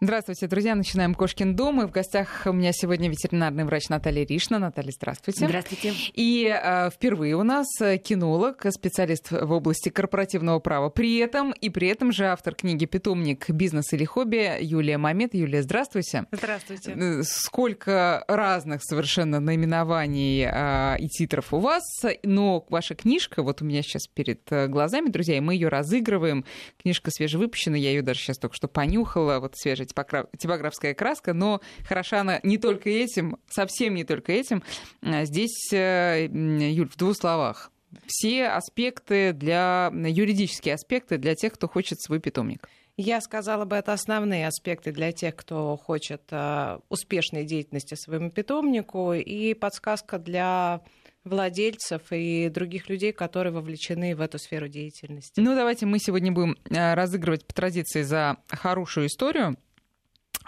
Здравствуйте, 0.00 0.46
друзья. 0.46 0.76
Начинаем 0.76 1.12
«Кошкин 1.12 1.56
дом». 1.56 1.82
И 1.82 1.86
в 1.86 1.90
гостях 1.90 2.42
у 2.46 2.52
меня 2.52 2.70
сегодня 2.72 3.10
ветеринарный 3.10 3.64
врач 3.64 3.88
Наталья 3.88 4.24
Ришна. 4.24 4.60
Наталья, 4.60 4.92
здравствуйте. 4.92 5.44
Здравствуйте. 5.44 5.92
И 6.14 6.46
э, 6.46 6.90
впервые 6.90 7.34
у 7.34 7.42
нас 7.42 7.66
кинолог, 8.04 8.64
специалист 8.70 9.32
в 9.32 9.50
области 9.50 9.88
корпоративного 9.88 10.60
права. 10.60 10.88
При 10.88 11.16
этом 11.16 11.50
и 11.50 11.68
при 11.68 11.88
этом 11.88 12.12
же 12.12 12.26
автор 12.26 12.54
книги 12.54 12.84
«Питомник. 12.84 13.50
Бизнес 13.50 13.92
или 13.92 14.04
хобби» 14.04 14.58
Юлия 14.60 14.98
Мамед. 14.98 15.34
Юлия, 15.34 15.64
здравствуйте. 15.64 16.26
Здравствуйте. 16.30 16.92
Э, 16.92 17.22
сколько 17.24 18.24
разных 18.28 18.84
совершенно 18.84 19.40
наименований 19.40 20.44
э, 20.48 21.00
и 21.00 21.08
титров 21.08 21.52
у 21.52 21.58
вас. 21.58 21.82
Но 22.22 22.64
ваша 22.68 22.94
книжка, 22.94 23.42
вот 23.42 23.62
у 23.62 23.64
меня 23.64 23.82
сейчас 23.82 24.06
перед 24.06 24.42
э, 24.52 24.68
глазами, 24.68 25.08
друзья, 25.08 25.36
и 25.36 25.40
мы 25.40 25.54
ее 25.54 25.66
разыгрываем. 25.66 26.44
Книжка 26.80 27.10
свежевыпущена, 27.10 27.76
я 27.76 27.90
ее 27.90 28.02
даже 28.02 28.20
сейчас 28.20 28.38
только 28.38 28.54
что 28.54 28.68
понюхала. 28.68 29.40
Вот 29.40 29.56
свежая 29.56 29.87
типографская 29.88 30.94
краска, 30.94 31.34
но 31.34 31.60
хороша 31.86 32.20
она 32.20 32.40
не 32.42 32.58
только 32.58 32.90
этим, 32.90 33.38
совсем 33.48 33.94
не 33.94 34.04
только 34.04 34.32
этим. 34.32 34.62
А 35.02 35.24
здесь, 35.24 35.72
э, 35.72 36.28
Юль, 36.30 36.88
в 36.88 36.96
двух 36.96 37.16
словах. 37.16 37.70
Все 38.06 38.48
аспекты 38.48 39.32
для, 39.32 39.90
юридические 39.94 40.74
аспекты 40.74 41.16
для 41.16 41.34
тех, 41.34 41.54
кто 41.54 41.68
хочет 41.68 42.00
свой 42.00 42.20
питомник. 42.20 42.68
Я 43.00 43.20
сказала 43.20 43.64
бы, 43.64 43.76
это 43.76 43.92
основные 43.92 44.48
аспекты 44.48 44.90
для 44.90 45.12
тех, 45.12 45.36
кто 45.36 45.76
хочет 45.76 46.22
uh, 46.32 46.82
успешной 46.88 47.44
деятельности 47.44 47.94
своему 47.94 48.30
питомнику, 48.30 49.12
и 49.12 49.54
подсказка 49.54 50.18
для 50.18 50.82
владельцев 51.22 52.02
и 52.10 52.48
других 52.48 52.88
людей, 52.88 53.12
которые 53.12 53.52
вовлечены 53.52 54.16
в 54.16 54.20
эту 54.20 54.38
сферу 54.38 54.66
деятельности. 54.66 55.40
Ну, 55.40 55.54
давайте 55.54 55.86
мы 55.86 55.98
сегодня 55.98 56.32
будем 56.32 56.56
разыгрывать 56.68 57.46
по 57.46 57.54
традиции 57.54 58.02
за 58.02 58.38
хорошую 58.48 59.06
историю. 59.06 59.56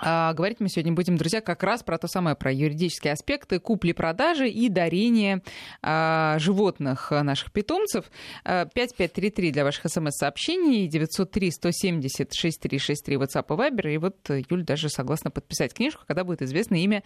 А 0.02 0.32
говорить 0.32 0.60
мы 0.60 0.68
сегодня 0.68 0.92
будем, 0.92 1.16
друзья, 1.16 1.40
как 1.40 1.62
раз 1.62 1.82
про 1.82 1.96
то 1.98 2.08
самое, 2.08 2.36
про 2.36 2.52
юридические 2.52 3.12
аспекты 3.12 3.58
купли-продажи 3.58 4.48
и 4.48 4.68
дарения 4.68 5.42
а, 5.82 6.38
животных 6.38 7.10
наших 7.10 7.52
питомцев. 7.52 8.06
5533 8.44 9.52
для 9.52 9.64
ваших 9.64 9.90
смс-сообщений, 9.90 10.88
903-170-6363 10.88 13.16
WhatsApp 13.16 13.44
и 13.48 13.52
Viber. 13.52 13.92
И 13.92 13.98
вот 13.98 14.16
Юль 14.48 14.64
даже 14.64 14.88
согласна 14.88 15.30
подписать 15.30 15.74
книжку, 15.74 16.04
когда 16.06 16.24
будет 16.24 16.40
известно 16.42 16.76
имя 16.76 17.02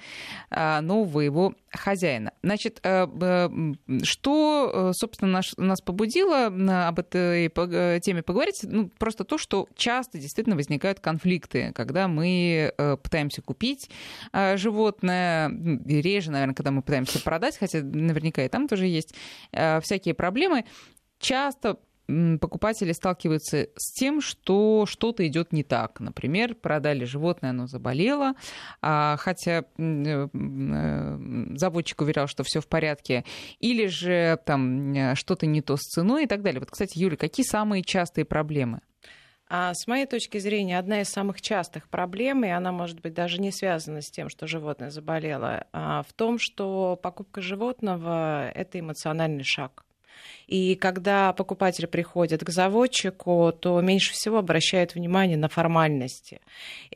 а, 0.51 0.81
нового 0.81 1.20
его 1.20 1.55
хозяина. 1.73 2.33
Значит, 2.42 2.81
а, 2.84 3.51
что, 4.03 4.92
собственно, 4.95 5.33
наш, 5.33 5.56
нас 5.56 5.81
побудило 5.81 6.47
об 6.47 7.01
этой 7.01 7.51
теме 8.01 8.23
поговорить? 8.23 8.61
Ну, 8.62 8.89
просто 8.98 9.25
то, 9.25 9.39
что 9.39 9.67
часто 9.75 10.19
действительно 10.19 10.55
возникают 10.55 11.01
конфликты, 11.01 11.73
когда 11.75 12.06
мы 12.08 12.73
Э, 12.83 12.83
пытаемся 13.02 13.42
купить 13.42 13.90
э, 14.32 14.56
животное, 14.56 15.50
реже, 15.86 16.30
наверное, 16.30 16.54
когда 16.54 16.70
мы 16.70 16.82
пытаемся 16.82 17.22
продать, 17.22 17.58
хотя 17.58 17.80
наверняка 17.82 18.42
и 18.42 18.48
там 18.48 18.68
тоже 18.68 18.86
есть 18.86 19.14
э, 19.52 19.80
всякие 19.80 20.14
проблемы. 20.14 20.64
Часто 21.18 21.78
покупатели 22.06 22.92
сталкиваются 22.92 23.68
с 23.77 23.92
тем, 23.94 24.20
что 24.20 24.84
что-то 24.86 25.27
идет 25.27 25.52
не 25.52 25.62
так. 25.62 26.00
Например, 26.00 26.55
продали 26.55 27.05
животное, 27.05 27.50
оно 27.50 27.66
заболело, 27.66 28.34
а, 28.82 29.16
хотя 29.18 29.64
заводчик 31.56 32.00
уверял, 32.02 32.27
что 32.27 32.44
все 32.44 32.60
в 32.60 32.66
порядке, 32.66 33.24
или 33.58 33.86
же 33.86 34.38
там 34.44 35.14
что-то 35.16 35.46
не 35.46 35.62
то 35.62 35.77
с 35.77 35.80
ценой 35.80 36.24
и 36.24 36.27
так 36.27 36.42
далее. 36.42 36.60
Вот, 36.60 36.70
кстати, 36.70 36.98
Юля, 36.98 37.16
какие 37.16 37.46
самые 37.46 37.82
частые 37.82 38.24
проблемы? 38.24 38.80
А 39.56 39.72
с 39.72 39.86
моей 39.86 40.06
точки 40.06 40.38
зрения, 40.38 40.80
одна 40.80 41.02
из 41.02 41.10
самых 41.10 41.41
частых 41.41 41.88
проблем, 41.88 42.44
и 42.44 42.48
она, 42.48 42.72
может 42.72 43.00
быть, 43.00 43.14
даже 43.14 43.41
не 43.41 43.52
связана 43.52 44.02
с 44.02 44.11
тем, 44.11 44.28
что 44.28 44.48
животное 44.48 44.91
заболело, 44.91 45.69
а 45.72 46.02
в 46.02 46.12
том, 46.12 46.41
что 46.41 46.98
покупка 47.00 47.41
животного— 47.41 48.50
это 48.56 48.80
эмоциональный 48.80 49.44
шаг. 49.44 49.84
И 50.48 50.74
когда 50.74 51.33
покупатель 51.33 51.86
приходит 51.86 52.42
к 52.42 52.51
заводчику, 52.51 53.52
то 53.52 53.80
меньше 53.80 54.12
всего 54.12 54.39
обращают 54.39 54.96
внимание 54.96 55.36
на 55.36 55.48
формальности. 55.48 56.40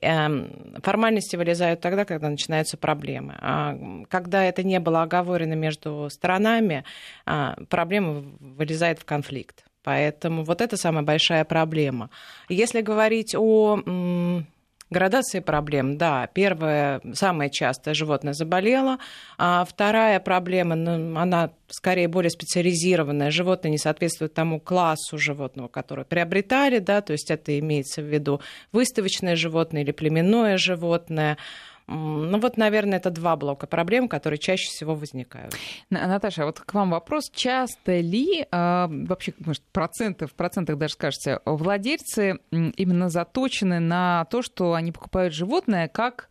Эм, 0.01 0.75
формальности 0.83 1.37
вылезают 1.37 1.81
тогда, 1.81 2.05
когда 2.05 2.29
начинаются 2.29 2.77
проблемы. 2.77 3.37
А 3.41 3.79
когда 4.11 4.43
это 4.43 4.65
не 4.65 4.81
было 4.81 5.03
оговорено 5.03 5.55
между 5.55 6.09
сторонами, 6.11 6.83
проблема 7.69 8.25
вылезает 8.41 8.99
в 8.99 9.05
конфликт. 9.05 9.68
Поэтому 9.89 10.45
вот 10.45 10.61
это 10.61 10.77
самая 10.77 11.03
большая 11.03 11.47
проблема. 11.47 12.11
Если 12.51 12.83
говорить 12.83 13.35
о 13.35 13.81
Градация 14.91 15.41
проблем, 15.41 15.97
да. 15.97 16.29
Первая, 16.33 17.01
самая 17.15 17.49
частая, 17.49 17.95
животное 17.95 18.35
заболело. 18.35 18.99
А 19.39 19.65
вторая 19.65 20.21
проблема, 20.21 20.75
ну, 20.77 21.19
она 21.19 21.53
скорее 21.69 22.07
более 22.09 22.31
специализированная. 22.31 23.31
Животное 23.31 23.71
не 23.71 23.79
соответствует 23.79 24.35
тому 24.35 24.61
классу 24.61 25.17
животного, 25.17 25.69
которое 25.69 26.05
приобретали, 26.05 26.81
да, 26.81 27.01
то 27.01 27.13
есть 27.13 27.31
это 27.31 27.59
имеется 27.59 28.03
в 28.03 28.07
виду 28.07 28.43
выставочное 28.73 29.37
животное 29.37 29.83
или 29.83 29.93
племенное 29.93 30.59
животное. 30.59 31.39
Ну 31.89 32.39
вот, 32.39 32.59
наверное, 32.59 32.99
это 32.99 33.11
два 33.11 33.35
блока 33.37 33.67
проблем, 33.67 34.09
которые 34.09 34.39
чаще 34.39 34.69
всего 34.69 34.95
возникают. 34.95 35.55
Наташа, 35.89 36.45
вот 36.45 36.61
к 36.61 36.75
вам 36.75 36.91
вопрос. 36.91 37.31
Часто 37.33 38.01
ли, 38.01 38.47
а, 38.51 38.89
вообще, 38.91 39.33
может, 39.39 39.63
процентов, 39.73 40.33
в 40.33 40.35
процентах 40.35 40.77
даже 40.77 40.93
скажете, 40.93 41.41
владельцы 41.47 42.41
именно 42.51 43.09
заточены 43.09 43.81
на 43.81 44.27
то, 44.27 44.43
что 44.43 44.75
они 44.75 44.93
покупают 44.93 45.33
животное 45.33 45.89
как 45.89 46.29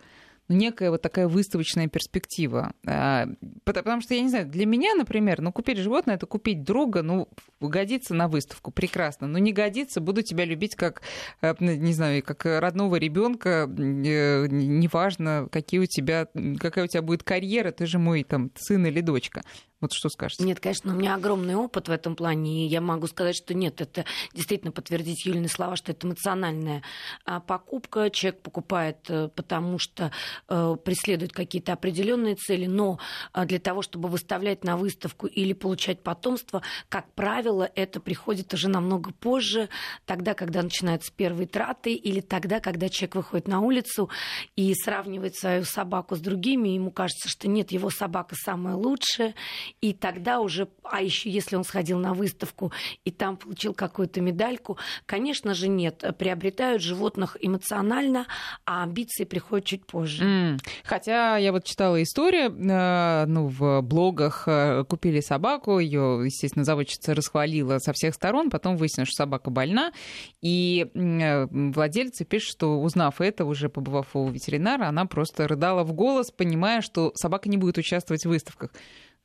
некая 0.49 0.91
вот 0.91 1.01
такая 1.01 1.27
выставочная 1.27 1.87
перспектива. 1.87 2.73
А, 2.85 3.27
потому 3.63 4.01
что, 4.01 4.13
я 4.13 4.21
не 4.21 4.29
знаю, 4.29 4.47
для 4.47 4.65
меня, 4.65 4.95
например, 4.95 5.41
ну, 5.41 5.51
купить 5.51 5.77
животное— 5.77 6.15
это 6.17 6.25
купить 6.25 6.63
друга, 6.63 7.01
ну, 7.01 7.27
годится 7.59 8.13
на 8.13 8.27
выставку, 8.27 8.71
прекрасно. 8.71 9.27
Но 9.27 9.37
не 9.37 9.51
годится, 9.51 10.01
буду 10.01 10.21
тебя 10.21 10.45
любить 10.45 10.75
как, 10.75 11.01
э, 11.41 11.53
не 11.59 11.93
знаю, 11.93 12.23
как 12.23 12.45
родного 12.45 12.95
ребенка, 12.97 13.67
э, 13.67 14.47
неважно, 14.47 15.47
какие 15.51 15.79
у 15.79 15.85
тебя, 15.85 16.27
какая 16.59 16.85
у 16.85 16.87
тебя 16.87 17.01
будет 17.01 17.23
карьера, 17.23 17.71
ты 17.71 17.85
же 17.85 17.99
мой 17.99 18.23
там 18.23 18.51
сын 18.55 18.85
или 18.85 19.01
дочка. 19.01 19.43
Вот 19.79 19.93
что 19.93 20.09
скажете? 20.09 20.43
Нет, 20.43 20.59
конечно, 20.59 20.91
у 20.91 20.97
меня 20.97 21.13
огромный 21.13 21.55
опыт 21.55 21.87
в 21.87 21.91
этом 21.91 22.15
плане, 22.15 22.65
и 22.65 22.67
я 22.67 22.81
могу 22.81 23.05
сказать, 23.05 23.35
что 23.35 23.53
нет, 23.53 23.79
это 23.79 24.05
действительно 24.33 24.71
подтвердить 24.71 25.25
Юлины 25.25 25.47
слова, 25.47 25.75
что 25.75 25.91
это 25.91 26.07
эмоциональная 26.07 26.81
а, 27.25 27.39
покупка. 27.39 28.09
Человек 28.09 28.41
покупает, 28.41 28.97
э, 29.09 29.29
потому 29.35 29.77
что 29.77 30.11
преследует 30.47 31.33
какие-то 31.33 31.73
определенные 31.73 32.35
цели, 32.35 32.65
но 32.65 32.99
а, 33.33 33.45
для 33.45 33.59
того, 33.59 33.81
чтобы 33.81 34.09
выставлять 34.09 34.63
на 34.63 34.77
выставку 34.77 35.27
или 35.27 35.53
получать 35.53 36.01
потомство, 36.01 36.61
как 36.89 37.11
правило, 37.13 37.69
это 37.75 37.99
приходит 37.99 38.53
уже 38.53 38.69
намного 38.69 39.11
позже, 39.11 39.69
тогда, 40.05 40.33
когда 40.33 40.61
начинаются 40.61 41.11
первые 41.13 41.47
траты, 41.47 41.93
или 41.93 42.21
тогда, 42.21 42.59
когда 42.59 42.89
человек 42.89 43.15
выходит 43.15 43.47
на 43.47 43.61
улицу 43.61 44.09
и 44.55 44.73
сравнивает 44.73 45.35
свою 45.35 45.63
собаку 45.63 46.15
с 46.15 46.19
другими, 46.19 46.69
ему 46.69 46.91
кажется, 46.91 47.29
что 47.29 47.47
нет, 47.47 47.71
его 47.71 47.89
собака 47.89 48.35
самая 48.35 48.75
лучшая, 48.75 49.35
и 49.81 49.93
тогда 49.93 50.39
уже, 50.39 50.67
а 50.83 51.01
еще 51.01 51.29
если 51.29 51.55
он 51.55 51.63
сходил 51.63 51.99
на 51.99 52.13
выставку 52.13 52.71
и 53.05 53.11
там 53.11 53.37
получил 53.37 53.73
какую-то 53.73 54.21
медальку, 54.21 54.77
конечно 55.05 55.53
же 55.53 55.67
нет, 55.67 56.03
приобретают 56.17 56.81
животных 56.81 57.37
эмоционально, 57.39 58.27
а 58.65 58.83
амбиции 58.83 59.23
приходят 59.23 59.65
чуть 59.65 59.85
позже. 59.85 60.23
Mm. 60.27 60.59
Хотя 60.83 61.37
я 61.37 61.53
вот 61.53 61.63
читала 61.63 62.03
историю, 62.03 62.51
э, 62.51 63.25
ну, 63.27 63.47
в 63.47 63.81
блогах 63.81 64.43
э, 64.45 64.83
купили 64.83 65.21
собаку, 65.21 65.79
ее, 65.79 66.21
естественно, 66.25 66.65
заводчица 66.65 67.15
расхвалила 67.15 67.79
со 67.79 67.93
всех 67.93 68.13
сторон, 68.13 68.49
потом 68.49 68.75
выяснилось, 68.75 69.07
что 69.07 69.23
собака 69.23 69.49
больна, 69.51 69.93
и 70.41 70.87
э, 70.93 71.47
владельцы 71.49 72.25
пишут, 72.25 72.51
что 72.51 72.81
узнав 72.81 73.21
это, 73.21 73.45
уже 73.45 73.69
побывав 73.69 74.15
у 74.15 74.27
ветеринара, 74.27 74.87
она 74.87 75.05
просто 75.05 75.47
рыдала 75.47 75.83
в 75.85 75.93
голос, 75.93 76.29
понимая, 76.29 76.81
что 76.81 77.13
собака 77.15 77.47
не 77.47 77.55
будет 77.55 77.77
участвовать 77.77 78.25
в 78.25 78.29
выставках. 78.29 78.71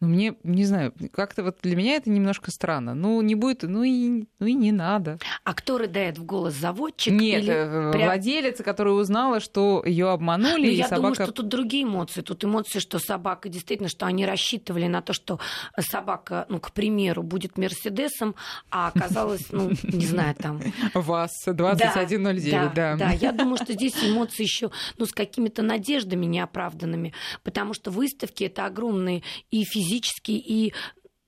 Ну, 0.03 0.09
мне, 0.09 0.35
не 0.43 0.65
знаю, 0.65 0.93
как-то 1.13 1.45
вот 1.45 1.59
для 1.63 1.77
меня 1.77 1.95
это 1.95 2.11
немножко 2.11 2.51
странно. 2.51 2.93
Ну, 2.93 3.23
не 3.23 3.37
будет, 3.37 3.63
ну 3.63 3.85
и, 3.85 4.25
ну 4.41 4.47
и 4.47 4.53
не 4.53 4.73
надо. 4.73 5.21
А 5.45 5.55
кто 5.55 5.79
рыдает 5.79 6.19
в 6.19 6.25
голос, 6.25 6.55
заводчик? 6.55 7.13
Нет, 7.13 7.45
или 7.45 7.53
э, 7.53 7.93
прям... 7.93 8.07
владелица, 8.07 8.65
которая 8.65 8.95
узнала, 8.95 9.39
что 9.39 9.81
ее 9.87 10.11
обманули, 10.11 10.67
ну, 10.67 10.73
и 10.73 10.75
я 10.75 10.89
собака... 10.89 10.97
думаю, 10.97 11.15
что 11.15 11.31
тут 11.31 11.47
другие 11.47 11.85
эмоции. 11.85 12.21
Тут 12.21 12.45
эмоции, 12.45 12.81
что 12.81 12.99
собака, 12.99 13.49
действительно, 13.49 13.89
что 13.89 14.05
они 14.07 14.27
рассчитывали 14.27 14.89
на 14.89 15.03
то, 15.03 15.13
что 15.13 15.39
собака, 15.79 16.47
ну, 16.49 16.59
к 16.59 16.73
примеру, 16.73 17.23
будет 17.23 17.57
Мерседесом, 17.57 18.35
а 18.73 18.89
оказалось, 18.89 19.53
ну, 19.53 19.71
не 19.85 20.07
знаю, 20.07 20.35
там... 20.35 20.61
ВАЗ 20.95 21.31
2109, 21.47 22.51
да. 22.51 22.73
Да, 22.75 22.97
да, 22.97 23.11
я 23.13 23.31
думаю, 23.31 23.57
что 23.57 23.73
здесь 23.73 23.95
эмоции 24.03 24.43
еще, 24.43 24.73
ну, 24.99 25.07
с 25.07 25.13
какими-то 25.13 25.63
надеждами 25.63 26.27
неоправданными, 26.27 27.15
потому 27.45 27.73
что 27.73 27.93
выставки— 27.93 28.43
это 28.53 28.67
огромные 28.67 29.23
и 29.53 29.63
физические 29.63 29.92
физически 29.93 30.33
и 30.33 30.73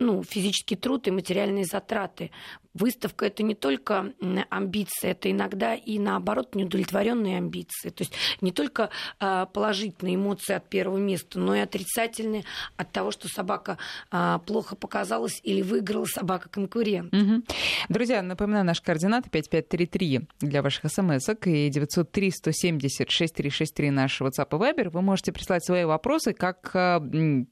ну, 0.00 0.22
физический 0.22 0.76
труд 0.76 1.06
и 1.06 1.10
материальные 1.10 1.64
затраты. 1.64 2.30
Выставка 2.74 3.26
это 3.26 3.44
не 3.44 3.54
только 3.54 4.12
амбиции, 4.50 5.10
это 5.10 5.30
иногда 5.30 5.76
и 5.76 6.00
наоборот 6.00 6.56
неудовлетворенные 6.56 7.38
амбиции. 7.38 7.90
То 7.90 8.02
есть 8.02 8.12
не 8.40 8.50
только 8.50 8.90
а, 9.20 9.46
положительные 9.46 10.16
эмоции 10.16 10.54
от 10.54 10.68
первого 10.68 10.98
места, 10.98 11.38
но 11.38 11.54
и 11.54 11.60
отрицательные 11.60 12.42
от 12.76 12.90
того, 12.90 13.12
что 13.12 13.28
собака 13.28 13.78
а, 14.10 14.40
плохо 14.40 14.74
показалась 14.74 15.38
или 15.44 15.62
выиграла 15.62 16.06
собака 16.06 16.48
конкурент. 16.48 17.14
Угу. 17.14 17.44
Друзья, 17.90 18.22
напоминаю, 18.22 18.64
наш 18.64 18.80
координаты 18.80 19.30
5533 19.30 20.22
для 20.40 20.60
ваших 20.60 20.90
смс 20.90 21.28
и 21.44 21.68
903 21.68 22.30
170 22.32 23.08
6363 23.08 23.90
наш 23.92 24.20
WhatsApp 24.20 24.48
и 24.50 24.54
Viber. 24.56 24.90
Вы 24.90 25.00
можете 25.00 25.30
прислать 25.30 25.64
свои 25.64 25.84
вопросы, 25.84 26.32
как, 26.32 26.72
а, 26.74 27.00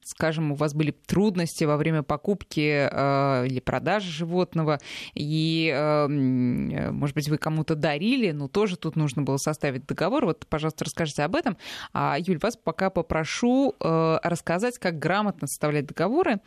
скажем, 0.05 0.51
у 0.51 0.55
вас 0.57 0.75
были 0.75 0.91
трудности 0.91 1.63
во 1.63 1.77
время 1.77 2.03
покупки 2.03 2.32
или 2.35 3.61
продажи 3.61 4.11
животного 4.11 4.79
и, 5.15 5.73
эм, 5.75 6.95
может 6.97 7.15
быть, 7.15 7.29
вы 7.29 7.39
кому-то 7.39 7.75
дарили, 7.75 8.31
но 8.31 8.49
тоже 8.49 8.77
тут 8.77 8.97
нужно 8.97 9.23
было 9.23 9.37
составить 9.37 9.87
договор. 9.87 10.27
Вот, 10.27 10.47
пожалуйста, 10.49 10.85
расскажите 10.85 11.23
об 11.23 11.37
этом. 11.37 11.57
А, 11.93 12.17
Юль, 12.19 12.39
вас 12.39 12.57
пока 12.57 12.91
попрошу 12.91 13.75
э, 13.79 14.19
рассказать, 14.23 14.79
как 14.79 14.99
грамотно 14.99 15.47
составлять 15.47 15.87
договоры 15.87 16.41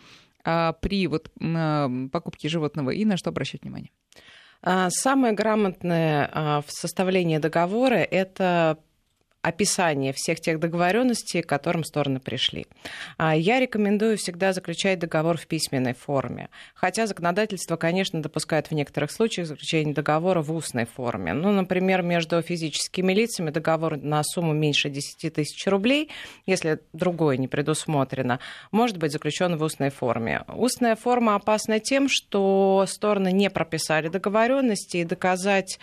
а, 0.44 0.74
при 0.74 1.08
вот 1.08 1.32
покупке 2.12 2.50
животного 2.50 2.92
и 2.92 3.06
на 3.06 3.18
что 3.18 3.30
обращать 3.30 3.64
внимание. 3.64 3.92
А, 4.62 4.90
самое 4.90 5.34
грамотное 5.34 6.64
в 6.66 6.72
составлении 6.72 7.38
договора– 7.38 7.96
это 8.12 8.80
описание 9.46 10.12
всех 10.12 10.40
тех 10.40 10.60
договоренностей, 10.60 11.44
к 11.44 11.48
которым 11.48 11.84
стороны 11.84 12.20
пришли. 12.20 12.66
А, 13.18 13.36
я 13.36 13.60
рекомендую 13.60 14.18
всегда 14.18 14.54
заключать 14.54 14.98
договор 14.98 15.38
в 15.38 15.46
письменной 15.46 15.94
форме. 15.94 16.50
Хотя 16.74 17.06
законодательство, 17.06 17.76
конечно, 17.76 18.24
допускает 18.24 18.68
в 18.68 18.72
некоторых 18.72 19.12
случаях 19.12 19.48
заключение 19.48 19.94
договора 19.94 20.42
в 20.42 20.52
устной 20.52 20.86
форме. 20.86 21.34
Ну, 21.34 21.52
например, 21.52 22.02
между 22.02 22.42
физическими 22.42 23.14
лицами 23.14 23.52
договор 23.52 23.98
на 23.98 24.24
сумму 24.24 24.54
меньше 24.54 24.90
10 24.90 25.32
тысяч 25.32 25.68
рублей, 25.68 26.10
если 26.48 26.80
другое 26.94 27.38
не 27.38 27.48
предусмотрено, 27.48 28.40
может 28.72 28.98
быть 28.98 29.12
заключен 29.12 29.58
в 29.58 29.64
устной 29.64 29.92
форме. 29.92 30.44
Устная 30.48 30.96
форма 30.96 31.36
опасна 31.36 31.80
тем, 31.80 32.10
что 32.10 32.86
стороны 32.88 33.32
не 33.32 33.52
прописали 33.52 34.08
договоренности 34.08 34.98
и 34.98 35.04
доказать 35.04 35.78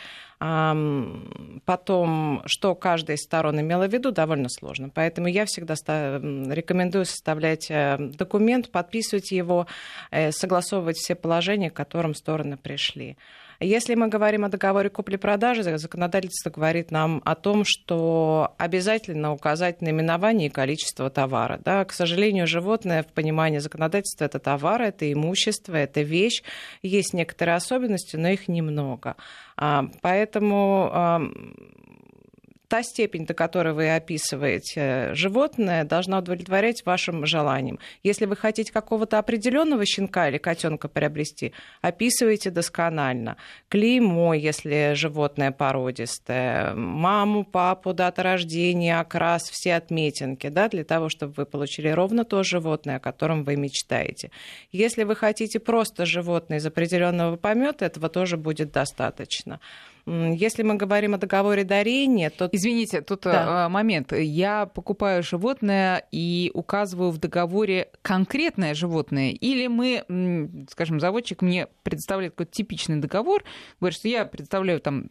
потом, 1.64 2.42
что 2.46 2.74
каждая 2.74 3.16
из 3.16 3.22
сторон 3.22 3.60
имела 3.60 3.86
в 3.86 3.92
виду, 3.92 4.10
довольно 4.10 4.48
сложно. 4.48 4.88
Поэтому 4.88 5.28
я 5.28 5.44
всегда 5.44 5.74
рекомендую 5.76 7.04
составлять 7.04 7.70
э, 7.70 7.96
документ, 7.98 8.70
подписывать 8.70 9.30
его, 9.30 9.66
э, 10.10 10.32
согласовывать 10.32 10.96
все 10.96 11.14
положения, 11.14 11.70
к 11.70 11.74
которым 11.74 12.14
стороны 12.14 12.56
пришли. 12.56 13.16
Если 13.62 13.94
мы 13.94 14.08
говорим 14.08 14.44
о 14.44 14.48
договоре 14.48 14.90
купли-продажи, 14.90 15.62
законодательство 15.78 16.50
говорит 16.50 16.90
нам 16.90 17.22
о 17.24 17.36
том, 17.36 17.62
что 17.64 18.54
обязательно 18.58 19.32
указать 19.32 19.80
наименование 19.80 20.48
и 20.48 20.50
количество 20.50 21.10
товара. 21.10 21.60
Да, 21.64 21.84
к 21.84 21.92
сожалению, 21.92 22.48
животное 22.48 23.04
в 23.04 23.06
понимании 23.06 23.58
законодательства 23.58 24.24
это 24.24 24.40
товар, 24.40 24.82
это 24.82 25.10
имущество, 25.12 25.76
это 25.76 26.02
вещь. 26.02 26.42
Есть 26.82 27.14
некоторые 27.14 27.54
особенности, 27.54 28.16
но 28.16 28.28
их 28.28 28.48
немного. 28.48 29.16
А, 29.56 29.86
поэтому 30.00 31.30
та 32.72 32.82
степень, 32.82 33.26
до 33.26 33.34
которой 33.34 33.74
вы 33.74 33.94
описываете 33.94 35.12
животное, 35.12 35.84
должна 35.84 36.20
удовлетворять 36.20 36.86
вашим 36.86 37.26
желаниям. 37.26 37.78
Если 38.02 38.24
вы 38.24 38.34
хотите 38.34 38.72
какого-то 38.72 39.18
определенного 39.18 39.84
щенка 39.84 40.30
или 40.30 40.38
котенка 40.38 40.88
приобрести, 40.88 41.52
описывайте 41.82 42.48
досконально. 42.48 43.36
Клеймо, 43.68 44.32
если 44.32 44.94
животное 44.94 45.50
породистое, 45.50 46.72
маму, 46.74 47.44
папу, 47.44 47.92
дата 47.92 48.22
рождения, 48.22 49.00
окрас, 49.00 49.50
все 49.50 49.74
отметинки, 49.74 50.48
да, 50.48 50.70
для 50.70 50.84
того, 50.84 51.10
чтобы 51.10 51.34
вы 51.36 51.44
получили 51.44 51.88
ровно 51.90 52.24
то 52.24 52.42
животное, 52.42 52.96
о 52.96 53.00
котором 53.00 53.44
вы 53.44 53.56
мечтаете. 53.56 54.30
Если 54.70 55.04
вы 55.04 55.14
хотите 55.14 55.60
просто 55.60 56.06
животное 56.06 56.56
из 56.56 56.64
определенного 56.64 57.36
помета, 57.36 57.84
этого 57.84 58.08
тоже 58.08 58.38
будет 58.38 58.72
достаточно. 58.72 59.60
Если 60.06 60.62
мы 60.62 60.74
говорим 60.74 61.14
о 61.14 61.18
договоре 61.18 61.64
дарения, 61.64 62.30
то... 62.30 62.48
Извините, 62.50 63.02
тут 63.02 63.22
да. 63.22 63.66
Э, 63.66 63.68
момент. 63.68 64.12
Я 64.12 64.66
покупаю 64.66 65.22
животное 65.22 66.04
и 66.10 66.50
указываю 66.54 67.10
в 67.10 67.18
договоре 67.18 67.88
конкретное 68.02 68.74
животное, 68.74 69.30
или 69.30 69.68
мы, 69.68 70.66
скажем, 70.70 70.98
заводчик 70.98 71.42
мне 71.42 71.68
предоставляет 71.84 72.32
какой-то 72.32 72.52
типичный 72.52 72.96
договор, 72.96 73.44
говорит, 73.80 73.96
что 73.96 74.08
я 74.08 74.24
представляю 74.24 74.80
там 74.80 75.08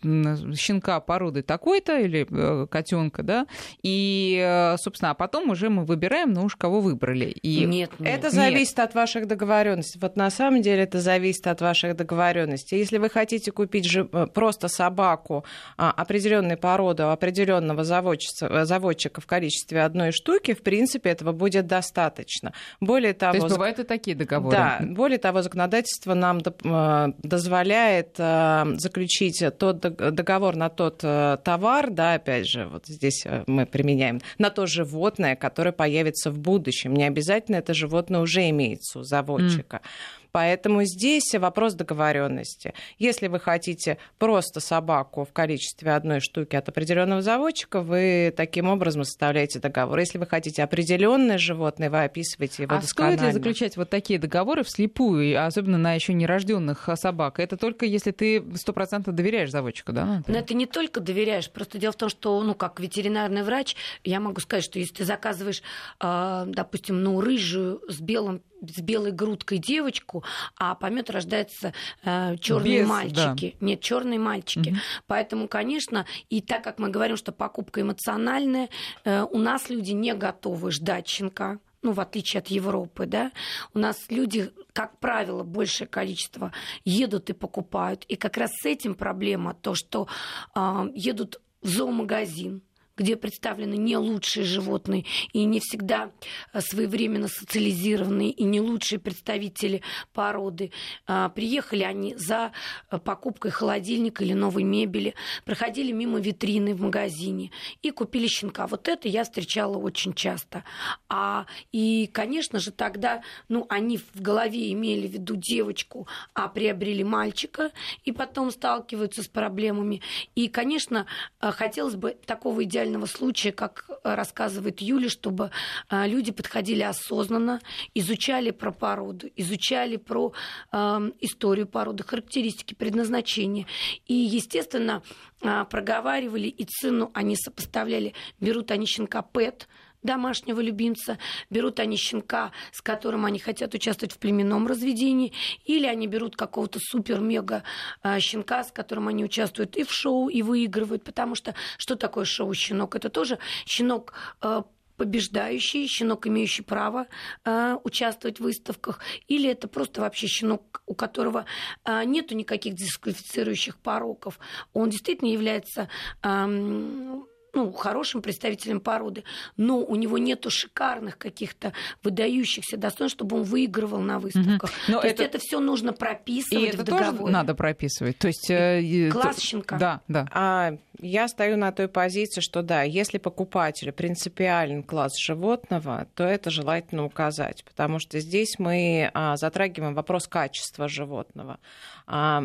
щенка 0.55 0.99
породы 0.99 1.41
такой-то 1.41 1.97
или 1.97 2.27
э, 2.29 2.67
котенка, 2.67 3.23
да, 3.23 3.47
и, 3.81 4.41
э, 4.43 4.75
собственно, 4.77 5.11
а 5.11 5.13
потом 5.13 5.49
уже 5.51 5.69
мы 5.69 5.85
выбираем, 5.85 6.33
ну 6.33 6.43
уж 6.43 6.55
кого 6.55 6.81
выбрали. 6.81 7.25
И... 7.25 7.65
Нет, 7.65 7.91
нет. 7.99 8.19
Это 8.19 8.29
зависит 8.29 8.77
нет. 8.77 8.89
от 8.89 8.95
ваших 8.95 9.27
договоренностей. 9.27 9.99
Вот 10.01 10.17
на 10.17 10.29
самом 10.29 10.61
деле 10.61 10.83
это 10.83 10.99
зависит 10.99 11.47
от 11.47 11.61
ваших 11.61 11.95
договоренностей. 11.95 12.77
Если 12.77 12.97
вы 12.97 13.09
хотите 13.09 13.51
купить 13.51 13.85
же 13.85 14.05
просто 14.05 14.67
собаку 14.81 15.45
а, 15.78 15.92
определенной 15.92 16.57
породы 16.57 17.04
у 17.04 17.10
определенного 17.10 17.83
заводчика, 17.83 18.66
заводчика 18.66 19.22
в 19.22 19.28
количестве 19.28 19.83
одной 19.83 20.12
штуки, 20.12 20.54
в 20.54 20.63
принципе, 20.63 21.12
этого 21.12 21.33
будет 21.33 21.68
достаточно. 21.68 22.51
Более 22.80 23.13
того, 23.13 23.33
То 23.33 23.38
есть 23.38 23.56
бывают 23.56 23.78
и 23.78 23.83
такие 23.83 24.16
договоры. 24.18 24.57
Да, 24.57 24.80
более 24.81 25.19
того, 25.19 25.44
законодательство 25.44 26.16
нам 26.16 26.42
а, 26.66 27.10
дозволяет 27.22 28.16
а, 28.18 28.68
заключить 28.78 29.44
тот 29.60 29.80
договор 29.80 30.56
на 30.56 30.69
тот 30.69 30.98
товар, 30.98 31.92
да, 31.92 32.16
опять 32.16 32.48
же, 32.48 32.66
вот 32.66 32.88
здесь 32.88 33.24
мы 33.45 33.66
применяем, 33.68 34.19
на 34.39 34.50
то 34.50 34.66
животное, 34.66 35.36
которое 35.36 35.72
появится 35.72 36.31
в 36.31 36.39
будущем. 36.39 36.95
Не 36.95 37.04
обязательно 37.04 37.57
это 37.57 37.74
животное 37.74 38.22
уже 38.22 38.50
имеется 38.50 39.00
у 39.00 39.04
заводчика. 39.04 39.77
Mm. 39.77 40.20
Поэтому 40.31 40.83
здесь 40.83 41.33
вопрос 41.36 41.74
договоренности. 41.74 42.74
Если 42.98 43.28
вы 43.28 43.39
хотите 43.39 43.98
просто 44.18 44.60
собаку 44.60 45.25
в 45.25 45.33
количестве 45.33 45.92
одной 45.92 46.19
штуки 46.19 46.56
от 46.56 46.69
определенного 46.69 47.22
заводчика, 47.22 47.81
вы 47.81 48.33
таким 48.36 48.68
образом 48.68 49.04
составляете 49.04 49.60
договор. 49.60 50.00
Если 50.00 50.18
вы 50.18 50.25
хотите 50.25 50.63
определенное 50.63 51.38
животное, 51.38 51.89
вы 51.89 52.04
описываете 52.04 52.63
его 52.63 52.75
а 52.75 52.81
досконально. 52.81 53.18
стоит 53.18 53.28
ли 53.28 53.33
заключать 53.33 53.78
вот 53.78 53.89
такие 53.89 54.19
договоры 54.19 54.63
вслепую, 54.63 55.44
особенно 55.45 55.78
на 55.78 55.94
еще 55.94 56.13
нерожденных 56.13 56.89
собак? 56.95 57.39
Это 57.39 57.57
только 57.57 57.86
если 57.86 58.12
ты 58.12 58.44
сто 58.56 58.74
процентов 58.74 59.16
доверяешь 59.16 59.51
заводчику, 59.51 59.92
да? 59.92 60.24
Но 60.27 60.38
это 60.38 60.54
не 60.54 60.66
только 60.66 61.00
доверяешь. 61.00 61.50
Просто 61.51 61.77
дело 61.77 61.92
в 61.92 61.98
том, 61.98 62.10
что, 62.10 62.42
ну, 62.42 62.56
как 62.56 62.80
ветеринарный 62.80 63.44
врач, 63.44 63.75
я 64.04 64.19
могу 64.19 64.39
сказать, 64.39 64.63
что 64.63 64.80
если 64.80 64.94
ты 64.94 65.05
заказываешь, 65.05 65.62
а, 66.00 66.46
допустим, 66.48 67.03
ну, 67.03 67.20
рыжую 67.20 67.82
с 67.89 68.00
белым 68.00 68.41
с 68.62 68.82
белой 68.82 69.12
грудкой 69.12 69.58
девочку, 69.58 70.24
а 70.58 70.75
помет 70.75 71.10
рождается 71.10 71.74
э, 72.03 72.38
черные 72.38 72.82
Без, 72.82 72.88
мальчики. 72.88 73.56
Да. 73.60 73.65
Нет, 73.65 73.82
черные 73.82 74.20
мальчики. 74.20 74.70
Угу. 74.70 74.77
Поэтому, 75.08 75.48
конечно, 75.48 76.06
и 76.30 76.41
так 76.41 76.63
как 76.63 76.80
мы 76.80 76.89
говорим, 76.89 77.18
что 77.18 77.32
покупка 77.32 77.82
эмоциональная, 77.82 78.70
э, 79.03 79.24
у 79.24 79.38
нас 79.38 79.70
люди 79.70 79.91
не 79.91 80.13
готовы 80.13 80.72
ждать 80.72 81.08
щенка 81.08 81.60
ну, 81.84 81.94
в 81.94 82.00
отличие 82.00 82.41
от 82.41 82.48
Европы, 82.48 83.08
да, 83.08 83.32
у 83.74 83.80
нас 83.80 83.98
люди, 84.10 84.51
как 84.72 85.00
правило, 85.00 85.44
большее 85.44 85.88
количество 85.88 86.51
едут 86.86 87.32
и 87.32 87.34
покупают. 87.34 88.06
И 88.06 88.15
как 88.15 88.38
раз 88.38 88.51
с 88.51 88.65
этим 88.68 88.94
проблема, 88.94 89.56
то, 89.56 89.74
что 89.74 90.08
э, 90.56 90.89
едут 90.94 91.41
в 91.62 91.68
зоомагазин, 91.68 92.62
где 93.01 93.15
представлены 93.15 93.75
не 93.75 93.98
лучшие 93.98 94.46
животные 94.46 95.05
и 95.34 95.43
не 95.43 95.60
всегда 95.60 96.12
э, 96.53 96.62
своевременно 96.62 97.27
социализированные 97.27 98.29
и 98.29 98.43
не 98.43 98.62
лучшие 98.62 99.00
представители 99.00 99.81
породы. 100.13 100.72
А, 101.08 101.29
приехали 101.29 101.84
они 101.84 102.15
за 102.15 102.51
э, 102.91 103.00
покупкой 103.00 103.50
холодильника 103.50 104.24
или 104.24 104.34
новой 104.34 104.63
мебели, 104.63 105.15
проходили 105.46 105.91
мимо 105.91 106.20
витрины 106.20 106.75
в 106.75 106.81
магазине 106.81 107.51
и 107.81 107.89
купили 107.89 108.27
щенка. 108.27 108.67
Вот 108.67 108.88
это 108.88 109.08
я 109.08 109.24
встречала 109.24 109.77
очень 109.77 110.13
часто. 110.13 110.63
А, 111.10 111.48
и, 111.72 112.08
конечно 112.13 112.60
же, 112.60 112.72
тогда 112.72 113.24
ну, 113.50 113.65
они 113.67 113.98
в 113.98 114.22
голове 114.22 114.72
имели 114.72 115.08
в 115.08 115.12
виду 115.12 115.36
девочку, 115.36 116.08
а 116.36 116.48
приобрели 116.48 117.03
мальчика, 117.03 117.72
и 118.03 118.12
потом 118.12 118.51
сталкиваются 118.51 119.24
с 119.24 119.27
проблемами. 119.27 120.03
И, 120.36 120.50
конечно, 120.50 121.08
э, 121.39 121.51
хотелось 121.51 121.96
бы 121.96 122.12
такого 122.25 122.63
идеального 122.63 122.90
идеального 122.91 123.05
случая, 123.05 123.51
как 123.51 123.86
э, 123.89 124.15
рассказывает 124.15 124.81
Юля, 124.81 125.10
чтобы 125.10 125.51
э, 125.89 126.07
люди 126.07 126.31
подходили 126.31 126.83
осознанно, 126.83 127.62
изучали 127.95 128.51
про 128.51 128.71
породу, 128.71 129.29
изучали 129.36 129.98
про 129.98 130.33
э, 130.71 131.12
историю 131.21 131.67
породы, 131.67 132.03
характеристики, 132.03 132.74
предназначения. 132.74 133.65
И, 134.07 134.13
естественно, 134.13 135.01
проговаривали 135.39 136.48
и 136.48 136.65
цену 136.65 137.10
они 137.15 137.36
сопоставляли. 137.36 138.13
Берут 138.39 138.71
они 138.71 138.86
щенка 138.86 139.21
ПЭТ, 139.21 139.67
домашнего 140.03 140.60
любимца, 140.60 141.17
берут 141.50 141.79
они 141.79 141.98
щенка, 141.98 142.51
с 142.72 142.81
которым 142.81 143.25
они 143.25 143.39
хотят 143.39 143.74
участвовать 143.74 144.13
в 144.13 144.17
племенном 144.17 144.67
разведении, 144.67 145.34
или 145.65 145.86
они 145.86 146.08
берут 146.08 146.36
какого-то 146.36 146.79
супер-мега 146.79 147.63
а, 148.01 148.20
щенка, 148.20 148.63
с 148.63 148.72
которым 148.72 149.08
они 149.08 149.24
участвуют 149.24 149.75
и 149.75 149.84
в 149.84 149.91
шоу, 149.91 150.29
и 150.29 150.41
выигрывают, 150.41 151.03
потому 151.03 151.36
что 151.36 151.55
что 151.77 151.96
такое 151.96 152.25
шоу-щенок? 152.25 152.96
Это 152.96 153.10
тоже 153.10 153.39
щенок 153.65 154.13
а, 154.41 154.65
побеждающий, 155.01 155.88
щенок, 155.88 156.27
имеющий 156.27 156.62
право 156.62 157.08
э, 157.43 157.75
участвовать 157.84 158.39
в 158.39 158.43
выставках, 158.43 159.00
или 159.27 159.50
это 159.50 159.67
просто 159.67 160.00
вообще 160.01 160.27
щенок, 160.27 160.84
у 160.86 160.93
которого 160.93 161.46
э, 161.84 162.03
нету 162.03 162.36
никаких 162.36 162.75
дисквалифицирующих 162.75 163.77
пороков. 163.77 164.38
Он 164.74 164.91
действительно 164.91 165.29
является 165.29 165.89
э, 166.22 167.22
ну, 167.53 167.72
хорошим 167.72 168.22
представителем 168.22 168.79
породы, 168.79 169.24
но 169.58 169.79
у 169.79 169.96
него 169.96 170.17
нету 170.17 170.50
шикарных 170.50 171.17
каких-то 171.17 171.74
выдающихся 172.03 172.77
достоинств, 172.77 173.17
чтобы 173.17 173.38
он 173.38 173.43
выигрывал 173.43 174.00
на 174.00 174.20
выставках. 174.20 174.70
Угу. 174.70 174.91
Но 174.91 175.01
То 175.01 175.08
это... 175.08 175.24
есть 175.24 175.36
это 175.36 175.39
все 175.39 175.60
нужно 175.60 175.93
прописывать 175.93 176.63
И 176.63 176.67
это 176.67 176.77
в 176.77 176.84
договоре. 176.84 177.17
тоже 177.17 177.31
надо 177.31 177.55
прописывать. 177.55 178.17
То 178.17 178.27
есть 178.27 178.50
э, 178.50 179.10
класс 179.12 179.39
щенка. 179.39 179.77
Да, 179.77 180.01
да. 180.08 180.27
А, 180.31 180.72
я 181.00 181.27
стою 181.27 181.58
на 181.58 181.72
той 181.72 181.88
позиции, 181.88 182.41
что 182.41 182.62
да, 182.62 182.84
если 182.84 183.17
покупатель 183.17 183.91
принципиален 183.91 184.84
класс 184.84 185.17
животного, 185.20 186.08
то 186.15 186.24
это 186.24 186.50
желательно 186.50 187.05
указать, 187.05 187.63
потому 187.65 188.00
что 188.00 188.20
здесь 188.20 188.60
мы 188.60 189.10
а, 189.13 189.36
затрагиваем 189.38 189.93
вопрос 189.93 190.27
качества 190.27 190.88
животного. 190.88 191.60
А, 192.08 192.43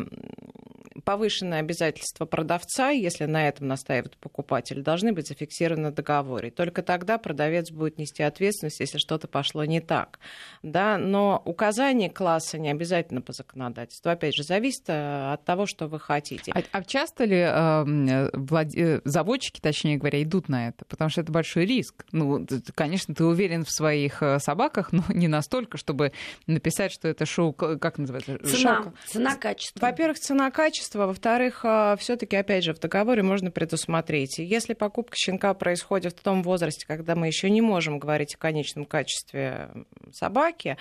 повышенные 1.07 1.61
обязательства 1.61 2.25
продавца, 2.25 2.89
если 2.89 3.23
на 3.23 3.47
этом 3.47 3.67
настаивает 3.67 4.17
покупатель, 4.17 4.81
должны 4.81 5.13
быть 5.13 5.29
зафиксированы 5.29 5.91
в 5.91 5.93
договоре. 5.93 6.51
Только 6.51 6.81
тогда 6.81 7.17
продавец 7.17 7.71
будет 7.71 7.97
нести 7.97 8.23
ответственность, 8.23 8.81
если 8.81 8.97
что-то 8.97 9.29
пошло 9.29 9.63
не 9.63 9.79
так. 9.79 10.19
Да? 10.63 10.97
Но 10.97 11.41
указание 11.45 12.09
класса 12.09 12.57
не 12.57 12.69
обязательно 12.69 13.21
по 13.21 13.31
законодательству. 13.31 14.09
Опять 14.09 14.35
же, 14.35 14.43
зависит 14.43 14.83
э, 14.89 15.31
от 15.31 15.45
того, 15.45 15.65
что 15.65 15.87
вы 15.87 15.97
хотите. 15.97 16.51
А, 16.53 16.61
а 16.73 16.83
часто 16.83 17.23
ли 17.23 17.37
э, 17.37 18.29
влад... 18.33 18.75
Э, 18.75 18.99
заводчики, 19.05 19.61
точнее 19.61 19.95
говоря, 19.95 20.21
идут 20.21 20.49
на 20.49 20.67
это? 20.67 20.83
Потому 20.83 21.09
что 21.09 21.21
это 21.21 21.31
большой 21.31 21.65
риск. 21.65 22.05
Ну, 22.11 22.45
конечно, 22.75 23.15
ты 23.15 23.23
уверен 23.23 23.63
в 23.63 23.71
своих 23.71 24.21
э, 24.21 24.39
собаках, 24.39 24.91
но 24.91 25.03
не 25.13 25.29
настолько, 25.29 25.77
чтобы 25.77 26.11
написать, 26.47 26.91
что 26.91 27.07
это 27.07 27.25
шоу, 27.25 27.53
как 27.53 27.97
называется? 27.97 28.37
Цена, 28.39 29.35
цена-качество. 29.47 29.85
Во-первых, 29.85 30.19
цена-качество. 30.19 31.07
Во-вторых, 31.07 31.61
а, 31.63 31.95
все-таки, 31.97 32.35
опять 32.35 32.63
же, 32.63 32.73
в 32.73 32.79
договоре 32.79 33.23
можно 33.23 33.51
предусмотреть. 33.51 34.39
Если 34.39 34.73
покупка 34.73 35.15
щенка 35.15 35.53
происходит 35.53 36.17
в 36.17 36.21
том 36.21 36.43
возрасте, 36.43 36.85
когда 36.87 37.15
мы 37.15 37.27
еще 37.27 37.49
не 37.49 37.61
можем 37.61 37.99
говорить 37.99 38.35
о 38.35 38.37
конечном 38.37 38.85
качестве 38.85 39.69
собаки, 40.13 40.77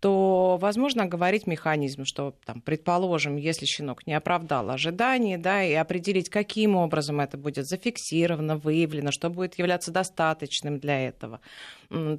то 0.00 0.58
возможно 0.60 1.06
говорить 1.06 1.46
механизм, 1.46 2.04
что, 2.04 2.34
там, 2.44 2.62
предположим, 2.62 3.36
если 3.36 3.66
щенок 3.66 4.06
не 4.06 4.14
оправдал 4.14 4.70
ожиданий, 4.70 5.36
да, 5.36 5.62
и 5.62 5.74
определить, 5.74 6.30
каким 6.30 6.76
образом 6.76 7.20
это 7.20 7.36
будет 7.36 7.66
зафиксировано, 7.66 8.56
выявлено, 8.56 9.12
что 9.12 9.28
будет 9.28 9.58
являться 9.58 9.90
достаточным 9.92 10.78
для 10.78 11.08
этого, 11.08 11.40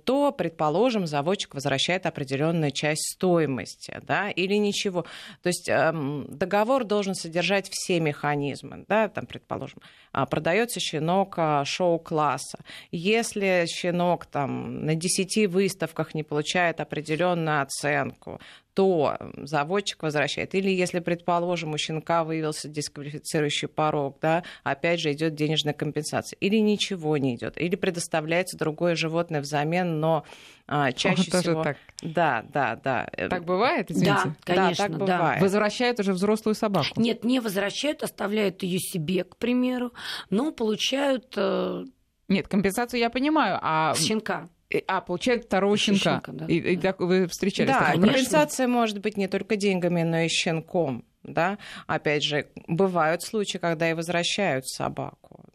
то, 0.05 0.31
предположим, 0.31 1.07
заводчик 1.07 1.55
возвращает 1.55 2.05
определенную 2.05 2.71
часть 2.71 3.13
стоимости, 3.13 3.99
да, 4.05 4.29
или 4.29 4.55
ничего. 4.55 5.05
То 5.41 5.47
есть 5.47 5.67
эм, 5.69 5.90
договор 5.91 6.83
должен 6.83 7.15
содержать 7.15 7.69
все 7.71 7.99
механизмы, 7.99 8.85
да, 8.87 9.07
там, 9.09 9.25
предположим, 9.25 9.79
а, 10.11 10.25
продается 10.25 10.79
щенок 10.79 11.35
а, 11.37 11.65
шоу-класса. 11.65 12.59
Если 12.91 13.65
щенок 13.67 14.25
там 14.25 14.85
на 14.85 14.95
10 14.95 15.47
выставках 15.47 16.13
не 16.13 16.23
получает 16.23 16.79
определенную 16.79 17.61
оценку, 17.61 18.39
то 18.73 19.17
заводчик 19.37 20.03
возвращает. 20.03 20.55
Или 20.55 20.69
если, 20.69 20.99
предположим, 20.99 21.73
у 21.73 21.77
щенка 21.77 22.23
выявился 22.23 22.69
дисквалифицирующий 22.69 23.67
порог, 23.67 24.17
да, 24.21 24.43
опять 24.63 24.99
же 24.99 25.11
идет 25.11 25.35
денежная 25.35 25.73
компенсация. 25.73 26.37
Или 26.39 26.57
ничего 26.57 27.17
не 27.17 27.35
идет. 27.35 27.59
Или 27.59 27.75
предоставляется 27.75 28.57
другое 28.57 28.95
животное 28.95 29.41
взамен, 29.41 29.99
но 29.99 30.23
а, 30.67 30.91
чаще 30.93 31.29
О, 31.31 31.41
всего... 31.41 31.63
Так. 31.63 31.77
Да, 32.01 32.45
да, 32.53 32.79
да. 32.81 33.09
Так 33.29 33.43
бывает, 33.43 33.91
извините? 33.91 34.21
Да, 34.25 34.35
конечно, 34.43 34.87
да, 34.87 34.89
так 34.89 34.99
бывает. 34.99 35.39
Да. 35.39 35.43
Возвращают 35.43 35.99
уже 35.99 36.13
взрослую 36.13 36.55
собаку? 36.55 36.87
Нет, 36.95 37.23
не 37.23 37.39
возвращают, 37.39 38.03
оставляют 38.03 38.63
ее 38.63 38.79
себе, 38.79 39.23
к 39.23 39.35
примеру, 39.35 39.91
но 40.29 40.51
получают... 40.51 41.33
Э, 41.35 41.83
Нет, 42.29 42.47
компенсацию 42.47 42.99
я 42.99 43.09
понимаю, 43.09 43.59
а... 43.61 43.93
Щенка. 43.95 44.49
А, 44.87 45.01
получает 45.01 45.45
второго 45.45 45.77
щенка. 45.77 45.99
щенка 45.99 46.31
да. 46.31 46.45
и, 46.45 46.57
и 46.57 46.77
так 46.77 46.99
вы 46.99 47.27
встречались? 47.27 47.71
Да, 47.71 47.93
компенсация 47.93 48.67
может 48.67 48.99
быть 48.99 49.17
не 49.17 49.27
только 49.27 49.55
деньгами, 49.55 50.03
но 50.03 50.19
и 50.19 50.27
щенком. 50.27 51.05
Да? 51.23 51.57
Опять 51.87 52.23
же, 52.23 52.47
бывают 52.67 53.21
случаи, 53.23 53.57
когда 53.57 53.89
и 53.89 53.93
возвращают 53.93 54.67
собаку 54.67 55.45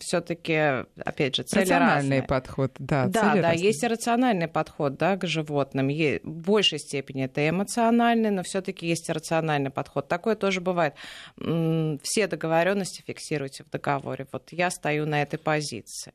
все-таки, 0.00 0.84
опять 1.04 1.36
же, 1.36 1.42
цели 1.42 1.62
Рациональный 1.62 1.94
разные. 1.94 2.22
подход, 2.22 2.72
да. 2.78 3.06
Да, 3.06 3.34
да, 3.34 3.42
разные. 3.42 3.60
есть 3.60 3.82
и 3.82 3.86
рациональный 3.86 4.48
подход 4.48 4.96
да, 4.96 5.16
к 5.16 5.26
животным. 5.26 5.88
В 5.88 6.20
большей 6.24 6.78
степени 6.78 7.24
это 7.24 7.48
эмоциональный, 7.48 8.30
но 8.30 8.42
все-таки 8.42 8.86
есть 8.86 9.08
и 9.08 9.12
рациональный 9.12 9.70
подход. 9.70 10.08
Такое 10.08 10.34
тоже 10.34 10.60
бывает. 10.60 10.94
Все 11.36 12.26
договоренности 12.26 13.02
фиксируйте 13.06 13.64
в 13.64 13.70
договоре. 13.70 14.26
Вот 14.32 14.52
я 14.52 14.70
стою 14.70 15.06
на 15.06 15.22
этой 15.22 15.38
позиции. 15.38 16.12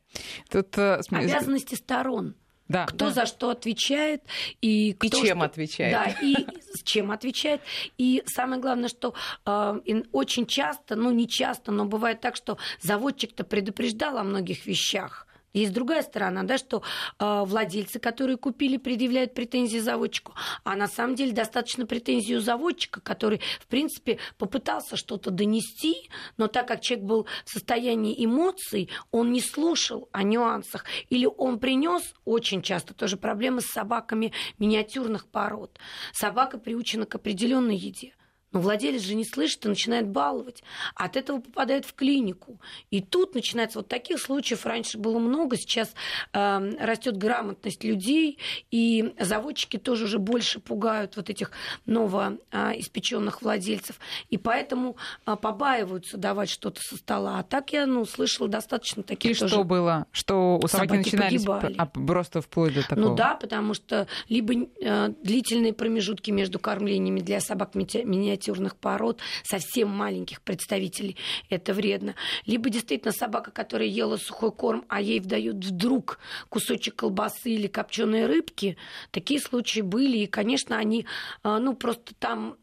Тут, 0.49 0.77
э, 0.77 1.01
Обязанности 1.09 1.75
сторон. 1.75 2.35
Да, 2.73 2.87
кто 2.87 3.05
да. 3.05 3.11
за 3.11 3.25
что 3.27 3.51
отвечает 3.51 4.23
и, 4.59 4.93
кто 4.93 5.05
и 5.05 5.09
чем 5.11 5.37
что... 5.37 5.45
отвечает. 5.45 5.93
Да, 5.93 6.05
и 6.25 6.35
с 6.73 6.81
чем 6.81 7.11
отвечает. 7.11 7.61
И 7.99 8.23
самое 8.25 8.59
главное, 8.59 8.89
что 8.89 9.13
э, 9.45 9.81
очень 10.11 10.47
часто, 10.47 10.95
ну 10.95 11.11
не 11.11 11.27
часто, 11.27 11.71
но 11.71 11.85
бывает 11.85 12.19
так, 12.19 12.35
что 12.35 12.57
заводчик-то 12.81 13.43
предупреждал 13.43 14.17
о 14.17 14.23
многих 14.23 14.65
вещах 14.65 15.27
есть 15.53 15.73
другая 15.73 16.01
сторона, 16.01 16.43
да, 16.43 16.57
что 16.57 16.81
э, 17.19 17.43
владельцы, 17.45 17.99
которые 17.99 18.37
купили, 18.37 18.77
предъявляют 18.77 19.33
претензии 19.33 19.77
заводчику, 19.77 20.33
а 20.63 20.75
на 20.75 20.87
самом 20.87 21.15
деле 21.15 21.31
достаточно 21.31 21.85
претензию 21.85 22.41
заводчика, 22.41 23.01
который, 23.01 23.41
в 23.59 23.67
принципе, 23.67 24.19
попытался 24.37 24.97
что-то 24.97 25.31
донести, 25.31 26.09
но 26.37 26.47
так 26.47 26.67
как 26.67 26.81
человек 26.81 27.05
был 27.05 27.27
в 27.45 27.49
состоянии 27.49 28.13
эмоций, 28.23 28.89
он 29.11 29.31
не 29.31 29.41
слушал 29.41 30.09
о 30.11 30.23
нюансах, 30.23 30.85
или 31.09 31.25
он 31.25 31.59
принес 31.59 32.13
очень 32.25 32.61
часто 32.61 32.93
тоже 32.93 33.17
проблемы 33.17 33.61
с 33.61 33.67
собаками 33.67 34.33
миниатюрных 34.57 35.27
пород. 35.27 35.79
Собака 36.13 36.57
приучена 36.57 37.05
к 37.05 37.15
определенной 37.15 37.75
еде 37.75 38.15
но 38.53 38.59
владелец 38.59 39.01
же 39.01 39.15
не 39.15 39.25
слышит 39.25 39.65
и 39.65 39.67
начинает 39.67 40.07
баловать. 40.07 40.63
От 40.95 41.17
этого 41.17 41.41
попадает 41.41 41.85
в 41.85 41.93
клинику. 41.93 42.61
И 42.91 43.01
тут 43.01 43.33
начинается 43.33 43.79
вот 43.79 43.87
таких 43.87 44.19
случаев 44.19 44.65
раньше 44.65 44.97
было 44.97 45.19
много, 45.19 45.57
сейчас 45.57 45.93
э, 46.31 46.71
растет 46.79 47.17
грамотность 47.17 47.83
людей, 47.83 48.37
и 48.71 49.13
заводчики 49.19 49.77
тоже 49.77 50.05
уже 50.05 50.19
больше 50.19 50.59
пугают 50.59 51.17
вот 51.17 51.29
этих 51.29 51.51
новоиспеченных 51.85 53.41
владельцев. 53.41 53.99
И 54.29 54.37
поэтому 54.37 54.97
э, 55.25 55.35
побаиваются 55.35 56.17
давать 56.17 56.49
что-то 56.49 56.79
со 56.79 56.95
стола. 56.95 57.39
А 57.39 57.43
так 57.43 57.73
я 57.73 57.87
ну, 57.87 58.05
слышала 58.05 58.47
достаточно 58.47 59.01
таких 59.01 59.31
И 59.31 59.33
тоже... 59.35 59.53
что 59.53 59.63
было? 59.63 60.05
Что 60.11 60.59
у 60.61 60.67
собаки, 60.67 60.89
собаки 60.91 61.05
начинались 61.05 61.43
погибали. 61.43 61.75
а, 61.79 61.85
просто 61.87 62.41
вплоть 62.41 62.75
до 62.75 62.83
такого? 62.83 63.09
Ну 63.09 63.15
да, 63.15 63.35
потому 63.35 63.73
что 63.73 64.07
либо 64.29 64.53
э, 64.53 65.09
длительные 65.23 65.73
промежутки 65.73 66.29
между 66.29 66.59
кормлениями 66.59 67.19
для 67.19 67.39
собак 67.39 67.73
миниатюрных 67.73 68.42
миниатюрных 68.43 68.75
пород, 68.75 69.19
совсем 69.43 69.89
маленьких 69.89 70.41
представителей, 70.41 71.17
это 71.49 71.73
вредно. 71.73 72.15
Либо 72.45 72.69
действительно 72.69 73.11
собака, 73.11 73.51
которая 73.51 73.87
ела 73.87 74.17
сухой 74.17 74.51
корм, 74.51 74.85
а 74.87 75.01
ей 75.01 75.19
вдают 75.19 75.63
вдруг 75.63 76.19
кусочек 76.49 76.95
колбасы 76.95 77.51
или 77.51 77.67
копченой 77.67 78.25
рыбки. 78.25 78.77
Такие 79.11 79.39
случаи 79.39 79.81
были, 79.81 80.17
и, 80.19 80.27
конечно, 80.27 80.77
они, 80.77 81.05
а, 81.43 81.59
ну, 81.59 81.75
просто 81.75 82.13
там 82.19 82.57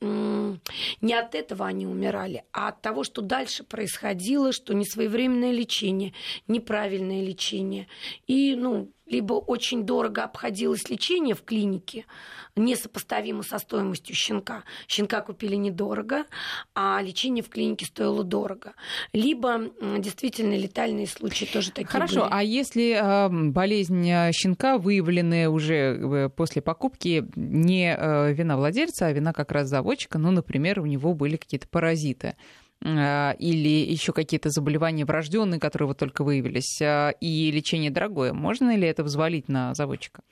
не 1.00 1.14
от 1.14 1.34
этого 1.34 1.66
они 1.66 1.86
умирали, 1.86 2.44
а 2.52 2.68
от 2.68 2.80
того, 2.82 3.04
что 3.04 3.22
дальше 3.22 3.64
происходило, 3.64 4.52
что 4.52 4.74
несвоевременное 4.74 5.52
лечение, 5.52 6.12
неправильное 6.48 7.22
лечение. 7.22 7.86
И, 8.26 8.54
ну, 8.54 8.90
либо 9.10 9.34
очень 9.34 9.84
дорого 9.84 10.24
обходилось 10.24 10.88
лечение 10.88 11.34
в 11.34 11.42
клинике, 11.42 12.06
несопоставимо 12.56 13.42
со 13.42 13.58
стоимостью 13.58 14.14
щенка. 14.14 14.62
Щенка 14.86 15.20
купили 15.20 15.56
недорого, 15.56 16.24
а 16.74 17.02
лечение 17.02 17.42
в 17.42 17.48
клинике 17.48 17.86
стоило 17.86 18.24
дорого. 18.24 18.74
Либо 19.12 19.70
действительно 19.98 20.54
летальные 20.56 21.06
случаи 21.06 21.44
тоже 21.44 21.70
такие 21.70 21.88
Хорошо, 21.88 22.22
были. 22.22 22.30
а 22.32 22.42
если 22.42 22.92
э, 22.94 23.50
болезнь 23.50 24.08
э, 24.08 24.30
щенка, 24.32 24.78
выявленная 24.78 25.48
уже 25.48 25.74
э, 25.74 26.28
после 26.28 26.62
покупки, 26.62 27.26
не 27.34 27.94
э, 27.94 28.32
вина 28.32 28.56
владельца, 28.56 29.06
а 29.06 29.12
вина 29.12 29.32
как 29.32 29.50
раз 29.52 29.68
заводчика, 29.68 30.18
ну, 30.18 30.30
например, 30.30 30.80
у 30.80 30.86
него 30.86 31.14
были 31.14 31.36
какие-то 31.36 31.66
паразиты, 31.68 32.36
или 32.82 33.90
еще 33.90 34.12
какие-то 34.12 34.48
заболевания 34.50 35.04
врожденные, 35.04 35.60
которые 35.60 35.88
вот 35.88 35.98
только 35.98 36.24
выявились, 36.24 36.80
и 36.80 37.50
лечение 37.50 37.90
дорогое, 37.90 38.32
можно 38.32 38.74
ли 38.74 38.86
это 38.86 39.04
взвалить 39.04 39.48
на 39.48 39.74
заводчика? 39.74 40.22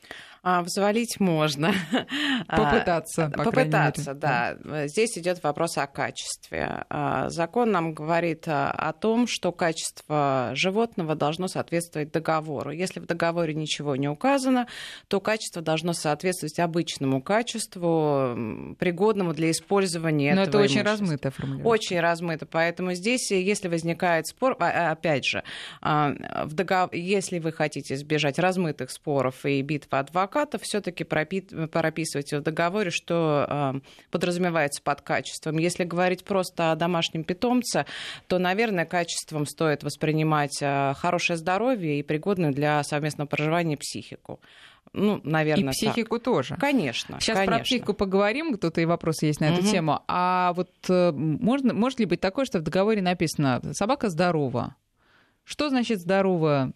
А, 0.51 0.63
взвалить 0.63 1.21
можно. 1.21 1.75
Попытаться, 2.49 3.31
по 3.37 3.45
Попытаться, 3.45 4.15
да. 4.15 4.57
Здесь 4.87 5.19
идет 5.19 5.43
вопрос 5.43 5.77
о 5.77 5.87
качестве. 5.87 6.87
А, 6.89 7.29
закон 7.29 7.71
нам 7.71 7.93
говорит 7.93 8.45
о 8.47 8.95
том, 8.99 9.27
что 9.27 9.53
качество 9.53 10.53
животного 10.55 11.15
должно 11.15 11.49
соответствовать 11.49 12.13
договору. 12.13 12.71
Если 12.71 12.99
в 12.99 13.05
договоре 13.05 13.53
ничего 13.53 13.95
не 13.95 14.09
указано, 14.09 14.69
то 15.09 15.21
качество 15.21 15.61
должно 15.61 15.93
соответствовать 15.93 16.59
обычному 16.59 17.21
качеству, 17.21 18.75
пригодному 18.79 19.35
для 19.35 19.51
использования 19.51 20.35
Но 20.35 20.45
этого 20.45 20.63
это 20.63 20.73
очень 20.73 20.83
размыто 20.83 21.31
формулировка. 21.31 21.69
Очень 21.69 22.01
размыто. 22.01 22.47
Поэтому 22.47 22.95
здесь, 22.95 23.31
если 23.31 23.69
возникает 23.69 24.27
спор, 24.27 24.57
опять 24.59 25.27
же, 25.27 25.45
в 25.83 26.55
договор... 26.55 26.95
если 26.95 27.39
вы 27.39 27.53
хотите 27.53 27.93
избежать 27.93 28.39
размытых 28.39 28.91
споров 28.91 29.45
и 29.45 29.61
битвы 29.61 29.99
адвокатов, 29.99 30.38
адвокатов 30.39 30.63
все-таки 30.63 31.05
прописывать 31.05 32.33
в 32.33 32.41
договоре, 32.41 32.91
что 32.91 33.81
подразумевается 34.11 34.83
под 34.83 35.03
качеством. 35.03 35.59
Если 35.59 35.85
говорить 35.85 36.25
просто 36.25 36.73
о 36.73 36.77
домашнем 36.77 37.25
питомце, 37.25 37.87
то, 38.27 38.39
наверное, 38.39 38.85
качеством 38.85 39.47
стоит 39.47 39.83
воспринимать 39.83 40.59
а, 40.63 40.95
хорошее 40.95 41.37
здоровье 41.37 41.99
и 41.99 42.03
пригодную 42.03 42.53
для 42.53 42.83
совместного 42.83 43.29
проживания 43.29 43.77
психику. 43.77 44.41
Ну, 44.95 45.21
наверное, 45.23 45.73
И 45.73 45.77
психику 45.77 46.17
так. 46.17 46.25
тоже. 46.25 46.57
Конечно. 46.59 47.21
Сейчас 47.21 47.37
конечно. 47.37 47.57
про 47.57 47.65
психику 47.65 47.95
поговорим, 47.95 48.57
тут 48.57 48.79
и 48.79 48.87
вопросы 48.87 49.27
есть 49.27 49.41
на 49.41 49.47
эту 49.47 49.61
угу. 49.61 49.71
тему. 49.71 50.01
А 50.09 50.55
вот 50.55 50.71
э, 50.89 51.13
можно, 51.13 51.75
может 51.75 52.01
ли 52.01 52.07
быть 52.07 52.21
такое, 52.21 52.47
что 52.47 52.59
в 52.59 52.63
договоре 52.63 53.03
написано 53.03 53.61
«собака 53.73 54.09
здорова»? 54.09 54.77
Что 55.45 55.69
значит 55.69 56.01
здорово? 56.01 56.73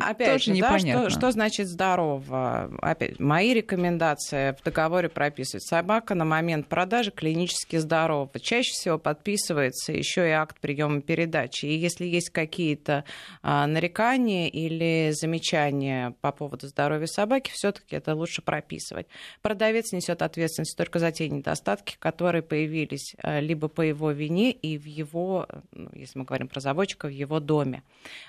Опять 0.00 0.42
же, 0.42 0.54
да, 0.56 0.78
что, 0.78 1.10
что 1.10 1.30
значит 1.30 1.68
здорово? 1.68 2.72
Опять, 2.82 3.20
мои 3.20 3.54
рекомендации 3.54 4.56
в 4.58 4.64
договоре 4.64 5.08
прописывают. 5.08 5.62
Собака 5.62 6.14
на 6.14 6.24
момент 6.24 6.66
продажи 6.66 7.12
клинически 7.12 7.76
здорова. 7.76 8.30
Чаще 8.40 8.72
всего 8.72 8.98
подписывается 8.98 9.92
еще 9.92 10.28
и 10.28 10.32
акт 10.32 10.58
приема 10.60 11.02
передачи. 11.02 11.66
И 11.66 11.76
если 11.76 12.04
есть 12.04 12.30
какие-то 12.30 13.04
а, 13.42 13.66
нарекания 13.66 14.48
или 14.48 15.12
замечания 15.12 16.14
по 16.20 16.32
поводу 16.32 16.66
здоровья 16.66 17.06
собаки, 17.06 17.50
все-таки 17.54 17.94
это 17.96 18.14
лучше 18.14 18.42
прописывать. 18.42 19.06
Продавец 19.40 19.92
несет 19.92 20.22
ответственность 20.22 20.76
только 20.76 20.98
за 20.98 21.12
те 21.12 21.28
недостатки, 21.28 21.96
которые 21.98 22.42
появились 22.42 23.14
а, 23.22 23.38
либо 23.38 23.68
по 23.68 23.82
его 23.82 24.10
вине 24.10 24.50
и 24.50 24.76
в 24.78 24.86
его, 24.86 25.46
ну, 25.72 25.90
если 25.92 26.18
мы 26.18 26.24
говорим 26.24 26.48
про 26.48 26.60
заводчика, 26.60 27.06
в 27.06 27.12
его 27.12 27.38
доме. 27.38 27.84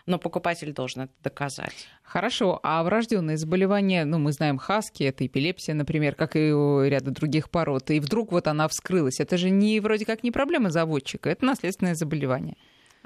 Но 0.06 0.20
покупатель 0.20 0.72
должен 0.72 0.89
должен 0.90 1.10
это 1.10 1.14
доказать. 1.24 1.88
Хорошо, 2.04 2.60
а 2.64 2.84
врожденные 2.84 3.38
заболевания, 3.38 4.06
ну, 4.06 4.18
мы 4.18 4.32
знаем 4.32 4.58
хаски, 4.58 5.04
это 5.04 5.26
эпилепсия, 5.26 5.76
например, 5.76 6.16
как 6.16 6.36
и 6.36 6.52
у 6.52 6.84
ряда 6.84 7.12
других 7.12 7.50
пород, 7.52 7.92
и 7.92 8.00
вдруг 8.00 8.32
вот 8.32 8.48
она 8.48 8.68
вскрылась. 8.68 9.20
Это 9.20 9.38
же 9.38 9.50
не 9.50 9.80
вроде 9.80 10.06
как 10.06 10.24
не 10.24 10.32
проблема 10.32 10.72
заводчика, 10.72 11.30
это 11.30 11.46
наследственное 11.46 11.96
заболевание. 11.96 12.58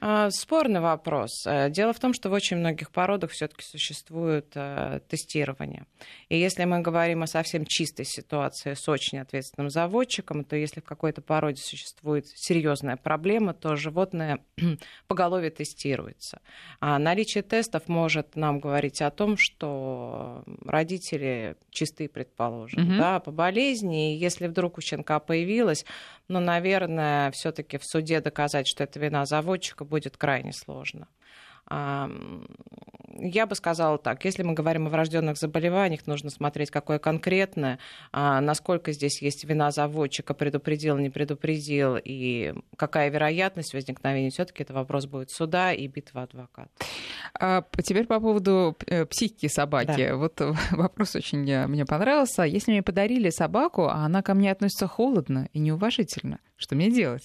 А, 0.05 0.29
спорный 0.31 0.81
вопрос. 0.81 1.45
Э, 1.47 1.69
дело 1.69 1.93
в 1.93 1.99
том, 1.99 2.13
что 2.13 2.29
в 2.29 2.33
очень 2.33 2.57
многих 2.57 2.91
породах 2.91 3.31
все-таки 3.31 3.63
существует 3.63 4.51
э, 4.53 4.99
тестирование. 5.07 5.85
И 6.27 6.37
если 6.37 6.65
мы 6.65 6.81
говорим 6.81 7.23
о 7.23 7.27
совсем 7.27 7.65
чистой 7.65 8.03
ситуации 8.03 8.73
с 8.73 8.89
очень 8.89 9.19
ответственным 9.19 9.69
заводчиком, 9.69 10.43
то 10.43 10.57
если 10.57 10.81
в 10.81 10.83
какой-то 10.83 11.21
породе 11.21 11.61
существует 11.61 12.27
серьезная 12.27 12.97
проблема, 12.97 13.53
то 13.53 13.77
животное 13.77 14.39
поголовье 15.07 15.51
тестируется. 15.51 16.41
А 16.81 16.99
наличие 16.99 17.41
тестов 17.41 17.87
может 17.87 18.35
нам 18.35 18.59
говорить 18.59 19.01
о 19.01 19.09
том, 19.09 19.37
что 19.39 20.43
родители 20.65 21.55
чистые, 21.69 22.09
предположим, 22.09 22.89
угу. 22.89 22.97
да, 22.97 23.21
по 23.21 23.31
болезни. 23.31 24.15
И 24.15 24.17
если 24.17 24.47
вдруг 24.47 24.77
у 24.77 24.81
щенка 24.81 25.21
появилась, 25.21 25.85
ну, 26.27 26.39
наверное, 26.39 27.31
все-таки 27.31 27.77
в 27.77 27.85
суде 27.85 28.21
доказать, 28.21 28.67
что 28.67 28.83
это 28.83 28.99
вина 28.99 29.25
заводчика, 29.25 29.85
будет 29.85 30.17
крайне 30.17 30.53
сложно. 30.53 31.07
Я 33.19 33.45
бы 33.45 33.55
сказала 33.55 33.97
так, 33.97 34.25
если 34.25 34.43
мы 34.43 34.53
говорим 34.53 34.87
о 34.87 34.89
врожденных 34.89 35.37
заболеваниях, 35.37 36.07
нужно 36.07 36.29
смотреть, 36.29 36.71
какое 36.71 36.97
конкретное, 36.97 37.77
а, 38.11 38.41
насколько 38.41 38.91
здесь 38.91 39.21
есть 39.21 39.43
вина 39.43 39.69
заводчика, 39.71 40.33
предупредил, 40.33 40.97
не 40.97 41.09
предупредил, 41.09 41.97
и 42.03 42.53
какая 42.75 43.09
вероятность 43.09 43.73
возникновения. 43.73 44.31
Все-таки 44.31 44.63
это 44.63 44.73
вопрос 44.73 45.05
будет 45.05 45.29
суда 45.29 45.73
и 45.73 45.87
битва 45.87 46.23
адвоката. 46.23 46.69
А 47.39 47.63
теперь 47.83 48.07
по 48.07 48.19
поводу 48.19 48.75
э, 48.87 49.05
психики 49.05 49.47
собаки. 49.47 50.07
Да. 50.09 50.15
Вот 50.15 50.41
вопрос 50.71 51.15
очень 51.15 51.49
э, 51.49 51.67
мне 51.67 51.85
понравился. 51.85 52.43
Если 52.43 52.71
мне 52.71 52.81
подарили 52.81 53.29
собаку, 53.29 53.83
а 53.83 54.05
она 54.05 54.23
ко 54.23 54.33
мне 54.33 54.51
относится 54.51 54.87
холодно 54.87 55.49
и 55.53 55.59
неуважительно, 55.59 56.39
что 56.63 56.75
мне 56.75 56.89
делать? 56.89 57.23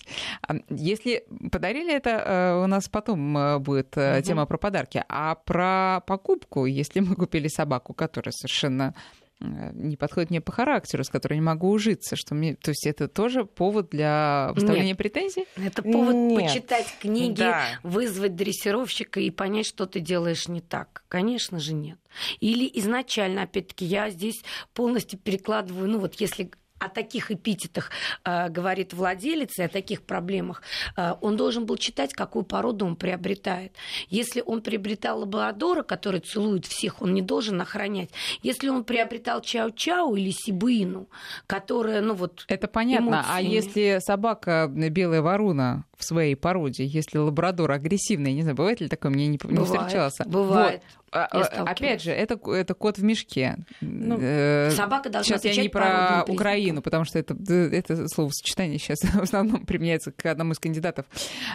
Если 0.68 1.24
подарили 1.50 1.94
это, 1.94 2.10
э, 2.10 2.64
у 2.64 2.66
нас 2.66 2.88
потом 2.88 3.62
будет 3.62 3.96
угу. 3.96 4.22
тема 4.22 4.46
про 4.46 4.58
подарки. 4.58 5.04
А 5.08 5.34
про 5.34 6.02
покупку, 6.06 6.66
если 6.66 7.00
мы 7.00 7.14
купили 7.14 7.48
собаку, 7.48 7.94
которая 7.94 8.32
совершенно 8.32 8.94
Э, 9.40 9.70
не 9.72 9.96
подходит 9.96 10.30
мне 10.30 10.40
по 10.40 10.52
характеру, 10.52 11.04
с 11.04 11.08
которой 11.08 11.34
не 11.34 11.40
могу 11.40 11.70
ужиться, 11.70 12.16
что 12.16 12.34
мне, 12.34 12.54
то 12.56 12.70
есть 12.70 12.86
это 12.86 13.06
тоже 13.08 13.44
повод 13.44 13.90
для 13.90 14.50
выставления 14.54 14.88
Нет. 14.88 14.98
претензий? 14.98 15.46
Это 15.56 15.82
повод 15.82 16.14
Нет. 16.14 16.42
почитать 16.42 16.92
книги, 17.00 17.36
да. 17.38 17.78
вызвать 17.82 18.34
дрессировщика 18.34 19.20
и 19.20 19.30
понять, 19.30 19.66
что 19.66 19.86
ты 19.86 20.00
делаешь 20.00 20.48
не 20.48 20.60
так. 20.60 21.04
Конечно 21.08 21.60
же 21.60 21.74
нет. 21.74 21.98
Или 22.40 22.68
изначально, 22.80 23.42
опять-таки, 23.42 23.84
я 23.84 24.10
здесь 24.10 24.42
полностью 24.74 25.18
перекладываю, 25.18 25.88
ну 25.88 25.98
вот 26.00 26.14
если 26.14 26.50
о 26.78 26.88
таких 26.88 27.30
эпитетах 27.30 27.90
э, 28.24 28.48
говорит 28.48 28.92
владелец 28.92 29.58
и 29.58 29.62
о 29.62 29.68
таких 29.68 30.02
проблемах, 30.02 30.62
э, 30.96 31.14
он 31.20 31.36
должен 31.36 31.66
был 31.66 31.76
читать, 31.76 32.14
какую 32.14 32.44
породу 32.44 32.86
он 32.86 32.96
приобретает. 32.96 33.74
Если 34.08 34.42
он 34.44 34.62
приобретал 34.62 35.20
лабрадора, 35.20 35.82
который 35.82 36.20
целует 36.20 36.66
всех, 36.66 37.02
он 37.02 37.14
не 37.14 37.22
должен 37.22 37.60
охранять. 37.60 38.10
Если 38.42 38.68
он 38.68 38.84
приобретал 38.84 39.40
чау-чау 39.40 40.16
или 40.16 40.30
сибуину, 40.30 41.08
которая, 41.46 42.00
ну 42.00 42.14
вот... 42.14 42.44
Это 42.48 42.68
понятно. 42.68 43.08
Эмоциями... 43.08 43.36
А 43.36 43.40
если 43.40 43.98
собака 44.00 44.68
белая 44.68 45.22
ворона 45.22 45.84
в 45.98 46.04
своей 46.04 46.36
породе, 46.36 46.84
если 46.84 47.18
лабрадор 47.18 47.72
агрессивный, 47.72 48.32
не 48.32 48.42
знаю, 48.42 48.56
бывает 48.56 48.80
ли 48.80 48.88
такое, 48.88 49.10
мне 49.10 49.26
не, 49.26 49.38
не 49.42 49.64
встречался. 49.64 50.24
Бывает. 50.24 50.80
Вот. 50.96 50.98
А, 51.10 51.24
а, 51.24 51.62
опять 51.64 52.02
же, 52.02 52.12
это, 52.12 52.38
это 52.52 52.74
кот 52.74 52.98
в 52.98 53.02
мешке. 53.02 53.56
Ну, 53.80 54.18
э, 54.20 54.70
собака 54.70 55.08
должна 55.08 55.38
Сейчас 55.38 55.56
я 55.56 55.62
не 55.62 55.68
про 55.68 56.24
Украину, 56.28 56.82
потому 56.82 57.04
что 57.04 57.18
это, 57.18 57.34
это 57.52 58.06
словосочетание 58.08 58.78
сейчас 58.78 58.98
в 59.02 59.22
основном 59.22 59.66
применяется 59.66 60.12
к 60.12 60.24
одному 60.26 60.52
из 60.52 60.58
кандидатов 60.58 61.06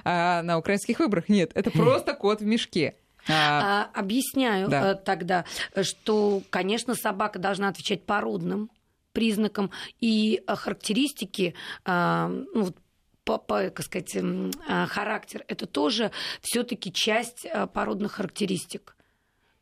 а 0.03 0.41
на 0.41 0.57
украинских 0.57 0.99
выборах. 0.99 1.29
Нет, 1.29 1.51
это 1.53 1.71
просто 1.71 2.13
кот 2.13 2.41
в 2.41 2.45
мешке. 2.45 2.95
А, 3.29 3.89
объясняю 3.93 4.67
да. 4.67 4.91
Э, 4.91 4.95
тогда, 4.95 5.45
что, 5.81 6.41
конечно, 6.49 6.95
собака 6.95 7.39
должна 7.39 7.69
отвечать 7.69 8.03
породным 8.05 8.69
признакам 9.13 9.69
и 10.01 10.41
характеристики 10.47 11.53
ну, 11.85 12.73
по, 13.23 13.37
по, 13.37 13.69
как 13.69 13.85
сказать, 13.85 14.17
характер, 14.89 15.43
это 15.47 15.65
тоже 15.65 16.11
все-таки 16.41 16.91
часть 16.91 17.45
породных 17.73 18.13
характеристик. 18.13 18.95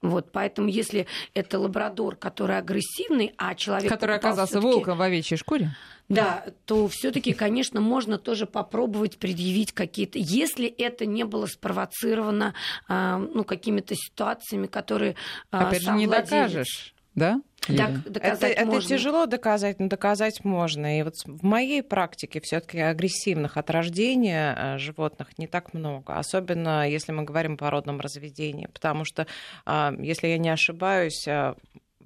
Вот, 0.01 0.31
поэтому 0.31 0.67
если 0.67 1.05
это 1.35 1.59
лабрадор, 1.59 2.15
который 2.15 2.57
агрессивный, 2.57 3.33
а 3.37 3.53
человек... 3.53 3.91
Который 3.91 4.15
оказался 4.15 4.59
волком 4.59 4.97
в 4.97 5.01
овечьей 5.01 5.37
шкуре? 5.37 5.75
Да, 6.09 6.45
то 6.65 6.87
все-таки, 6.87 7.33
конечно, 7.33 7.79
можно 7.79 8.17
тоже 8.17 8.45
попробовать 8.45 9.17
предъявить 9.17 9.71
какие-то, 9.71 10.17
если 10.19 10.67
это 10.67 11.05
не 11.05 11.23
было 11.23 11.45
спровоцировано 11.45 12.53
а, 12.87 13.17
ну, 13.17 13.43
какими-то 13.43 13.95
ситуациями, 13.95 14.67
которые 14.67 15.15
а, 15.51 15.67
Опять 15.67 15.83
же, 15.83 15.91
не 15.91 16.07
докажешь, 16.07 16.93
да? 17.15 17.41
Так, 17.67 18.03
доказать 18.09 18.53
это, 18.53 18.65
можно. 18.65 18.79
это 18.79 18.87
тяжело 18.87 19.25
доказать, 19.27 19.79
но 19.79 19.87
доказать 19.87 20.43
можно. 20.43 20.99
И 20.99 21.03
вот 21.03 21.17
в 21.25 21.43
моей 21.43 21.83
практике 21.83 22.41
все-таки 22.41 22.79
агрессивных 22.79 23.55
от 23.55 23.69
рождения 23.69 24.55
э, 24.57 24.77
животных 24.79 25.37
не 25.37 25.47
так 25.47 25.73
много, 25.73 26.17
особенно 26.17 26.89
если 26.89 27.11
мы 27.11 27.23
говорим 27.23 27.53
о 27.53 27.57
породном 27.57 27.99
разведении, 27.99 28.65
потому 28.65 29.05
что, 29.05 29.27
а, 29.65 29.93
если 29.99 30.27
я 30.27 30.39
не 30.39 30.49
ошибаюсь, 30.49 31.27
э, 31.27 31.53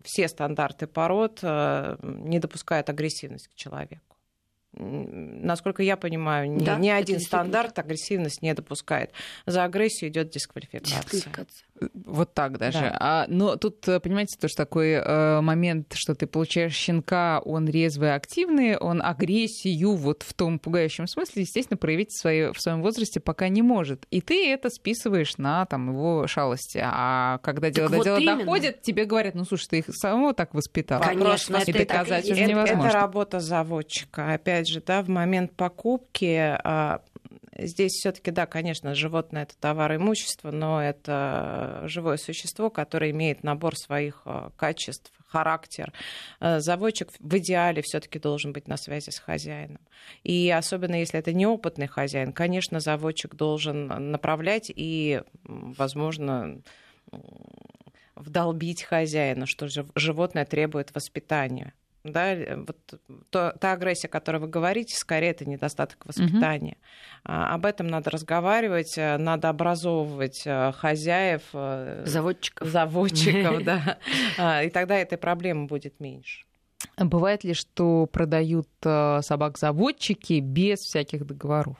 все 0.03 0.27
стандарты 0.27 0.87
пород 0.87 1.39
э, 1.41 1.97
не 2.01 2.39
допускают 2.39 2.89
агрессивность 2.89 3.47
к 3.47 3.55
человеку. 3.55 4.14
Насколько 4.77 5.83
я 5.83 5.97
понимаю, 5.97 6.51
ни, 6.51 6.63
да, 6.63 6.77
ни 6.77 6.89
один 6.89 7.19
стандарт 7.19 7.77
агрессивность 7.79 8.41
не 8.41 8.53
допускает. 8.53 9.11
За 9.45 9.63
агрессию 9.63 10.09
идет 10.09 10.29
дисквалификация. 10.29 11.01
дисквалификация. 11.01 11.65
Вот 11.93 12.33
так 12.33 12.57
даже. 12.57 12.79
Да. 12.79 12.97
А, 12.99 13.25
но 13.27 13.57
тут, 13.57 13.85
э, 13.87 13.99
понимаете, 13.99 14.37
тоже 14.39 14.55
такой 14.55 14.91
э, 14.91 15.41
момент, 15.41 15.93
что 15.93 16.15
ты 16.15 16.25
получаешь 16.25 16.73
щенка, 16.73 17.41
он 17.43 17.67
резвый, 17.67 18.15
активный, 18.15 18.77
он 18.77 19.01
агрессию 19.01 19.95
вот 19.95 20.23
в 20.23 20.33
том 20.33 20.57
пугающем 20.57 21.05
смысле, 21.07 21.41
естественно, 21.41 21.77
проявить 21.77 22.11
в, 22.11 22.19
своей, 22.19 22.53
в 22.53 22.61
своем 22.61 22.81
возрасте 22.81 23.19
пока 23.19 23.49
не 23.49 23.61
может. 23.61 24.05
И 24.09 24.21
ты 24.21 24.49
это 24.51 24.69
списываешь 24.69 25.37
на 25.37 25.65
там, 25.65 25.89
его 25.89 26.27
шалости. 26.27 26.79
А 26.81 27.39
когда 27.39 27.69
дело 27.69 27.89
так 27.89 27.91
до 27.91 27.97
вот 27.97 28.03
дела 28.05 28.17
именно. 28.19 28.45
доходит, 28.45 28.81
тебе 28.81 29.03
говорят, 29.03 29.35
ну, 29.35 29.43
слушай, 29.43 29.67
ты 29.67 29.77
их 29.79 29.85
самого 29.89 30.33
так 30.33 30.53
воспитал. 30.53 31.01
Конечно, 31.01 31.57
и 31.57 31.73
доказать 31.73 32.29
уже 32.29 32.45
невозможно. 32.45 32.87
Это 32.87 32.97
работа 32.97 33.39
заводчика. 33.41 34.33
Опять 34.33 34.64
же, 34.67 34.81
да, 34.81 35.01
в 35.01 35.09
момент 35.09 35.53
покупки 35.55 36.57
а, 36.63 37.01
Здесь 37.57 37.93
все-таки, 37.93 38.31
да, 38.31 38.45
конечно, 38.45 38.93
животное 38.95 39.43
это 39.43 39.57
товар 39.57 39.95
имущество, 39.95 40.51
но 40.51 40.83
это 40.83 41.83
живое 41.85 42.17
существо, 42.17 42.69
которое 42.69 43.11
имеет 43.11 43.43
набор 43.43 43.77
своих 43.77 44.23
э, 44.25 44.49
качеств, 44.57 45.13
характер. 45.25 45.93
Э, 46.41 46.59
заводчик 46.59 47.11
в 47.17 47.37
идеале 47.37 47.81
все-таки 47.81 48.19
должен 48.19 48.51
быть 48.51 48.67
на 48.67 48.75
связи 48.75 49.09
с 49.09 49.19
хозяином. 49.19 49.79
И 50.23 50.51
особенно 50.51 50.95
если 50.95 51.17
это 51.17 51.31
неопытный 51.31 51.87
хозяин, 51.87 52.33
конечно, 52.33 52.81
заводчик 52.81 53.35
должен 53.35 53.87
направлять 54.11 54.69
и, 54.75 55.21
возможно, 55.45 56.61
вдолбить 58.15 58.83
хозяина, 58.83 59.45
что 59.45 59.67
животное 59.95 60.43
требует 60.43 60.93
воспитания 60.93 61.73
да, 62.05 62.33
э, 62.33 62.55
вот 62.55 62.77
то, 63.29 63.55
та 63.59 63.73
агрессия, 63.73 64.07
о 64.07 64.09
которой 64.09 64.37
вы 64.37 64.47
говорите, 64.47 64.95
скорее 64.95 65.31
это 65.31 65.45
недостаток 65.45 66.05
воспитания. 66.05 66.77
Угу. 67.25 67.33
Об 67.33 67.65
этом 67.65 67.87
надо 67.87 68.11
разговаривать, 68.11 68.97
э, 68.97 69.17
надо 69.17 69.49
образовывать 69.49 70.43
э, 70.45 70.71
хозяев, 70.73 71.41
заводчиков, 71.51 72.67
заводчиков, 72.67 73.63
да, 73.63 73.97
а, 74.37 74.63
и 74.63 74.69
тогда 74.69 74.95
этой 74.95 75.17
проблемы 75.17 75.67
будет 75.67 75.99
меньше. 75.99 76.45
Бывает 76.97 77.43
ли, 77.43 77.53
что 77.53 78.05
продают 78.05 78.69
собак-заводчики 78.81 80.39
без 80.39 80.79
всяких 80.79 81.25
договоров? 81.25 81.77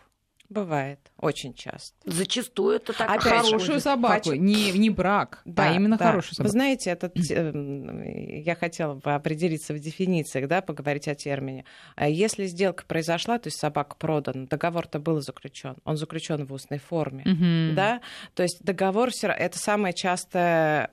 Бывает, 0.49 0.99
очень 1.19 1.53
часто. 1.53 1.95
Зачастую 2.05 2.75
это 2.77 2.93
так. 2.93 3.09
Опять 3.09 3.23
хорошую 3.23 3.79
собаку, 3.79 4.29
Хочу... 4.29 4.35
не, 4.35 4.71
не 4.73 4.89
брак, 4.89 5.41
а 5.45 5.49
да, 5.49 5.71
а 5.71 5.73
именно 5.73 5.97
да. 5.97 6.05
хорошую 6.11 6.35
собаку. 6.35 6.49
Вы 6.49 6.51
знаете, 6.51 6.89
этот, 6.91 7.17
э, 7.31 8.41
я 8.43 8.55
хотела 8.55 8.93
бы 8.95 9.13
определиться 9.13 9.73
в 9.73 9.79
дефинициях, 9.79 10.47
да, 10.47 10.61
поговорить 10.61 11.07
о 11.07 11.15
термине. 11.15 11.65
А 11.95 12.07
если 12.07 12.45
сделка 12.45 12.83
произошла, 12.85 13.39
то 13.39 13.47
есть 13.47 13.59
собака 13.59 13.95
продана, 13.95 14.45
договор-то 14.45 14.99
был 14.99 15.21
заключен, 15.21 15.77
он 15.83 15.97
заключен 15.97 16.45
в 16.45 16.53
устной 16.53 16.79
форме, 16.79 17.23
угу. 17.23 17.75
да, 17.75 18.01
то 18.35 18.43
есть 18.43 18.63
договор 18.63 19.09
это 19.23 19.57
самая 19.57 19.93
частая 19.93 20.91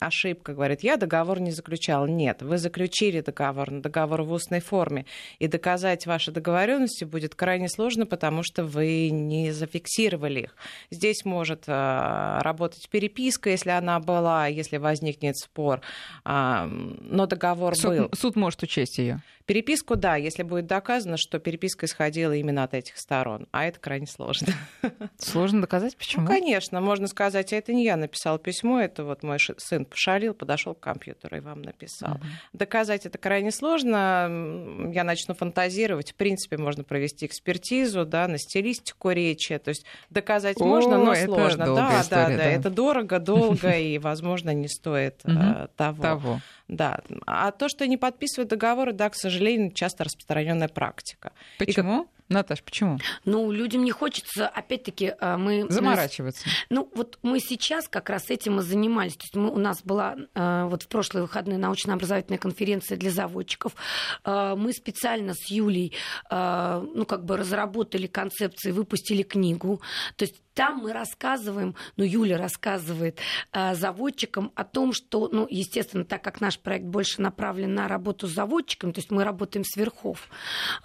ошибка, 0.00 0.54
говорит, 0.54 0.82
я 0.82 0.96
договор 0.96 1.40
не 1.40 1.50
заключал. 1.50 2.06
Нет, 2.06 2.42
вы 2.42 2.58
заключили 2.58 3.20
договор, 3.20 3.70
но 3.70 3.80
договор 3.80 4.22
в 4.22 4.32
устной 4.32 4.60
форме, 4.60 5.04
и 5.38 5.48
доказать 5.48 6.06
ваши 6.06 6.30
договоренности 6.30 7.04
будет 7.04 7.34
крайне 7.34 7.68
сложно, 7.68 8.06
потому 8.06 8.42
что 8.42 8.54
что 8.54 8.64
вы 8.64 9.10
не 9.10 9.33
зафиксировали 9.50 10.40
их. 10.40 10.56
Здесь 10.90 11.24
может 11.24 11.64
э, 11.66 12.38
работать 12.40 12.88
переписка, 12.88 13.50
если 13.50 13.70
она 13.70 14.00
была, 14.00 14.46
если 14.46 14.76
возникнет 14.76 15.36
спор, 15.36 15.80
но 16.24 17.26
договор 17.26 17.76
суд, 17.76 17.90
был. 17.90 18.10
Суд 18.12 18.36
может 18.36 18.62
учесть 18.62 18.98
ее. 18.98 19.20
Переписку, 19.46 19.94
да, 19.96 20.16
если 20.16 20.42
будет 20.42 20.66
доказано, 20.66 21.18
что 21.18 21.38
переписка 21.38 21.84
исходила 21.84 22.32
именно 22.32 22.64
от 22.64 22.72
этих 22.72 22.96
сторон. 22.96 23.46
А 23.52 23.66
это 23.66 23.78
крайне 23.78 24.06
сложно. 24.06 24.48
Сложно 25.18 25.60
доказать? 25.60 25.98
Почему? 25.98 26.22
Ну, 26.22 26.28
конечно, 26.28 26.80
можно 26.80 27.06
сказать, 27.08 27.52
а 27.52 27.56
это 27.56 27.74
не 27.74 27.84
я 27.84 27.96
написал 27.96 28.38
письмо, 28.38 28.80
это 28.80 29.04
вот 29.04 29.22
мой 29.22 29.38
сын 29.58 29.84
пошалил, 29.84 30.32
подошел 30.32 30.74
к 30.74 30.80
компьютеру 30.80 31.36
и 31.36 31.40
вам 31.40 31.60
написал. 31.60 32.14
Угу. 32.14 32.24
Доказать 32.54 33.04
это 33.04 33.18
крайне 33.18 33.50
сложно. 33.50 34.90
Я 34.94 35.04
начну 35.04 35.34
фантазировать. 35.34 36.12
В 36.12 36.14
принципе, 36.14 36.56
можно 36.56 36.82
провести 36.82 37.26
экспертизу, 37.26 38.06
да, 38.06 38.26
на 38.28 38.38
стилистику 38.38 39.10
речи. 39.14 39.56
То 39.58 39.70
есть 39.70 39.84
доказать 40.10 40.60
О, 40.60 40.64
можно, 40.64 40.98
но 40.98 41.14
сложно. 41.14 41.74
Да, 41.74 42.00
история, 42.00 42.36
да, 42.36 42.36
да. 42.36 42.44
Это 42.44 42.70
дорого, 42.70 43.18
долго 43.18 43.70
и, 43.70 43.98
возможно, 43.98 44.52
не 44.52 44.68
стоит 44.68 45.20
э, 45.24 45.68
того. 45.76 46.02
того. 46.02 46.40
Да. 46.68 47.00
А 47.26 47.50
то, 47.50 47.68
что 47.68 47.86
не 47.86 47.96
подписывают 47.96 48.50
договоры, 48.50 48.92
да, 48.92 49.10
к 49.10 49.14
сожалению, 49.14 49.72
часто 49.72 50.04
распространенная 50.04 50.68
практика. 50.68 51.32
Почему? 51.58 52.08
Наташ, 52.28 52.62
почему? 52.62 52.98
Ну, 53.24 53.50
людям 53.50 53.84
не 53.84 53.90
хочется, 53.90 54.48
опять-таки, 54.48 55.14
а, 55.20 55.36
мы... 55.36 55.66
Заморачиваться. 55.68 56.48
Ну, 56.70 56.90
вот 56.94 57.18
мы 57.22 57.38
сейчас 57.38 57.86
как 57.86 58.08
раз 58.08 58.30
этим 58.30 58.60
и 58.60 58.62
занимались. 58.62 59.14
То 59.14 59.24
есть 59.24 59.36
мы, 59.36 59.50
у 59.50 59.58
нас 59.58 59.82
была 59.82 60.16
а, 60.34 60.66
вот 60.66 60.84
в 60.84 60.88
прошлые 60.88 61.24
выходные 61.24 61.58
научно-образовательная 61.58 62.38
конференция 62.38 62.96
для 62.96 63.10
заводчиков. 63.10 63.74
А, 64.24 64.56
мы 64.56 64.72
специально 64.72 65.34
с 65.34 65.50
Юлей, 65.50 65.92
ну, 66.30 67.04
как 67.06 67.24
бы 67.24 67.36
разработали 67.36 68.06
концепции, 68.06 68.70
выпустили 68.70 69.22
книгу. 69.22 69.80
То 70.16 70.24
есть 70.24 70.43
там 70.54 70.78
мы 70.78 70.92
рассказываем, 70.92 71.74
ну, 71.96 72.04
Юля 72.04 72.38
рассказывает 72.38 73.18
заводчикам 73.52 74.52
о 74.54 74.64
том, 74.64 74.92
что, 74.92 75.28
ну, 75.30 75.46
естественно, 75.50 76.04
так 76.04 76.22
как 76.22 76.40
наш 76.40 76.58
проект 76.58 76.86
больше 76.86 77.20
направлен 77.20 77.74
на 77.74 77.88
работу 77.88 78.26
с 78.26 78.30
заводчиком, 78.30 78.92
то 78.92 79.00
есть 79.00 79.10
мы 79.10 79.24
работаем 79.24 79.64
с 79.64 79.76
верхов, 79.76 80.28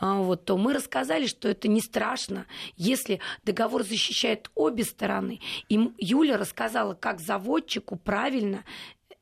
вот, 0.01 0.45
то 0.45 0.57
мы 0.57 0.73
рассказали, 0.73 1.27
что 1.27 1.47
это 1.47 1.67
не 1.67 1.81
страшно, 1.81 2.45
если 2.75 3.19
договор 3.43 3.83
защищает 3.83 4.49
обе 4.55 4.83
стороны. 4.83 5.39
И 5.69 5.79
Юля 5.97 6.37
рассказала, 6.37 6.93
как 6.93 7.19
заводчику 7.19 7.95
правильно 7.95 8.63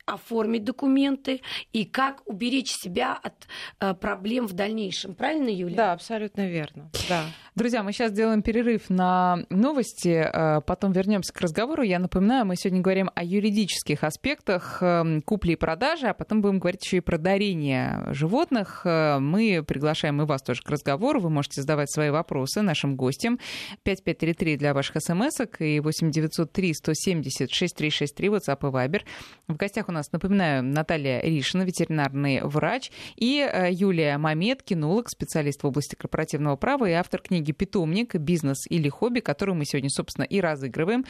оформить 0.08 0.63
документы 0.63 1.41
и 1.74 1.86
как 1.86 2.22
уберечь 2.26 2.72
себя 2.72 3.13
от 3.22 3.48
э, 3.80 3.93
проблем 3.93 4.48
в 4.48 4.54
дальнейшем. 4.54 5.13
Правильно, 5.13 5.50
Юля? 5.50 5.76
Да, 5.76 5.93
абсолютно 5.93 6.48
верно. 6.48 6.89
Да. 7.10 7.26
Друзья, 7.58 7.82
мы 7.82 7.91
сейчас 7.91 8.12
сделаем 8.12 8.43
перерыв 8.43 8.89
на 8.89 9.39
новости, 9.50 10.10
э, 10.10 10.62
потом 10.62 10.91
вернемся 10.91 11.34
к 11.34 11.41
разговору. 11.41 11.82
Я 11.82 11.98
напоминаю, 11.98 12.46
мы 12.46 12.56
сегодня 12.56 12.82
говорим 12.82 13.10
о 13.15 13.24
юридических 13.24 14.04
аспектах 14.04 14.78
э, 14.82 15.22
купли 15.26 15.54
и 15.54 15.56
продажи, 15.56 16.06
а 16.06 16.13
потом 16.13 16.41
будем 16.41 16.60
говорить 16.60 16.86
еще 16.86 16.98
и 16.98 17.00
про 17.00 17.17
дарение 17.17 18.06
животных. 18.12 18.82
Э, 18.86 19.17
мы 19.17 19.63
приглашаем 19.67 20.22
и 20.22 20.26
вас 20.26 20.43
тоже 20.43 20.62
к 20.62 20.70
разговору. 20.70 21.20
Вы 21.20 21.32
можете 21.32 21.62
задавать 21.62 21.91
свои 21.91 22.12
вопросы 22.12 22.62
нашим 22.62 22.96
гостям. 22.96 23.39
5533 23.82 24.58
для 24.58 24.76
ваших 24.76 25.02
смс 25.02 25.41
и 25.58 25.80
8903 25.80 26.74
170 26.76 27.52
6363 27.52 28.28
WhatsApp 28.28 28.60
и 28.60 28.72
Viber. 28.72 29.02
В 29.48 29.56
гостях 29.56 29.89
у 29.89 29.91
нас, 29.91 29.97
напоминаю, 30.12 30.64
Наталья 30.64 31.22
Ришина, 31.22 31.64
ветеринарный 31.64 32.42
врач, 32.44 32.92
и 33.16 33.48
Юлия 33.72 34.18
Мамед, 34.18 34.64
кинолог, 34.64 35.10
специалист 35.10 35.64
в 35.64 35.68
области 35.68 35.96
корпоративного 35.96 36.56
права 36.56 36.90
и 36.90 36.94
автор 36.94 37.22
книги 37.22 37.52
«Питомник. 37.52 38.16
Бизнес 38.16 38.66
или 38.70 38.90
хобби», 38.90 39.20
которую 39.20 39.56
мы 39.56 39.66
сегодня, 39.66 39.90
собственно, 39.90 40.26
и 40.26 40.40
разыгрываем. 40.42 41.06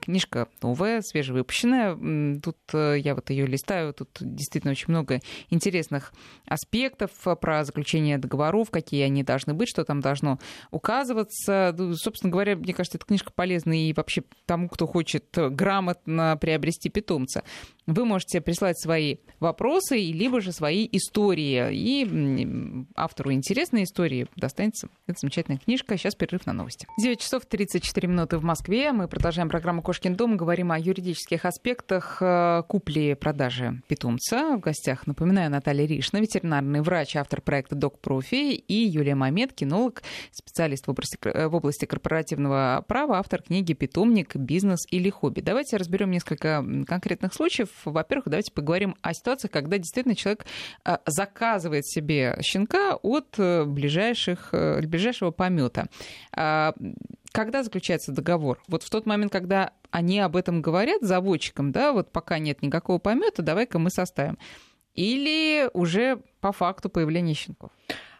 Книжка 0.00 0.48
новая, 0.62 1.00
свежевыпущенная. 1.02 2.40
Тут 2.40 2.56
э, 2.72 2.96
я 2.98 3.14
вот 3.14 3.30
ее 3.30 3.46
листаю, 3.46 3.92
тут 3.92 4.10
действительно 4.20 4.72
очень 4.72 4.86
много 4.88 5.20
интересных 5.50 6.12
аспектов 6.46 7.10
про 7.40 7.64
заключение 7.64 8.18
договоров, 8.18 8.70
какие 8.70 9.02
они 9.02 9.22
должны 9.22 9.54
быть, 9.54 9.68
что 9.68 9.84
там 9.84 10.00
должно 10.00 10.38
указываться. 10.70 11.74
Собственно 11.94 12.30
говоря, 12.30 12.56
мне 12.56 12.72
кажется, 12.74 12.98
эта 12.98 13.06
книжка 13.06 13.32
полезна 13.32 13.72
и 13.72 13.92
вообще 13.92 14.22
тому, 14.46 14.68
кто 14.68 14.86
хочет 14.86 15.26
грамотно 15.34 16.38
приобрести 16.40 16.88
питомца. 16.88 17.42
Вы 17.86 18.06
можете 18.06 18.40
прислать 18.40 18.78
свои 18.80 19.16
вопросы, 19.40 19.98
либо 19.98 20.40
же 20.40 20.52
свои 20.52 20.88
истории. 20.90 21.68
И 21.72 22.86
автору 22.96 23.32
интересной 23.32 23.84
истории 23.84 24.26
достанется 24.36 24.88
эта 25.06 25.18
замечательная 25.20 25.58
книжка. 25.58 25.98
Сейчас 25.98 26.14
перерыв 26.14 26.46
на 26.46 26.54
новости. 26.54 26.86
9 26.98 27.20
часов 27.20 27.44
34 27.44 28.08
минуты 28.08 28.38
в 28.38 28.44
Москве. 28.44 28.92
Мы 28.92 29.06
продолжаем 29.06 29.50
программу 29.50 29.82
«Кошкин 29.82 30.14
дом». 30.14 30.38
Говорим 30.38 30.72
о 30.72 30.78
юридических 30.78 31.44
аспектах 31.44 32.18
э, 32.20 32.62
купли-продажи 32.66 33.82
питомца. 33.86 34.56
В 34.56 34.60
гостях, 34.60 35.06
напоминаю, 35.06 35.50
Наталья 35.50 35.86
Ришна, 35.86 36.20
ветеринарный 36.20 36.80
врач, 36.80 37.16
автор 37.16 37.42
проекта 37.42 37.74
«Док 37.74 38.00
Профи», 38.00 38.54
и 38.54 38.74
Юлия 38.74 39.14
Мамед, 39.14 39.52
кинолог, 39.52 40.02
специалист 40.32 40.86
в 40.86 40.90
области, 40.90 41.18
в 41.22 41.54
области 41.54 41.84
корпоративного 41.84 42.82
права, 42.88 43.18
автор 43.18 43.42
книги 43.42 43.74
«Питомник. 43.74 44.36
Бизнес 44.36 44.86
или 44.90 45.10
хобби». 45.10 45.40
Давайте 45.40 45.76
разберем 45.76 46.10
несколько 46.10 46.64
конкретных 46.86 47.34
случаев 47.34 47.73
во-первых, 47.84 48.26
давайте 48.26 48.52
поговорим 48.52 48.96
о 49.02 49.14
ситуации, 49.14 49.48
когда 49.48 49.78
действительно 49.78 50.14
человек 50.14 50.46
э, 50.84 50.98
заказывает 51.06 51.86
себе 51.86 52.38
щенка 52.42 52.96
от 52.96 53.34
э, 53.38 53.64
ближайших, 53.64 54.50
э, 54.52 54.80
ближайшего 54.80 55.30
помета. 55.30 55.88
А, 56.32 56.74
когда 57.32 57.62
заключается 57.62 58.12
договор? 58.12 58.60
Вот 58.68 58.82
в 58.82 58.90
тот 58.90 59.06
момент, 59.06 59.32
когда 59.32 59.72
они 59.90 60.20
об 60.20 60.36
этом 60.36 60.62
говорят 60.62 61.02
заводчикам, 61.02 61.72
да, 61.72 61.92
вот 61.92 62.12
пока 62.12 62.38
нет 62.38 62.62
никакого 62.62 62.98
помета, 62.98 63.42
давай-ка 63.42 63.78
мы 63.78 63.90
составим. 63.90 64.38
Или 64.94 65.68
уже 65.72 66.20
по 66.40 66.52
факту 66.52 66.88
появления 66.88 67.34
щенков? 67.34 67.70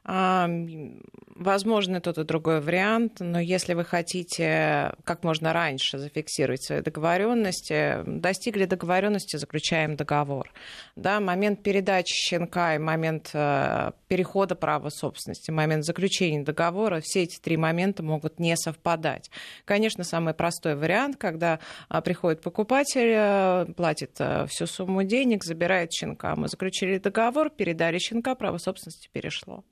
Возможно, 0.07 2.01
тот 2.01 2.19
и 2.19 2.25
другой 2.25 2.61
вариант, 2.61 3.17
но 3.19 3.41
если 3.41 3.75
вы 3.75 3.85
хотите 3.85 4.93
как 5.03 5.25
можно 5.25 5.53
раньше 5.53 5.99
зафиксировать 5.99 6.63
свои 6.63 6.81
договоренности, 6.81 8.05
достигли 8.07 8.67
договоренности, 8.67 9.37
заключаем 9.37 9.97
договор. 9.97 10.53
Да, 10.95 11.19
момент 11.19 11.65
передачи 11.65 12.15
щенка 12.15 12.77
и 12.77 12.79
момент 12.79 13.31
э, 13.33 13.91
перехода 14.07 14.55
права 14.55 14.91
собственности, 14.91 15.51
момент 15.51 15.85
заключения 15.85 16.45
договора, 16.45 17.01
все 17.01 17.25
эти 17.25 17.41
три 17.41 17.57
момента 17.57 18.05
могут 18.05 18.39
не 18.39 18.57
совпадать. 18.57 19.29
Конечно, 19.65 20.05
самый 20.05 20.35
простой 20.35 20.77
вариант, 20.77 21.17
когда 21.17 21.59
а, 21.89 22.01
приходит 22.01 22.43
покупатель, 22.43 23.13
э, 23.13 23.67
платит 23.77 24.13
э, 24.21 24.47
всю 24.47 24.67
сумму 24.67 25.03
денег, 25.03 25.43
забирает 25.43 25.93
щенка. 25.93 26.37
Мы 26.37 26.47
заключили 26.47 26.99
договор, 26.99 27.51
передали 27.51 27.99
щенка, 27.99 28.37
право 28.37 28.59
собственности 28.59 29.09
перешло 29.13 29.65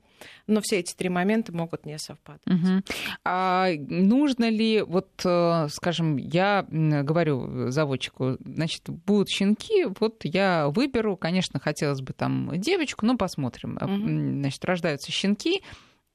но 0.47 0.61
все 0.61 0.81
эти 0.81 0.95
три 0.95 1.09
момента 1.09 1.53
могут 1.53 1.87
не 1.87 1.99
совпадать. 1.99 2.43
Угу. 2.47 2.83
А 3.25 3.69
нужно 3.89 4.51
ли, 4.51 4.83
вот, 4.83 5.09
э, 5.25 5.69
скажем, 5.71 6.17
я 6.17 6.67
говорю 6.69 7.71
заводчику, 7.71 8.37
значит, 8.45 8.89
будут 8.89 9.29
щенки, 9.29 9.87
вот 10.01 10.25
я 10.25 10.69
выберу, 10.69 11.17
конечно, 11.17 11.61
хотелось 11.61 12.01
бы 12.01 12.13
там 12.13 12.51
девочку, 12.57 13.07
но 13.07 13.17
посмотрим. 13.17 13.79
Угу. 13.81 14.41
Значит, 14.41 14.65
рождаются 14.65 15.13
щенки, 15.13 15.63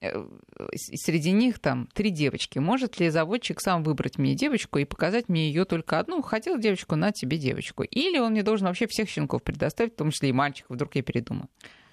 э, 0.01 0.25
среди 0.75 1.31
них 1.31 1.59
там 1.59 1.87
три 1.93 2.09
девочки. 2.09 2.59
Может 2.59 2.99
ли 2.99 3.09
заводчик 3.09 3.59
сам 3.61 3.83
выбрать 3.83 4.17
мне 4.17 4.35
девочку 4.35 4.79
и 4.79 4.85
показать 4.85 5.29
мне 5.29 5.47
ее 5.47 5.65
только 5.65 5.99
одну? 5.99 6.21
Хотел 6.21 6.57
девочку, 6.57 6.95
на 6.95 7.11
тебе 7.11 7.37
девочку. 7.37 7.83
Или 7.83 8.19
он 8.19 8.31
мне 8.31 8.43
должен 8.43 8.67
вообще 8.67 8.87
всех 8.87 9.09
щенков 9.09 9.43
предоставить, 9.43 9.93
в 9.93 9.97
том 9.97 10.11
числе 10.11 10.29
и 10.29 10.33
мальчиков, 10.33 10.75
вдруг 10.75 10.95
я 10.95 11.03
передумаю. 11.03 11.49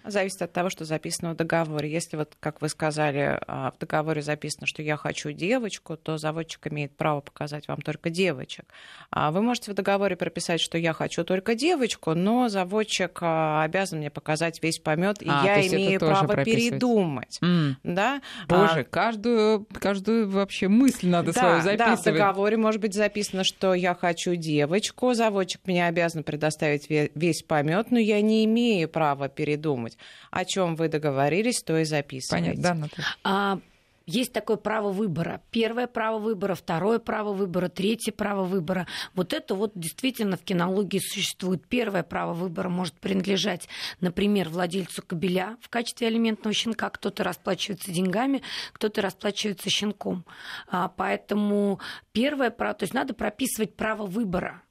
Зависит 0.07 0.43
от 0.43 0.53
того, 0.53 0.69
что 0.69 0.85
записано 0.85 1.33
в 1.33 1.37
договоре. 1.37 1.91
Если 1.91 2.19
вот, 2.19 2.37
как 2.39 2.61
вы 2.61 2.69
сказали, 2.69 3.39
а, 3.47 3.71
в 3.71 3.79
договоре 3.79 4.21
записано, 4.21 4.67
что 4.67 4.83
я 4.83 4.97
хочу 4.97 5.33
девочку, 5.33 5.97
то 5.97 6.19
заводчик 6.19 6.67
имеет 6.67 6.95
право 6.95 7.23
показать 7.23 7.69
вам 7.69 7.81
только 7.81 8.11
девочек. 8.11 8.67
А 9.11 9.31
вы 9.31 9.41
можете 9.41 9.71
в 9.73 9.75
договоре 9.75 10.17
прописать, 10.17 10.61
что 10.61 10.77
я 10.77 10.93
хочу 10.93 11.25
только 11.25 11.55
девочку, 11.55 12.15
но 12.15 12.51
заводчик 12.51 13.19
а, 13.23 13.63
обязан 13.63 14.01
мне 14.01 14.11
показать 14.11 14.63
весь 14.63 14.79
помет, 14.79 15.23
и 15.23 15.29
а, 15.29 15.43
я 15.43 15.67
имею 15.67 15.99
право 16.01 16.37
передумать. 16.45 17.39
Mm. 17.43 17.77
Да? 17.83 18.21
Боже, 18.47 18.81
а... 18.81 18.85
каждую, 18.85 19.67
каждую 19.73 20.29
вообще 20.29 20.69
мысль 20.69 21.09
надо 21.09 21.33
да, 21.33 21.41
свою 21.41 21.63
записывать. 21.63 21.79
Да, 21.79 21.97
в 21.97 22.05
договоре 22.05 22.57
может 22.59 22.83
быть 22.83 22.93
записано, 22.93 23.43
что 23.43 23.73
я 23.73 23.95
хочу 23.95 24.35
девочку, 24.35 25.15
заводчик 25.15 25.63
мне 25.65 25.87
обязан 25.87 26.25
предоставить 26.25 26.91
весь 26.91 27.43
помет, 27.43 27.91
но 27.91 27.99
я 27.99 28.21
не 28.21 28.45
имею 28.45 28.87
права 28.91 29.31
передумать 29.31 29.94
делать. 29.95 29.99
О 30.31 30.45
чем 30.45 30.77
вы 30.77 30.89
договорились, 30.89 31.63
то 31.63 31.79
и 31.79 31.85
записывайте. 31.85 32.53
Понятно, 32.53 32.89
да, 32.97 33.05
а, 33.25 33.59
есть 34.07 34.33
такое 34.33 34.59
право 34.59 34.93
выбора. 34.93 35.41
Первое 35.51 35.87
право 35.87 36.19
выбора, 36.19 36.55
второе 36.55 36.99
право 36.99 37.33
выбора, 37.33 37.69
третье 37.69 38.13
право 38.13 38.45
выбора. 38.45 38.87
Вот 39.15 39.33
это 39.33 39.55
вот 39.55 39.73
действительно 39.75 40.37
в 40.37 40.43
кинологии 40.43 40.99
существует. 40.99 41.67
Первое 41.67 42.03
право 42.03 42.35
выбора 42.35 42.69
может 42.69 42.95
принадлежать, 42.95 43.69
например, 44.01 44.51
владельцу 44.51 45.03
кабеля 45.07 45.57
в 45.63 45.71
качестве 45.71 46.09
алиментного 46.09 46.53
щенка. 46.53 46.91
Кто-то 46.91 47.25
расплачивается 47.25 47.91
деньгами, 47.91 48.43
кто-то 48.73 49.01
расплачивается 49.01 49.71
щенком. 49.71 50.27
А, 50.69 50.89
поэтому 50.89 51.81
первое 52.13 52.51
право, 52.51 52.75
то 52.75 52.83
есть 52.83 52.93
надо 52.93 53.15
прописывать 53.15 53.75
право 53.75 54.05
выбора. 54.05 54.63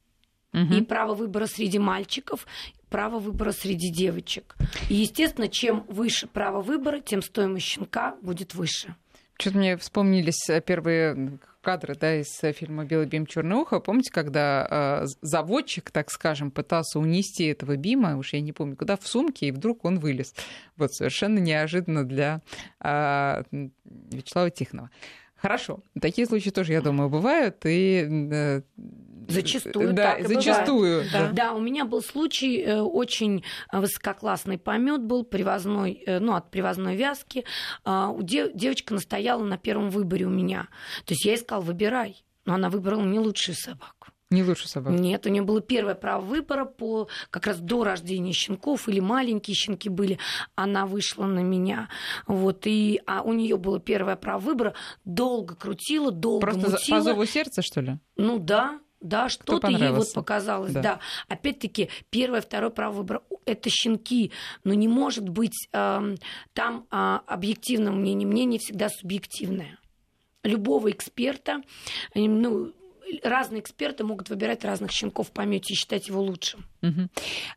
Угу. 0.53 0.73
И 0.75 0.81
право 0.83 1.15
выбора 1.15 1.47
среди 1.47 1.79
мальчиков, 1.79 2.45
право 2.93 3.17
выбора 3.17 3.53
среди 3.53 3.89
девочек. 3.89 4.55
И, 4.87 4.93
естественно, 4.93 5.47
чем 5.47 5.83
выше 5.87 6.27
право 6.27 6.61
выбора, 6.61 6.99
тем 6.99 7.23
стоимость 7.23 7.65
щенка 7.65 8.15
будет 8.21 8.53
выше. 8.53 8.95
Что-то 9.39 9.57
мне 9.57 9.77
вспомнились 9.77 10.47
э, 10.47 10.61
первые 10.61 11.39
кадры 11.61 11.95
да, 11.95 12.17
из 12.17 12.27
фильма 12.55 12.85
«Белый 12.85 13.07
бим, 13.07 13.25
черное 13.25 13.57
ухо». 13.57 13.79
Помните, 13.79 14.11
когда 14.11 15.01
э, 15.01 15.05
заводчик, 15.21 15.89
так 15.89 16.11
скажем, 16.11 16.51
пытался 16.51 16.99
унести 16.99 17.45
этого 17.45 17.75
бима, 17.77 18.15
уж 18.15 18.33
я 18.33 18.41
не 18.41 18.53
помню, 18.53 18.75
куда, 18.75 18.95
в 18.95 19.07
сумке, 19.07 19.47
и 19.47 19.51
вдруг 19.51 19.85
он 19.85 19.97
вылез. 19.97 20.35
Вот 20.77 20.93
совершенно 20.93 21.39
неожиданно 21.39 22.03
для 22.03 22.41
э, 22.79 23.41
Вячеслава 24.11 24.51
Тихонова. 24.51 24.91
Хорошо. 25.43 25.81
Такие 25.99 26.25
случаи 26.27 26.51
тоже, 26.51 26.73
я 26.73 26.81
думаю, 26.81 27.09
бывают. 27.09 27.65
И 27.65 28.07
э, 28.31 28.61
Зачастую. 29.33 29.93
Да, 29.93 30.15
так 30.15 30.27
зачастую. 30.27 31.05
Да. 31.11 31.31
да, 31.31 31.53
у 31.53 31.59
меня 31.59 31.85
был 31.85 32.01
случай, 32.01 32.61
э, 32.61 32.79
очень 32.79 33.43
высококлассный 33.71 34.57
помет 34.57 35.01
был, 35.03 35.23
привозной, 35.23 36.03
э, 36.05 36.19
ну, 36.19 36.33
от 36.33 36.51
привозной 36.51 36.95
вязки. 36.95 37.45
А, 37.83 38.13
девочка 38.19 38.93
настояла 38.93 39.43
на 39.43 39.57
первом 39.57 39.89
выборе 39.89 40.25
у 40.25 40.29
меня. 40.29 40.67
То 41.05 41.13
есть 41.13 41.25
я 41.25 41.35
искал, 41.35 41.61
выбирай. 41.61 42.23
Но 42.45 42.55
она 42.55 42.69
выбрала 42.69 43.03
не 43.03 43.19
лучшую 43.19 43.55
собаку. 43.55 44.07
Не 44.33 44.41
лучше 44.41 44.67
собак. 44.67 44.93
Нет, 44.93 45.27
у 45.27 45.29
нее 45.29 45.43
было 45.43 45.61
первое 45.61 45.93
право 45.93 46.25
выбора 46.25 46.65
по 46.65 47.07
как 47.29 47.45
раз 47.45 47.59
до 47.59 47.83
рождения 47.83 48.33
щенков 48.33 48.89
или 48.89 48.99
маленькие 48.99 49.53
щенки 49.53 49.89
были. 49.89 50.17
Она 50.55 50.87
вышла 50.87 51.25
на 51.25 51.41
меня, 51.41 51.87
вот 52.25 52.65
и 52.65 52.99
а 53.05 53.21
у 53.21 53.33
нее 53.33 53.57
было 53.57 53.79
первое 53.79 54.15
право 54.15 54.39
выбора. 54.39 54.73
Долго 55.05 55.55
крутила, 55.55 56.11
долго 56.11 56.47
Просто 56.47 56.71
мутила. 56.71 56.97
по 56.97 57.03
зову 57.03 57.25
сердца 57.25 57.61
что 57.61 57.81
ли? 57.81 57.99
Ну 58.15 58.39
да, 58.39 58.79
да, 59.03 59.29
что-то 59.29 59.67
ей 59.67 59.91
вот 59.91 60.11
показалось, 60.13 60.73
да. 60.73 60.81
да. 60.81 60.99
Опять-таки, 61.27 61.89
первое, 62.09 62.41
второе 62.41 62.71
право 62.71 62.93
выбора– 62.93 63.21
это 63.45 63.69
щенки, 63.69 64.31
но 64.63 64.73
не 64.73 64.87
может 64.87 65.27
быть 65.29 65.67
э, 65.71 66.15
там 66.53 66.87
э, 66.89 67.19
объективное 67.27 67.91
мнение, 67.91 68.27
мнение 68.27 68.59
всегда 68.59 68.89
субъективное. 68.89 69.77
Любого 70.43 70.89
эксперта, 70.91 71.61
ну, 72.15 72.73
разные 73.23 73.61
эксперты 73.61 74.03
могут 74.03 74.29
выбирать 74.29 74.63
разных 74.63 74.91
щенков 74.91 75.29
в 75.29 75.31
помете 75.31 75.73
и 75.73 75.77
считать 75.77 76.07
его 76.07 76.21
лучшим. 76.21 76.65
Угу. 76.81 77.09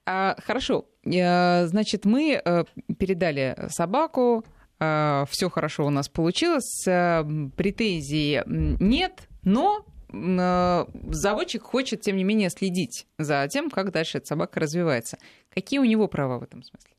А, 0.05 0.37
хорошо, 0.45 0.87
э, 1.05 1.67
значит, 1.67 2.05
мы 2.05 2.41
э, 2.45 2.65
передали 2.99 3.57
собаку, 3.69 4.45
э, 4.79 5.25
все 5.31 5.51
хорошо 5.51 5.87
у 5.87 5.91
нас 5.91 6.09
получилось, 6.09 6.83
претензий 6.85 8.43
нет, 8.47 9.29
но 9.43 9.85
заводчик 10.11 11.63
хочет, 11.63 12.01
тем 12.01 12.17
не 12.17 12.25
менее, 12.25 12.51
следить 12.51 13.07
за 13.19 13.47
тем, 13.49 13.71
как 13.71 13.93
дальше 13.93 14.19
эта 14.19 14.27
собака 14.27 14.61
развивается. 14.61 15.19
Какие 15.53 15.79
у 15.79 15.85
него 15.85 16.09
права 16.09 16.39
в 16.39 16.43
этом 16.43 16.63
смысле? 16.63 16.91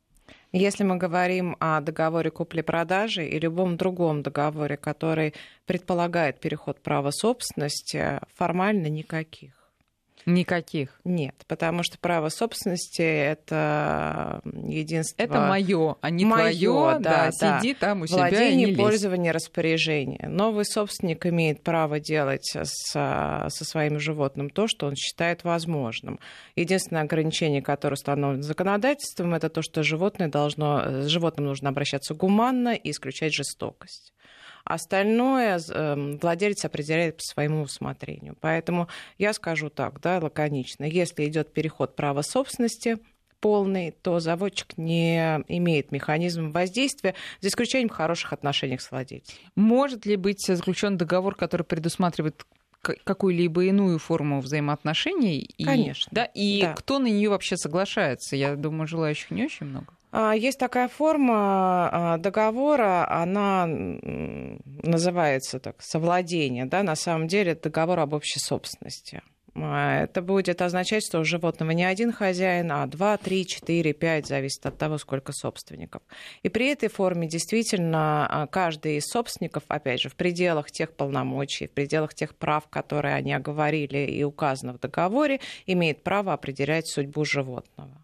Если 0.53 0.83
мы 0.83 0.95
говорим 0.95 1.57
о 1.59 1.81
договоре 1.81 2.31
купли-продажи 2.31 3.27
и 3.27 3.39
любом 3.39 3.75
другом 3.75 4.23
договоре, 4.23 4.77
который 4.77 5.33
предполагает 5.65 6.39
переход 6.39 6.81
права 6.81 7.11
собственности, 7.11 8.21
формально 8.33 8.87
никаких. 8.87 9.56
Никаких. 10.27 10.99
Нет, 11.05 11.35
потому 11.47 11.83
что 11.83 11.97
право 11.97 12.27
собственности 12.27 13.01
это 13.01 14.41
единство. 14.43 15.23
Это 15.23 15.39
мое, 15.39 15.95
а 16.01 16.09
не 16.09 16.25
твое. 16.25 16.97
Да, 16.99 17.31
да, 17.31 17.31
сиди 17.31 17.73
там 17.73 18.01
у 18.01 18.05
Владение, 18.05 18.29
себя 18.29 18.49
и 18.49 18.55
не 18.57 18.75
пользование, 18.75 19.31
распоряжение. 19.31 20.27
Новый 20.27 20.65
собственник 20.65 21.25
имеет 21.27 21.63
право 21.63 22.01
делать 22.01 22.51
с, 22.53 22.91
со 22.91 23.47
своим 23.49 23.99
животным 23.99 24.49
то, 24.49 24.67
что 24.67 24.87
он 24.87 24.95
считает 24.97 25.45
возможным. 25.45 26.19
Единственное 26.57 27.03
ограничение, 27.03 27.61
которое 27.61 27.93
установлено 27.93 28.43
законодательством, 28.43 29.33
это 29.33 29.47
то, 29.49 29.61
что 29.61 29.81
животное 29.81 30.27
должно, 30.27 31.03
с 31.03 31.07
животным 31.07 31.45
нужно 31.45 31.69
обращаться 31.69 32.13
гуманно 32.13 32.75
и 32.75 32.91
исключать 32.91 33.33
жестокость. 33.33 34.11
Остальное 34.67 35.59
эм, 35.69 36.17
владелец 36.17 36.65
определяет 36.65 37.17
по 37.17 37.23
своему 37.23 37.61
усмотрению. 37.61 38.35
Поэтому 38.41 38.89
я 39.17 39.33
скажу 39.33 39.69
так, 39.69 40.01
да, 40.01 40.19
лаконично. 40.21 40.83
Если 40.83 41.25
идет 41.25 41.53
переход 41.53 41.95
права 41.95 42.21
собственности, 42.21 42.97
полный, 43.39 43.91
то 43.91 44.19
заводчик 44.19 44.77
не 44.77 45.19
имеет 45.47 45.91
механизма 45.91 46.49
воздействия, 46.49 47.15
за 47.39 47.47
исключением 47.47 47.89
хороших 47.89 48.33
отношений 48.33 48.77
с 48.77 48.91
владельцем. 48.91 49.35
Может 49.55 50.05
ли 50.05 50.15
быть 50.15 50.45
заключен 50.45 50.97
договор, 50.97 51.35
который 51.35 51.63
предусматривает 51.63 52.45
какую-либо 52.81 53.65
иную 53.65 53.99
форму 53.99 54.41
взаимоотношений? 54.41 55.49
Конечно. 55.63 56.09
И, 56.11 56.15
да, 56.15 56.25
и 56.25 56.61
да. 56.61 56.73
кто 56.73 56.99
на 56.99 57.07
нее 57.07 57.29
вообще 57.29 57.57
соглашается? 57.57 58.35
Я 58.35 58.55
думаю, 58.55 58.87
желающих 58.87 59.31
не 59.31 59.45
очень 59.45 59.67
много. 59.67 59.96
А, 60.19 60.33
есть 60.33 60.57
такая 60.57 60.87
форма 60.87 61.89
а, 61.91 62.17
договора, 62.17 63.07
она 63.07 63.67
называется 63.67 65.59
так, 65.59 65.75
совладение, 65.79 66.65
да, 66.65 66.81
на 66.81 66.95
самом 66.95 67.27
деле 67.27 67.51
это 67.51 67.69
договор 67.69 67.99
об 67.99 68.13
общей 68.13 68.39
собственности. 68.39 69.21
А, 69.53 70.01
это 70.01 70.23
будет 70.23 70.63
означать, 70.63 71.05
что 71.05 71.19
у 71.19 71.23
животного 71.23 71.69
не 71.69 71.83
один 71.83 72.11
хозяин, 72.11 72.71
а 72.71 72.87
два, 72.87 73.17
три, 73.17 73.45
четыре, 73.45 73.93
пять, 73.93 74.25
зависит 74.25 74.65
от 74.65 74.79
того, 74.79 74.97
сколько 74.97 75.33
собственников. 75.33 76.01
И 76.41 76.49
при 76.49 76.69
этой 76.69 76.89
форме 76.89 77.27
действительно 77.27 78.49
каждый 78.51 78.97
из 78.97 79.05
собственников, 79.05 79.65
опять 79.67 80.01
же, 80.01 80.09
в 80.09 80.15
пределах 80.15 80.71
тех 80.71 80.95
полномочий, 80.95 81.67
в 81.67 81.73
пределах 81.73 82.15
тех 82.15 82.35
прав, 82.35 82.67
которые 82.69 83.13
они 83.13 83.33
оговорили 83.33 83.99
и 83.99 84.23
указаны 84.23 84.73
в 84.73 84.79
договоре, 84.79 85.41
имеет 85.67 86.01
право 86.01 86.33
определять 86.33 86.87
судьбу 86.87 87.23
животного. 87.23 88.03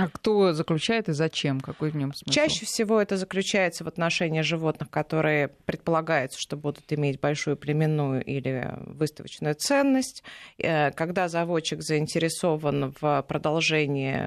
А 0.00 0.08
кто 0.08 0.52
заключает 0.52 1.08
и 1.08 1.12
зачем? 1.12 1.60
Какой 1.60 1.90
в 1.90 1.96
нем 1.96 2.14
смысл? 2.14 2.34
Чаще 2.34 2.64
всего 2.64 3.00
это 3.02 3.18
заключается 3.18 3.84
в 3.84 3.88
отношении 3.88 4.40
животных, 4.40 4.90
которые 4.90 5.48
предполагается, 5.48 6.38
что 6.40 6.56
будут 6.56 6.90
иметь 6.92 7.20
большую 7.20 7.58
племенную 7.58 8.24
или 8.24 8.72
выставочную 8.86 9.54
ценность. 9.56 10.22
Э, 10.58 10.90
когда 10.92 11.28
заводчик 11.28 11.82
заинтересован 11.82 12.94
в 13.00 13.22
продолжении 13.28 14.18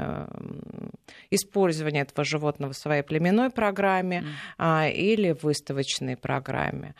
использования 1.36 2.02
этого 2.02 2.24
животного 2.24 2.74
в 2.74 2.78
своей 2.78 3.04
племенной 3.04 3.50
программе 3.50 4.26
mm. 4.58 4.92
или 4.94 5.32
в 5.32 5.44
выставочной 5.44 6.18
программе. 6.18 6.96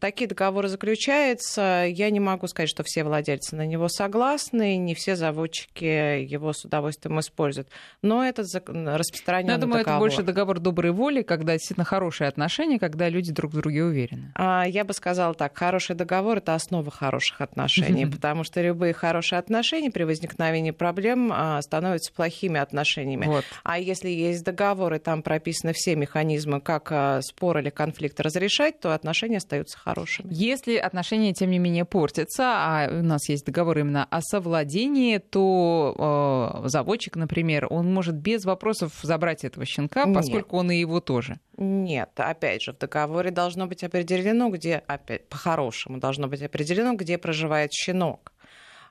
Такие 0.00 0.28
договоры 0.28 0.68
заключаются. 0.68 1.86
Я 1.88 2.10
не 2.10 2.20
могу 2.20 2.46
сказать, 2.46 2.68
что 2.68 2.82
все 2.82 3.04
владельцы 3.04 3.56
на 3.56 3.64
него 3.64 3.88
согласны, 3.88 4.76
не 4.76 4.94
все 4.94 5.16
заводчики 5.16 6.20
его 6.22 6.52
с 6.52 6.66
удовольствием 6.66 7.18
используют. 7.18 7.68
Но 8.02 8.22
это 8.22 8.42
распространенный 8.42 9.54
Я 9.54 9.58
думаю, 9.58 9.78
договор. 9.78 9.88
это 9.88 9.98
больше 9.98 10.22
договор 10.22 10.60
доброй 10.60 10.92
воли, 10.92 11.22
когда 11.22 11.54
действительно 11.54 11.86
хорошие 11.86 12.28
отношения, 12.28 12.78
когда 12.78 13.08
люди 13.08 13.32
друг 13.32 13.52
в 13.52 13.56
друге 13.56 13.84
уверены. 13.84 14.30
А, 14.34 14.64
я 14.68 14.84
бы 14.84 14.92
сказала 14.92 15.32
так, 15.32 15.56
хороший 15.56 15.96
договор— 15.96 16.36
это 16.38 16.54
основа 16.54 16.90
хороших 16.90 17.40
отношений, 17.40 18.04
потому 18.12 18.44
что 18.44 18.60
любые 18.60 18.92
хорошие 18.92 19.38
отношения 19.38 19.90
при 19.90 20.02
возникновении 20.02 20.72
проблем 20.72 21.30
а, 21.32 21.62
становятся 21.62 22.12
плохими 22.12 22.60
отношениями. 22.60 22.97
Вот. 23.26 23.44
А 23.64 23.78
если 23.78 24.08
есть 24.08 24.44
договор, 24.44 24.94
и 24.94 24.98
там 24.98 25.22
прописаны 25.22 25.72
все 25.72 25.96
механизмы, 25.96 26.60
как 26.60 26.88
а, 26.90 27.20
спор 27.22 27.58
или 27.58 27.70
конфликт 27.70 28.20
разрешать, 28.20 28.80
то 28.80 28.94
отношения 28.94 29.38
остаются 29.38 29.78
хорошими. 29.78 30.28
Если 30.30 30.76
отношения, 30.76 31.32
тем 31.32 31.50
не 31.50 31.58
менее, 31.58 31.84
портятся, 31.84 32.44
а 32.44 32.88
у 32.90 33.02
нас 33.02 33.28
есть 33.28 33.44
договор 33.44 33.78
именно 33.78 34.04
о 34.04 34.20
совладении, 34.20 35.18
то 35.18 36.62
э, 36.64 36.68
заводчик, 36.68 37.16
например, 37.16 37.66
он 37.70 37.92
может 37.92 38.16
без 38.16 38.44
вопросов 38.44 38.92
забрать 39.02 39.44
этого 39.44 39.66
щенка, 39.66 40.06
поскольку 40.06 40.56
Нет. 40.56 40.64
он 40.64 40.70
и 40.70 40.76
его 40.76 41.00
тоже. 41.00 41.38
Нет, 41.56 42.10
опять 42.16 42.62
же, 42.62 42.72
в 42.72 42.78
договоре 42.78 43.30
должно 43.30 43.66
быть 43.66 43.82
определено, 43.82 44.48
где, 44.48 44.82
опять 44.86 45.28
по-хорошему, 45.28 45.98
должно 45.98 46.28
быть 46.28 46.42
определено, 46.42 46.94
где 46.94 47.18
проживает 47.18 47.72
щенок. 47.72 48.32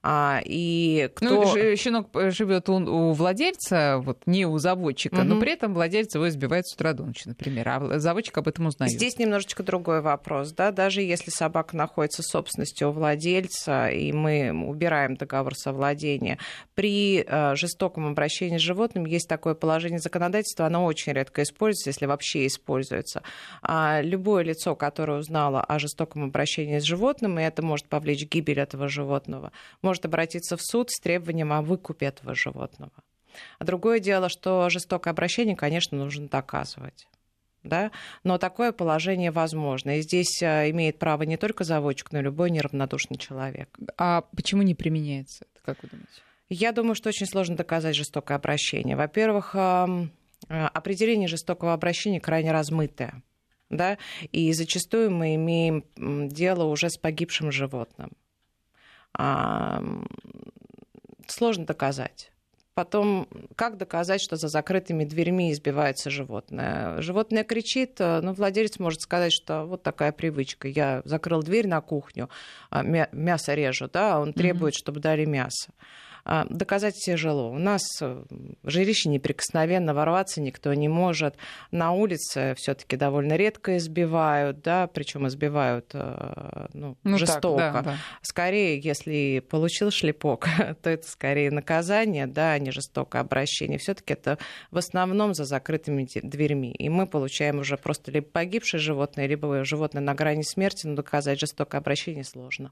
А, 0.09 0.39
и 0.45 1.09
кто... 1.15 1.43
Ну, 1.43 1.75
щенок 1.75 2.07
живет 2.31 2.69
у, 2.69 2.75
у 2.75 3.11
владельца, 3.11 3.97
вот, 3.97 4.19
не 4.25 4.45
у 4.45 4.57
заводчика, 4.57 5.15
угу. 5.15 5.23
но 5.23 5.39
при 5.41 5.51
этом 5.51 5.73
владелец 5.73 6.15
его 6.15 6.29
избивает 6.29 6.65
с 6.65 6.73
утра 6.75 6.93
до 6.93 7.03
ночи, 7.03 7.23
например, 7.25 7.67
а 7.67 7.99
заводчик 7.99 8.37
об 8.37 8.47
этом 8.47 8.67
узнает. 8.67 8.93
Здесь 8.93 9.19
немножечко 9.19 9.63
другой 9.63 9.99
вопрос, 9.99 10.53
да, 10.53 10.71
даже 10.71 11.01
если 11.01 11.29
собака 11.29 11.75
находится 11.75 12.21
в 12.21 12.25
собственности 12.25 12.85
у 12.85 12.91
владельца, 12.91 13.89
и 13.89 14.13
мы 14.13 14.51
убираем 14.65 15.15
договор 15.15 15.55
совладения, 15.55 16.39
при 16.73 17.25
э, 17.27 17.55
жестоком 17.55 18.07
обращении 18.07 18.59
с 18.59 18.61
животным 18.61 19.05
есть 19.05 19.27
такое 19.27 19.55
положение 19.55 19.99
законодательства, 19.99 20.67
оно 20.67 20.85
очень 20.85 21.11
редко 21.11 21.43
используется, 21.43 21.89
если 21.89 22.05
вообще 22.05 22.47
используется. 22.47 23.23
А 23.61 23.99
любое 24.01 24.45
лицо, 24.45 24.73
которое 24.73 25.19
узнало 25.19 25.59
о 25.59 25.79
жестоком 25.79 26.23
обращении 26.23 26.79
с 26.79 26.83
животным, 26.83 27.37
и 27.39 27.43
это 27.43 27.61
может 27.61 27.87
повлечь 27.87 28.25
гибель 28.25 28.61
этого 28.61 28.87
животного, 28.87 29.51
может 29.81 29.96
обратиться 30.05 30.57
в 30.57 30.61
суд 30.61 30.89
с 30.91 30.99
требованием 30.99 31.53
о 31.53 31.61
выкупе 31.61 32.07
этого 32.07 32.35
животного. 32.35 32.91
А 33.59 33.65
другое 33.65 33.99
дело, 33.99 34.29
что 34.29 34.69
жестокое 34.69 35.11
обращение, 35.11 35.55
конечно, 35.55 35.97
нужно 35.97 36.27
доказывать. 36.27 37.07
Да? 37.63 37.91
Но 38.23 38.37
такое 38.37 38.71
положение 38.71 39.31
возможно. 39.31 39.97
И 39.97 40.01
здесь 40.01 40.41
а, 40.41 40.69
имеет 40.69 40.99
право 40.99 41.23
не 41.23 41.37
только 41.37 41.63
заводчик, 41.63 42.11
но 42.11 42.19
и 42.19 42.23
любой 42.23 42.49
неравнодушный 42.49 43.17
человек. 43.17 43.77
А 43.97 44.21
почему 44.35 44.61
не 44.61 44.75
применяется 44.75 45.45
это, 45.51 45.61
как 45.65 45.83
вы 45.83 45.89
думаете? 45.89 46.21
Я 46.49 46.71
думаю, 46.71 46.95
что 46.95 47.09
очень 47.09 47.25
сложно 47.25 47.57
доказать 47.57 47.95
жестокое 47.95 48.37
обращение. 48.37 48.95
Во-первых, 48.95 49.53
определение 50.47 51.27
жестокого 51.27 51.73
обращения 51.73 52.21
крайне 52.21 52.53
размытое. 52.53 53.21
Да? 53.69 53.97
И 54.31 54.53
зачастую 54.53 55.11
мы 55.11 55.35
имеем 55.35 55.83
дело 56.29 56.63
уже 56.63 56.89
с 56.89 56.97
погибшим 56.97 57.51
животным 57.51 58.11
сложно 61.27 61.65
доказать. 61.65 62.31
Потом, 62.77 63.27
как 63.55 63.77
доказать, 63.77 64.21
что 64.21 64.35
за 64.35 64.49
закрытыми 64.49 65.03
дверьми 65.03 65.51
избивается 65.51 66.11
животное? 66.11 67.01
Животное 67.01 67.43
кричит, 67.43 67.99
э, 67.99 68.21
но 68.21 68.33
владелец 68.33 68.77
может 68.77 69.01
сказать, 69.01 69.33
что 69.33 69.65
вот 69.65 69.81
такая 69.81 70.11
привычка. 70.11 70.67
Я 70.67 71.01
закрыл 71.03 71.41
дверь 71.41 71.67
на 71.67 71.81
кухню, 71.81 72.29
а, 72.69 72.83
мясо 72.83 73.55
режу, 73.55 73.89
да, 73.91 74.17
а 74.17 74.19
он 74.19 74.31
требует, 74.31 74.75
mm-hmm. 74.75 74.77
чтобы 74.77 74.99
дали 74.99 75.25
мясо. 75.25 75.71
А, 76.29 76.45
доказать 76.49 76.95
тяжело. 76.95 77.49
У 77.49 77.57
нас 77.57 77.83
э, 78.01 78.21
жилище 78.63 79.07
неприкосновенно, 79.07 79.93
ворваться 79.93 80.41
никто 80.41 80.73
не 80.73 80.89
может. 80.89 81.37
На 81.71 81.93
улице 81.93 82.53
все-таки 82.57 82.97
довольно 82.97 83.37
редко 83.37 83.77
избивают, 83.77 84.59
да, 84.59 84.87
причем 84.87 85.25
избивают 85.29 85.91
э, 85.93 86.67
ну, 86.73 86.97
ну, 87.05 87.17
жестоко. 87.17 87.57
Так, 87.57 87.73
да, 87.73 87.81
да. 87.81 87.97
Скорее, 88.21 88.77
если 88.77 89.39
получил 89.39 89.89
шлепок, 89.89 90.49
то 90.83 90.89
это 90.89 91.09
скорее 91.09 91.49
наказание, 91.49 92.27
да, 92.27 92.51
а 92.51 92.59
не 92.59 92.71
жестокое 92.71 93.21
обращение. 93.21 93.79
Все-таки 93.79 94.11
это 94.11 94.37
в 94.69 94.77
основном 94.77 95.33
за 95.33 95.45
закрытыми 95.45 96.09
дверьми. 96.23 96.73
И 96.73 96.89
мы 96.89 97.07
получаем 97.07 97.59
уже 97.59 97.77
просто 97.77 98.11
либо 98.11 98.27
погибшее 98.27 98.81
животное, 98.81 99.27
либо 99.27 99.63
животное 99.63 100.01
на 100.01 100.13
грани 100.13 100.43
смерти, 100.43 100.87
но 100.87 100.95
доказать 100.95 101.39
жестокое 101.39 101.79
обращение 101.79 102.25
сложно. 102.25 102.69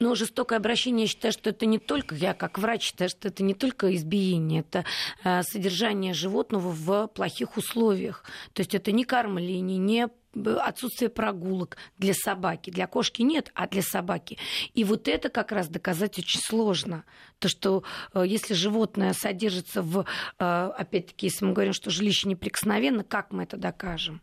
Но 0.00 0.14
жестокое 0.14 0.58
обращение, 0.58 1.04
я 1.04 1.08
считаю, 1.08 1.32
что 1.32 1.50
это 1.50 1.66
не 1.66 1.78
только, 1.78 2.14
я 2.14 2.32
как 2.32 2.58
врач 2.58 2.82
считаю, 2.82 3.10
что 3.10 3.28
это 3.28 3.42
не 3.42 3.54
только 3.54 3.94
избиение, 3.94 4.60
это 4.60 4.84
э, 5.24 5.42
содержание 5.42 6.14
животного 6.14 6.70
в 6.70 7.08
плохих 7.08 7.56
условиях. 7.56 8.22
То 8.52 8.60
есть 8.60 8.74
это 8.74 8.92
не 8.92 9.04
кормление, 9.04 9.78
не 9.78 10.08
отсутствие 10.44 11.08
прогулок 11.08 11.76
для 11.96 12.14
собаки. 12.14 12.70
Для 12.70 12.86
кошки 12.86 13.22
нет, 13.22 13.50
а 13.54 13.66
для 13.66 13.82
собаки. 13.82 14.38
И 14.74 14.84
вот 14.84 15.08
это 15.08 15.30
как 15.30 15.50
раз 15.50 15.68
доказать 15.68 16.18
очень 16.18 16.40
сложно. 16.40 17.04
То, 17.40 17.48
что 17.48 17.82
э, 18.14 18.22
если 18.26 18.54
животное 18.54 19.12
содержится 19.14 19.82
в, 19.82 20.04
э, 20.38 20.44
опять-таки, 20.44 21.26
если 21.26 21.44
мы 21.44 21.52
говорим, 21.54 21.72
что 21.72 21.90
жилище 21.90 22.28
неприкосновенно, 22.28 23.02
как 23.02 23.32
мы 23.32 23.42
это 23.44 23.56
докажем? 23.56 24.20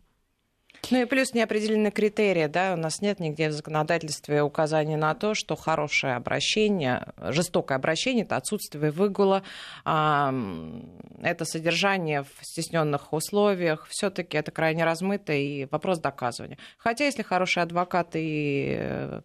Ну 0.90 1.02
и 1.02 1.04
плюс 1.04 1.34
неопределенные 1.34 1.90
критерии, 1.90 2.46
да, 2.46 2.74
у 2.74 2.76
нас 2.76 3.00
нет 3.00 3.20
нигде 3.20 3.48
в 3.48 3.52
законодательстве 3.52 4.42
указания 4.42 4.96
на 4.96 5.14
то, 5.14 5.34
что 5.34 5.56
хорошее 5.56 6.14
обращение, 6.14 7.12
жестокое 7.16 7.76
обращение, 7.76 8.24
это 8.24 8.36
отсутствие 8.36 8.90
выгула, 8.90 9.42
это 9.84 11.44
содержание 11.44 12.22
в 12.22 12.28
стесненных 12.42 13.12
условиях, 13.12 13.86
все-таки 13.90 14.36
это 14.36 14.50
крайне 14.50 14.84
размыто 14.84 15.32
и 15.32 15.66
вопрос 15.70 15.98
доказывания. 15.98 16.58
Хотя 16.78 17.04
если 17.04 17.22
хороший 17.22 17.62
адвокат 17.62 18.10
и 18.14 18.76
э, 18.78 19.20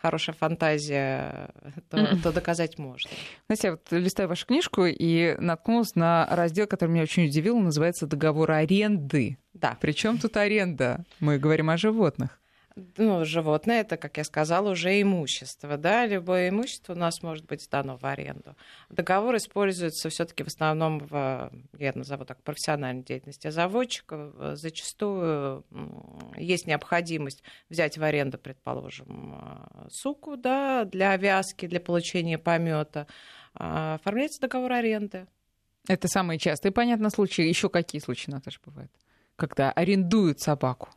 хорошая 0.00 0.34
фантазия, 0.34 1.50
то, 1.88 2.16
то 2.22 2.32
доказать 2.32 2.78
можно. 2.78 3.10
Знаете, 3.46 3.68
я 3.68 3.70
вот 3.72 3.86
листаю 3.90 4.28
вашу 4.28 4.46
книжку 4.46 4.84
и 4.86 5.36
наткнулась 5.38 5.94
на 5.94 6.26
раздел, 6.30 6.66
который 6.66 6.90
меня 6.90 7.02
очень 7.02 7.26
удивил, 7.26 7.58
называется 7.58 8.06
«Договор 8.06 8.50
аренды». 8.52 9.38
Да. 9.54 9.76
Причем 9.80 10.18
тут 10.18 10.36
аренда? 10.36 11.04
Мы 11.18 11.38
говорим 11.38 11.70
о 11.70 11.76
животных 11.76 12.39
ну, 12.96 13.24
животное 13.24 13.80
это, 13.80 13.96
как 13.96 14.16
я 14.16 14.24
сказала, 14.24 14.70
уже 14.70 15.00
имущество. 15.00 15.76
Да? 15.76 16.06
Любое 16.06 16.48
имущество 16.50 16.92
у 16.92 16.96
нас 16.96 17.22
может 17.22 17.46
быть 17.46 17.62
сдано 17.62 17.96
в 17.96 18.04
аренду. 18.04 18.56
Договор 18.88 19.36
используется 19.36 20.08
все-таки 20.08 20.42
в 20.42 20.48
основном 20.48 21.00
в, 21.00 21.50
я 21.78 21.92
назову 21.94 22.24
так, 22.24 22.42
профессиональной 22.42 23.02
деятельности 23.02 23.50
заводчиков. 23.50 24.56
Зачастую 24.56 25.64
есть 26.36 26.66
необходимость 26.66 27.42
взять 27.68 27.98
в 27.98 28.02
аренду, 28.02 28.38
предположим, 28.38 29.88
суку 29.90 30.36
да, 30.36 30.84
для 30.84 31.16
вязки, 31.16 31.66
для 31.66 31.80
получения 31.80 32.38
помета. 32.38 33.06
А, 33.54 33.94
оформляется 33.94 34.40
договор 34.40 34.72
аренды. 34.72 35.26
Это 35.88 36.08
самые 36.08 36.38
частые, 36.38 36.72
понятно, 36.72 37.10
случаи. 37.10 37.42
Еще 37.42 37.68
какие 37.68 38.00
случаи, 38.00 38.30
Наташа, 38.30 38.60
бывают? 38.64 38.92
Когда 39.36 39.72
арендуют 39.72 40.40
собаку? 40.40 40.90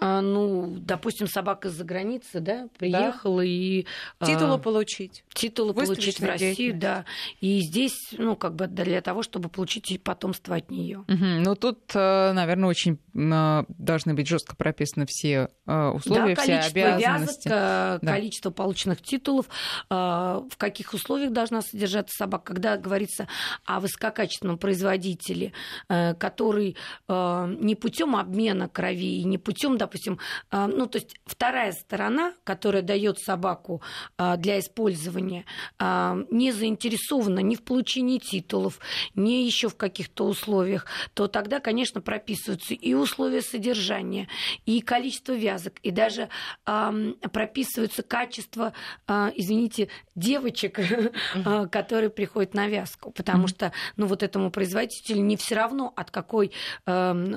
А, 0.00 0.20
ну, 0.20 0.76
допустим, 0.78 1.26
собака 1.26 1.68
из-за 1.68 1.84
границы, 1.84 2.40
да, 2.40 2.68
приехала 2.78 3.42
да. 3.42 3.44
и... 3.44 3.86
А, 4.18 4.26
титулы 4.26 4.54
а, 4.54 4.58
получить. 4.58 5.24
Титулы 5.32 5.74
получить 5.74 6.20
в 6.20 6.24
Россию, 6.24 6.78
да. 6.78 7.04
И 7.40 7.60
здесь, 7.60 8.14
ну, 8.16 8.36
как 8.36 8.54
бы 8.54 8.66
для 8.66 9.00
того, 9.00 9.22
чтобы 9.22 9.48
получить 9.48 10.02
потомство 10.02 10.56
от 10.56 10.70
нее. 10.70 10.98
Угу. 11.08 11.24
Ну, 11.44 11.54
тут, 11.54 11.78
э, 11.94 12.32
наверное, 12.32 12.68
очень 12.68 12.98
э, 13.14 13.64
должны 13.68 14.14
быть 14.14 14.26
жестко 14.26 14.56
прописаны 14.56 15.06
все 15.06 15.48
э, 15.66 15.88
условия, 15.88 16.34
да, 16.34 16.42
все 16.42 16.58
обязанности. 16.58 17.48
Вязок, 17.48 18.00
да. 18.02 18.12
количество 18.12 18.50
полученных 18.50 19.02
титулов, 19.02 19.46
в 19.88 20.56
каких 20.56 20.94
условиях 20.94 21.32
должна 21.32 21.62
содержаться 21.62 22.16
собака. 22.16 22.54
Когда 22.54 22.76
говорится 22.76 23.28
о 23.64 23.80
высококачественном 23.80 24.58
производителе, 24.58 25.52
который 25.88 26.76
не 27.08 27.74
путем 27.74 28.16
обмена 28.16 28.68
крови, 28.68 29.22
не 29.24 29.38
путем 29.38 29.78
допустим, 29.84 30.18
а, 30.50 30.66
ну, 30.66 30.86
то 30.86 30.98
есть 30.98 31.16
вторая 31.26 31.72
сторона, 31.72 32.34
которая 32.44 32.82
дает 32.82 33.18
собаку 33.18 33.82
а, 34.16 34.36
для 34.36 34.58
использования, 34.58 35.44
а, 35.78 36.16
не 36.30 36.52
заинтересована 36.52 37.40
ни 37.40 37.54
в 37.54 37.62
получении 37.62 38.18
титулов, 38.18 38.80
ни 39.14 39.44
еще 39.44 39.68
в 39.68 39.76
каких-то 39.76 40.24
условиях, 40.24 40.86
то 41.12 41.28
тогда, 41.28 41.60
конечно, 41.60 42.00
прописываются 42.00 42.74
и 42.74 42.94
условия 42.94 43.42
содержания, 43.42 44.28
и 44.64 44.80
количество 44.80 45.32
вязок, 45.32 45.74
и 45.82 45.90
даже 45.90 46.28
прописываются 46.64 48.02
качество, 48.02 48.72
извините, 49.06 49.88
девочек, 50.14 50.78
которые 51.70 52.10
приходят 52.10 52.54
на 52.54 52.68
вязку, 52.68 53.10
потому 53.10 53.48
что, 53.48 53.72
ну, 53.96 54.06
вот 54.06 54.22
этому 54.22 54.50
производителю 54.50 55.20
не 55.20 55.36
все 55.36 55.54
равно, 55.56 55.92
от 55.94 56.10
какой 56.10 56.52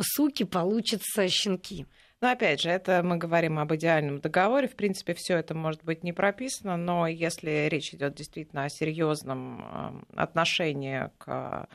суки 0.01 0.43
получатся 0.43 1.27
щенки. 1.27 1.85
Но 2.19 2.31
опять 2.31 2.61
же, 2.61 2.69
это 2.69 3.03
мы 3.03 3.17
говорим 3.17 3.59
об 3.59 3.73
идеальном 3.75 4.19
договоре. 4.21 4.67
В 4.67 4.75
принципе, 4.75 5.13
все 5.13 5.37
это 5.37 5.53
может 5.53 5.83
быть 5.83 6.03
не 6.03 6.13
прописано, 6.13 6.75
но 6.75 7.05
если 7.07 7.67
речь 7.69 7.93
идет 7.93 8.15
действительно 8.15 8.63
о 8.63 8.69
серьезном 8.69 10.03
отношении 10.15 11.11
к 11.19 11.69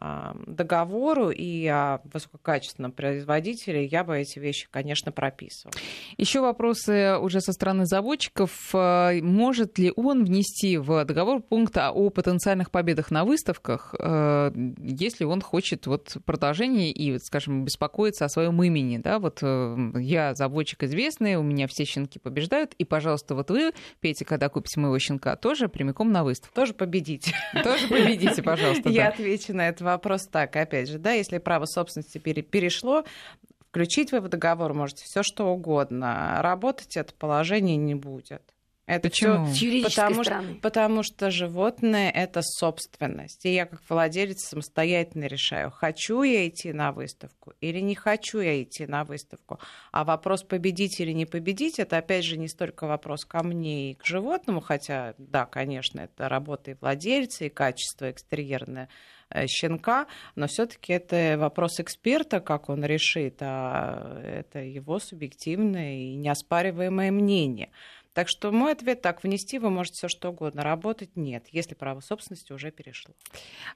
договору 0.00 1.30
и 1.30 1.66
о 1.66 2.00
высококачественном 2.12 2.92
производителе, 2.92 3.86
я 3.86 4.04
бы 4.04 4.18
эти 4.18 4.38
вещи, 4.38 4.68
конечно, 4.70 5.12
прописывала. 5.12 5.72
Еще 6.18 6.40
вопросы 6.40 7.16
уже 7.18 7.40
со 7.40 7.52
стороны 7.52 7.86
заводчиков. 7.86 8.70
А, 8.74 9.12
может 9.22 9.78
ли 9.78 9.92
он 9.96 10.24
внести 10.24 10.76
в 10.76 11.04
договор 11.04 11.40
пункт 11.40 11.76
о 11.78 12.10
потенциальных 12.10 12.70
победах 12.70 13.10
на 13.10 13.24
выставках, 13.24 13.94
а, 13.98 14.52
если 14.78 15.24
он 15.24 15.40
хочет 15.40 15.86
вот 15.86 16.16
продолжения 16.24 16.92
и, 16.92 17.18
скажем, 17.18 17.64
беспокоиться 17.64 18.24
о 18.26 18.28
своем 18.28 18.62
имени? 18.62 18.98
Да? 18.98 19.18
Вот 19.18 19.38
э, 19.42 19.76
я 19.98 20.34
заводчик 20.34 20.82
известный, 20.84 21.36
у 21.36 21.42
меня 21.42 21.66
все 21.68 21.84
щенки 21.84 22.18
побеждают, 22.18 22.74
и, 22.74 22.84
пожалуйста, 22.84 23.34
вот 23.34 23.50
вы, 23.50 23.72
Петя, 24.00 24.24
когда 24.24 24.48
купите 24.48 24.80
моего 24.80 24.98
щенка, 24.98 25.36
тоже 25.36 25.68
прямиком 25.68 26.12
на 26.12 26.24
выставку. 26.24 26.54
Тоже 26.54 26.74
победите. 26.74 27.32
Тоже 27.62 27.88
победите, 27.88 28.42
пожалуйста. 28.42 28.88
Я 28.90 29.08
отвечу 29.08 29.54
на 29.54 29.68
это 29.68 29.85
вопрос 29.86 30.26
так, 30.26 30.54
опять 30.56 30.88
же, 30.88 30.98
да, 30.98 31.12
если 31.12 31.38
право 31.38 31.64
собственности 31.64 32.18
перешло, 32.18 33.04
включить 33.70 34.12
вы 34.12 34.20
в 34.20 34.28
договор 34.28 34.74
можете 34.74 35.04
все 35.04 35.22
что 35.22 35.48
угодно, 35.48 36.38
работать 36.40 36.96
это 36.96 37.14
положение 37.14 37.76
не 37.76 37.94
будет. 37.94 38.42
Это 38.86 39.08
Почему? 39.08 39.46
Все, 39.46 39.82
потому, 39.82 40.22
что, 40.22 40.44
потому 40.62 41.02
что 41.02 41.32
животное 41.32 42.08
это 42.08 42.40
собственность. 42.42 43.44
И 43.44 43.52
я 43.52 43.66
как 43.66 43.82
владелец 43.88 44.44
самостоятельно 44.44 45.24
решаю, 45.24 45.72
хочу 45.72 46.22
я 46.22 46.46
идти 46.48 46.72
на 46.72 46.92
выставку 46.92 47.52
или 47.60 47.80
не 47.80 47.96
хочу 47.96 48.38
я 48.38 48.62
идти 48.62 48.86
на 48.86 49.04
выставку. 49.04 49.58
А 49.90 50.04
вопрос 50.04 50.44
победить 50.44 51.00
или 51.00 51.10
не 51.10 51.26
победить, 51.26 51.80
это 51.80 51.96
опять 51.96 52.24
же 52.24 52.38
не 52.38 52.46
столько 52.46 52.86
вопрос 52.86 53.24
ко 53.24 53.42
мне 53.42 53.90
и 53.90 53.94
к 53.94 54.04
животному, 54.04 54.60
хотя, 54.60 55.14
да, 55.18 55.46
конечно, 55.46 56.00
это 56.00 56.28
работа 56.28 56.70
и 56.70 56.76
владельца, 56.80 57.46
и 57.46 57.48
качество 57.48 58.08
экстерьерное 58.08 58.88
щенка, 59.46 60.06
но 60.34 60.46
все-таки 60.46 60.92
это 60.92 61.36
вопрос 61.38 61.80
эксперта, 61.80 62.40
как 62.40 62.68
он 62.68 62.84
решит, 62.84 63.36
а 63.40 64.20
это 64.22 64.60
его 64.60 64.98
субъективное 64.98 65.96
и 65.96 66.14
неоспариваемое 66.16 67.10
мнение. 67.10 67.70
Так 68.16 68.28
что 68.30 68.50
мой 68.50 68.72
ответ 68.72 69.02
так, 69.02 69.22
внести 69.22 69.58
вы 69.58 69.68
можете 69.68 69.96
все 69.96 70.08
что 70.08 70.30
угодно, 70.30 70.62
работать 70.62 71.16
нет, 71.16 71.44
если 71.52 71.74
право 71.74 72.00
собственности 72.00 72.50
уже 72.50 72.70
перешло. 72.70 73.12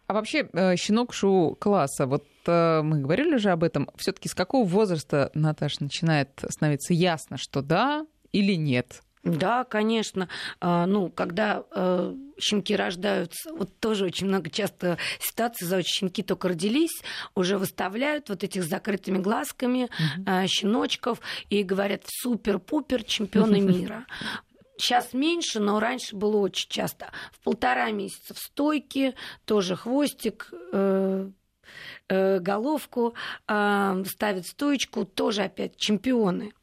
А 0.07 0.15
вообще 0.15 0.49
э, 0.55 0.77
щенок 0.77 1.13
шу-класса, 1.13 2.07
вот 2.07 2.25
э, 2.47 2.81
мы 2.83 3.01
говорили 3.01 3.35
уже 3.35 3.51
об 3.51 3.63
этом, 3.63 3.91
все 3.99 4.13
таки 4.13 4.31
с 4.31 4.35
какого 4.35 4.67
возраста, 4.67 5.31
Наташа, 5.35 5.83
начинает 5.83 6.43
становиться 6.49 6.95
ясно, 6.95 7.37
что 7.37 7.61
да 7.61 8.07
или 8.33 8.55
нет? 8.55 9.03
Да, 9.23 9.65
конечно. 9.65 10.29
А, 10.61 10.87
ну, 10.87 11.11
когда 11.11 11.65
э, 11.73 12.15
щенки 12.39 12.75
рождаются, 12.75 13.53
вот 13.53 13.79
тоже 13.79 14.07
очень 14.07 14.27
много 14.29 14.49
часто 14.49 14.97
ситуаций, 15.19 15.67
за 15.67 15.83
щенки 15.83 16.23
только 16.23 16.49
родились, 16.49 17.03
уже 17.35 17.59
выставляют 17.59 18.31
вот 18.31 18.45
этих 18.45 18.65
с 18.65 18.69
закрытыми 18.69 19.19
глазками 19.19 19.91
mm-hmm. 20.27 20.47
щеночков 20.47 21.21
и 21.51 21.63
говорят 21.63 22.05
супер-пупер 22.07 23.05
чемпионы 23.05 23.61
мира. 23.61 24.07
Сейчас 24.79 25.13
меньше, 25.13 25.61
но 25.61 25.79
раньше 25.79 26.17
было 26.17 26.39
очень 26.39 26.71
часто. 26.71 27.13
В 27.33 27.45
полтора 27.45 27.91
месяца 27.91 28.33
в 28.33 28.39
стойке, 28.39 29.15
тоже 29.45 29.77
хвостик, 29.77 30.49
э, 30.73 31.31
э, 32.09 32.39
головку, 32.39 33.15
э, 33.47 34.05
ставят 34.07 34.47
стоечку, 34.47 35.05
тоже 35.05 35.43
опять 35.43 35.77
чемпионы. 35.77 36.55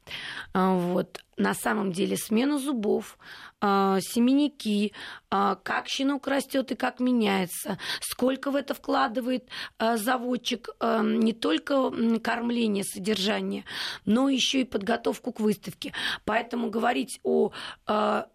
А, 0.53 0.73
вот 0.73 1.19
на 1.37 1.53
самом 1.53 1.91
деле 1.91 2.17
смена 2.17 2.57
зубов, 2.57 3.17
а, 3.61 3.99
семенники, 4.01 4.93
а, 5.29 5.55
как 5.55 5.87
щенок 5.87 6.27
растет 6.27 6.71
и 6.71 6.75
как 6.75 6.99
меняется, 6.99 7.77
сколько 8.01 8.49
в 8.49 8.55
это 8.55 8.73
вкладывает 8.73 9.47
заводчик 9.79 10.69
не 10.81 11.33
только 11.33 11.91
кормление, 12.19 12.83
содержание, 12.83 13.65
но 14.05 14.29
еще 14.29 14.61
и 14.61 14.65
подготовку 14.65 15.31
к 15.31 15.39
выставке. 15.39 15.93
Поэтому 16.25 16.69
говорить 16.69 17.19
о 17.23 17.51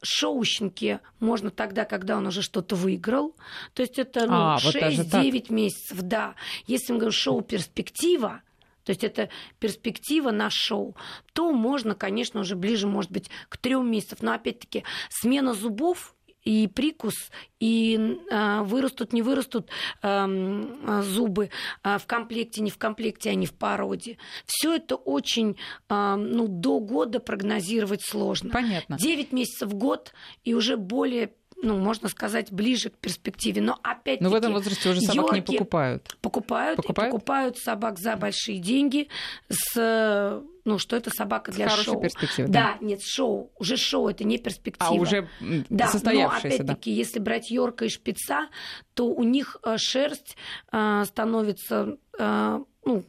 шоу 0.03 0.45
щенке 0.45 1.01
можно 1.19 1.51
тогда, 1.51 1.85
когда 1.85 2.17
он 2.17 2.27
уже 2.27 2.43
что-то 2.43 2.77
выиграл. 2.77 3.35
То 3.75 3.83
есть 3.83 3.99
это 3.99 4.27
ну, 4.27 4.33
а, 4.33 4.59
6-9 4.59 5.33
вот 5.33 5.51
месяцев, 5.51 6.03
да. 6.03 6.35
Если 6.67 6.93
мы 6.93 6.99
говорим 6.99 7.13
шоу 7.13 7.43
перспектива, 7.43 8.43
то 8.85 8.91
есть 8.91 9.05
это 9.05 9.29
перспектива 9.59 10.31
на 10.31 10.51
шоу, 10.51 10.97
то 11.33 11.53
можно, 11.53 11.95
конечно, 11.95 12.41
уже 12.41 12.57
ближе, 12.57 12.87
может 12.87 13.11
быть, 13.11 13.31
к 13.49 13.57
трем 13.57 13.91
месяцам. 13.91 14.19
Но 14.23 14.33
опять-таки 14.33 14.85
смена 15.09 15.55
зубов 15.55 16.15
и 16.45 16.67
прикус, 16.67 17.15
и 17.61 18.19
э, 18.31 18.63
вырастут, 18.63 19.13
не 19.13 19.23
вырастут 19.23 19.71
э, 20.03 21.03
зубы 21.03 21.51
э, 21.85 21.99
в 21.99 22.07
комплекте, 22.07 22.63
не 22.63 22.71
в 22.71 22.79
комплекте, 22.79 23.31
а 23.31 23.35
не 23.35 23.47
в 23.47 23.55
породе. 23.55 24.19
Все 24.47 24.75
это 24.75 24.97
очень, 24.97 25.57
э, 25.89 26.15
ну, 26.17 26.49
до 26.49 26.81
года 26.81 27.21
прогнозировать 27.21 28.03
сложно. 28.05 28.51
Понятно. 28.51 28.99
Девять 28.99 29.33
месяцев 29.33 29.69
в 29.69 29.75
год 29.75 30.13
и 30.43 30.55
уже 30.55 30.77
более 30.77 31.33
ну, 31.63 31.79
можно 31.79 32.09
сказать, 32.09 32.53
ближе 32.53 32.91
к 32.91 32.99
перспективе. 32.99 33.63
Но 33.63 33.79
опять 33.83 34.21
Но 34.21 34.29
в 34.29 34.35
этом 34.35 34.53
возрасте 34.53 34.91
уже 34.91 35.01
собак 35.01 35.33
не 35.33 35.41
покупают. 35.41 36.17
Покупают, 36.21 36.77
покупают? 36.77 37.13
покупают 37.13 37.59
собак 37.59 37.99
за 37.99 38.17
большие 38.17 38.59
деньги 38.59 39.09
с 39.49 40.43
ну, 40.65 40.79
что 40.79 40.97
это 40.97 41.11
собака 41.11 41.51
для 41.51 41.69
Хорошая 41.69 41.95
шоу. 41.95 42.03
перспектива, 42.03 42.49
да? 42.49 42.77
Да, 42.81 42.87
нет, 42.87 43.03
шоу. 43.03 43.51
Уже 43.59 43.77
шоу, 43.77 44.09
это 44.09 44.23
не 44.25 44.39
перспектива. 44.39 44.91
А 44.91 44.93
уже 44.93 45.29
да, 45.41 45.89
состоявшееся, 45.89 46.59
но 46.59 46.65
опять-таки, 46.65 46.91
да. 46.91 46.97
если 46.97 47.19
брать 47.19 47.51
Йорка 47.51 47.87
и 47.87 47.89
Шпица, 47.89 48.49
то 48.95 49.07
у 49.07 49.25
них 49.25 49.57
э, 49.65 49.77
шерсть 49.79 50.37
э, 50.71 51.05
становится, 51.05 51.97
э, 52.17 52.61
ну, 52.85 53.05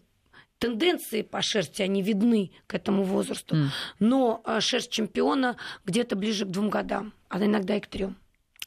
тенденции 0.57 1.21
по 1.21 1.41
шерсти, 1.43 1.83
они 1.83 2.01
видны 2.01 2.51
к 2.65 2.73
этому 2.73 3.03
возрасту. 3.03 3.55
Mm. 3.55 3.67
Но 3.99 4.43
шерсть 4.59 4.91
чемпиона 4.91 5.57
где-то 5.85 6.15
ближе 6.15 6.45
к 6.45 6.49
двум 6.49 6.69
годам, 6.69 7.13
а 7.29 7.43
иногда 7.43 7.75
и 7.75 7.81
к 7.81 7.87
трем. 7.87 8.17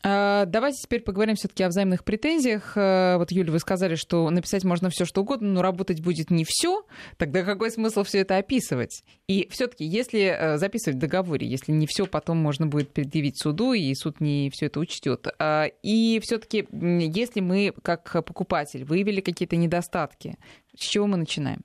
А, 0.08 0.44
давайте 0.44 0.78
теперь 0.82 1.00
поговорим 1.00 1.34
все-таки 1.34 1.64
о 1.64 1.68
взаимных 1.68 2.04
претензиях. 2.04 2.74
А, 2.76 3.18
вот, 3.18 3.32
Юля, 3.32 3.50
вы 3.50 3.58
сказали, 3.58 3.96
что 3.96 4.30
написать 4.30 4.62
можно 4.62 4.88
все 4.88 5.04
что 5.04 5.22
угодно, 5.22 5.48
но 5.48 5.62
работать 5.62 6.00
будет 6.00 6.30
не 6.30 6.44
все. 6.46 6.84
Тогда 7.16 7.42
какой 7.42 7.72
смысл 7.72 8.04
все 8.04 8.18
это 8.18 8.36
описывать? 8.36 9.02
И 9.26 9.48
все-таки, 9.50 9.84
если 9.84 10.20
э, 10.20 10.58
записывать 10.58 10.98
в 10.98 11.00
договоре, 11.00 11.48
если 11.48 11.72
не 11.72 11.88
все 11.88 12.06
потом 12.06 12.38
можно 12.38 12.68
будет 12.68 12.92
предъявить 12.92 13.42
суду, 13.42 13.72
и 13.72 13.92
суд 13.96 14.20
не 14.20 14.48
все 14.52 14.66
это 14.66 14.78
учтет. 14.78 15.26
А, 15.40 15.64
и 15.82 16.20
все-таки, 16.22 16.68
если 16.70 17.40
мы, 17.40 17.74
как 17.82 18.24
покупатель, 18.24 18.84
выявили 18.84 19.20
какие-то 19.20 19.56
недостатки, 19.56 20.38
с 20.78 20.86
чего 20.86 21.08
мы 21.08 21.16
начинаем? 21.16 21.62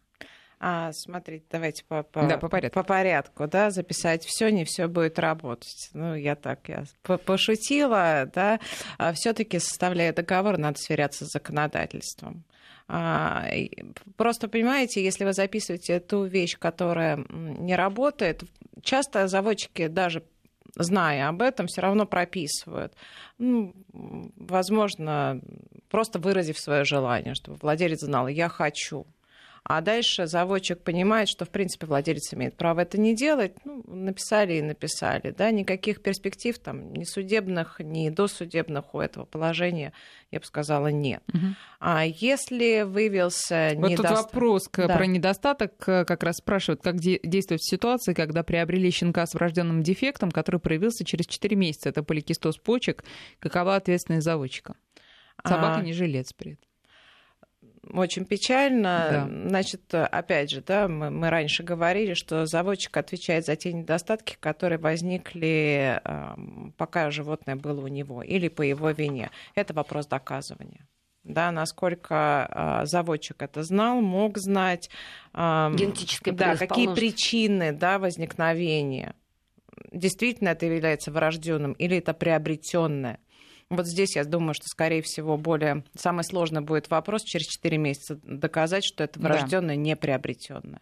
А, 0.64 0.92
смотрите, 0.94 1.44
давайте 1.50 1.84
по, 1.86 2.04
по, 2.04 2.28
да, 2.28 2.38
по, 2.38 2.48
порядку. 2.48 2.80
по 2.80 2.84
порядку, 2.84 3.48
да, 3.48 3.72
записать 3.72 4.24
все, 4.24 4.52
не 4.52 4.64
все 4.64 4.88
будет 4.88 5.18
работать. 5.18 5.90
Ну, 5.94 6.14
я 6.14 6.36
так, 6.36 6.70
я 6.70 6.84
пошутила, 7.26 8.30
да. 8.32 8.60
А 9.00 9.12
все-таки 9.14 9.58
составляя 9.58 10.14
договор, 10.14 10.60
надо 10.60 10.78
сверяться 10.78 11.26
с 11.26 11.32
законодательством. 11.32 12.44
А, 12.88 13.48
просто 14.18 14.48
понимаете, 14.48 15.04
если 15.04 15.26
вы 15.26 15.34
записываете 15.34 16.00
ту 16.00 16.26
вещь, 16.26 16.60
которая 16.60 17.26
не 17.30 17.76
работает, 17.76 18.44
часто 18.84 19.28
заводчики 19.28 19.88
даже 19.88 20.24
зная 20.76 21.28
об 21.28 21.42
этом, 21.42 21.66
все 21.66 21.82
равно 21.82 22.06
прописывают. 22.06 22.94
Ну, 23.40 23.74
возможно, 23.94 25.42
просто 25.90 26.20
выразив 26.20 26.60
свое 26.60 26.84
желание, 26.86 27.34
чтобы 27.34 27.58
владелец 27.60 28.02
знал, 28.02 28.28
я 28.28 28.48
хочу 28.48 29.08
А 29.64 29.82
дальше 29.82 30.26
заводчик 30.26 30.82
понимает, 30.82 31.30
что, 31.30 31.46
в 31.46 31.50
принципе, 31.50 31.86
владелец 31.86 32.34
имеет 32.34 32.58
право 32.58 32.80
это 32.80 33.00
не 33.00 33.16
делать. 33.16 33.54
Ну, 33.64 33.84
написали 33.86 34.54
и 34.54 34.62
написали. 34.62 35.32
Да? 35.38 35.52
Никаких 35.52 36.02
перспектив 36.02 36.58
там, 36.58 36.92
ни 36.94 37.04
судебных, 37.04 37.80
ни 37.80 38.10
досудебных 38.10 38.96
у 38.96 39.00
этого 39.00 39.26
положения, 39.26 39.94
я 40.32 40.40
бы 40.40 40.46
сказала, 40.46 40.88
нет. 40.88 41.22
Угу. 41.32 41.46
А 41.80 42.06
если 42.06 42.82
выявился 42.82 43.74
вот 43.76 43.92
недостаток... 43.92 44.18
тут 44.18 44.34
вопрос 44.34 44.70
да. 44.74 44.98
про 44.98 45.06
недостаток 45.06 45.78
как 45.78 46.24
раз 46.24 46.38
спрашивают, 46.38 46.82
как 46.82 46.98
действовать 46.98 47.62
в 47.62 47.70
ситуации, 47.70 48.14
когда 48.14 48.42
приобрели 48.44 48.90
щенка 48.90 49.28
с 49.28 49.36
врожденным 49.36 49.84
дефектом, 49.84 50.32
который 50.32 50.60
проявился 50.60 51.06
через 51.06 51.28
4 51.28 51.56
месяца. 51.56 51.90
Это 51.90 52.02
поликистоз 52.02 52.58
почек. 52.58 53.04
Какова 53.40 53.76
ответственность 53.76 54.26
заводчика? 54.26 54.76
Собака 55.46 55.82
а... 55.82 55.82
не 55.82 55.94
жилец 55.94 56.34
при 56.34 56.54
этом 56.54 56.71
очень 57.90 58.26
печально. 58.26 59.28
Да. 59.30 59.50
Значит, 59.50 59.94
опять 59.94 60.52
же, 60.52 60.62
да, 60.62 60.88
мы, 60.88 61.10
мы 61.10 61.30
раньше 61.30 61.64
говорили, 61.64 62.14
что 62.14 62.46
заводчик 62.46 62.96
отвечает 62.98 63.46
за 63.46 63.56
те 63.56 63.74
недостатки, 63.74 64.38
которые 64.40 64.78
возникли, 64.78 66.00
э, 66.04 66.36
пока 66.78 67.12
животное 67.12 67.56
было 67.56 67.82
у 67.82 67.88
него, 67.88 68.22
или 68.22 68.48
по 68.50 68.62
его 68.62 68.92
вине. 68.92 69.32
Это 69.56 69.74
вопрос 69.74 70.08
доказывания. 70.08 70.88
Да, 71.24 71.52
насколько 71.52 72.82
э, 72.84 72.86
заводчик 72.86 73.42
это 73.42 73.64
знал, 73.64 74.02
мог 74.02 74.38
знать. 74.38 74.90
Э, 75.34 75.72
Генетическая 75.74 76.32
Да, 76.32 76.56
какие 76.56 76.94
причины 76.94 77.72
да, 77.72 78.00
возникновения. 78.00 79.16
Действительно 79.92 80.50
это 80.50 80.66
является 80.66 81.12
врожденным 81.12 81.74
или 81.74 81.98
это 81.98 82.14
приобретенное. 82.14 83.20
Вот 83.72 83.88
здесь 83.88 84.18
я 84.18 84.26
думаю, 84.26 84.54
что, 84.54 84.68
скорее 84.68 85.02
всего, 85.02 85.38
более 85.38 85.86
самый 85.98 86.26
сложный 86.26 86.60
будет 86.60 86.90
вопрос 86.90 87.24
через 87.24 87.48
4 87.48 87.78
месяца 87.78 88.20
доказать, 88.22 88.84
что 88.84 89.02
это 89.02 89.18
врожденное, 89.18 89.76
да. 89.76 89.82
не 89.82 89.96
приобретенное. 89.96 90.82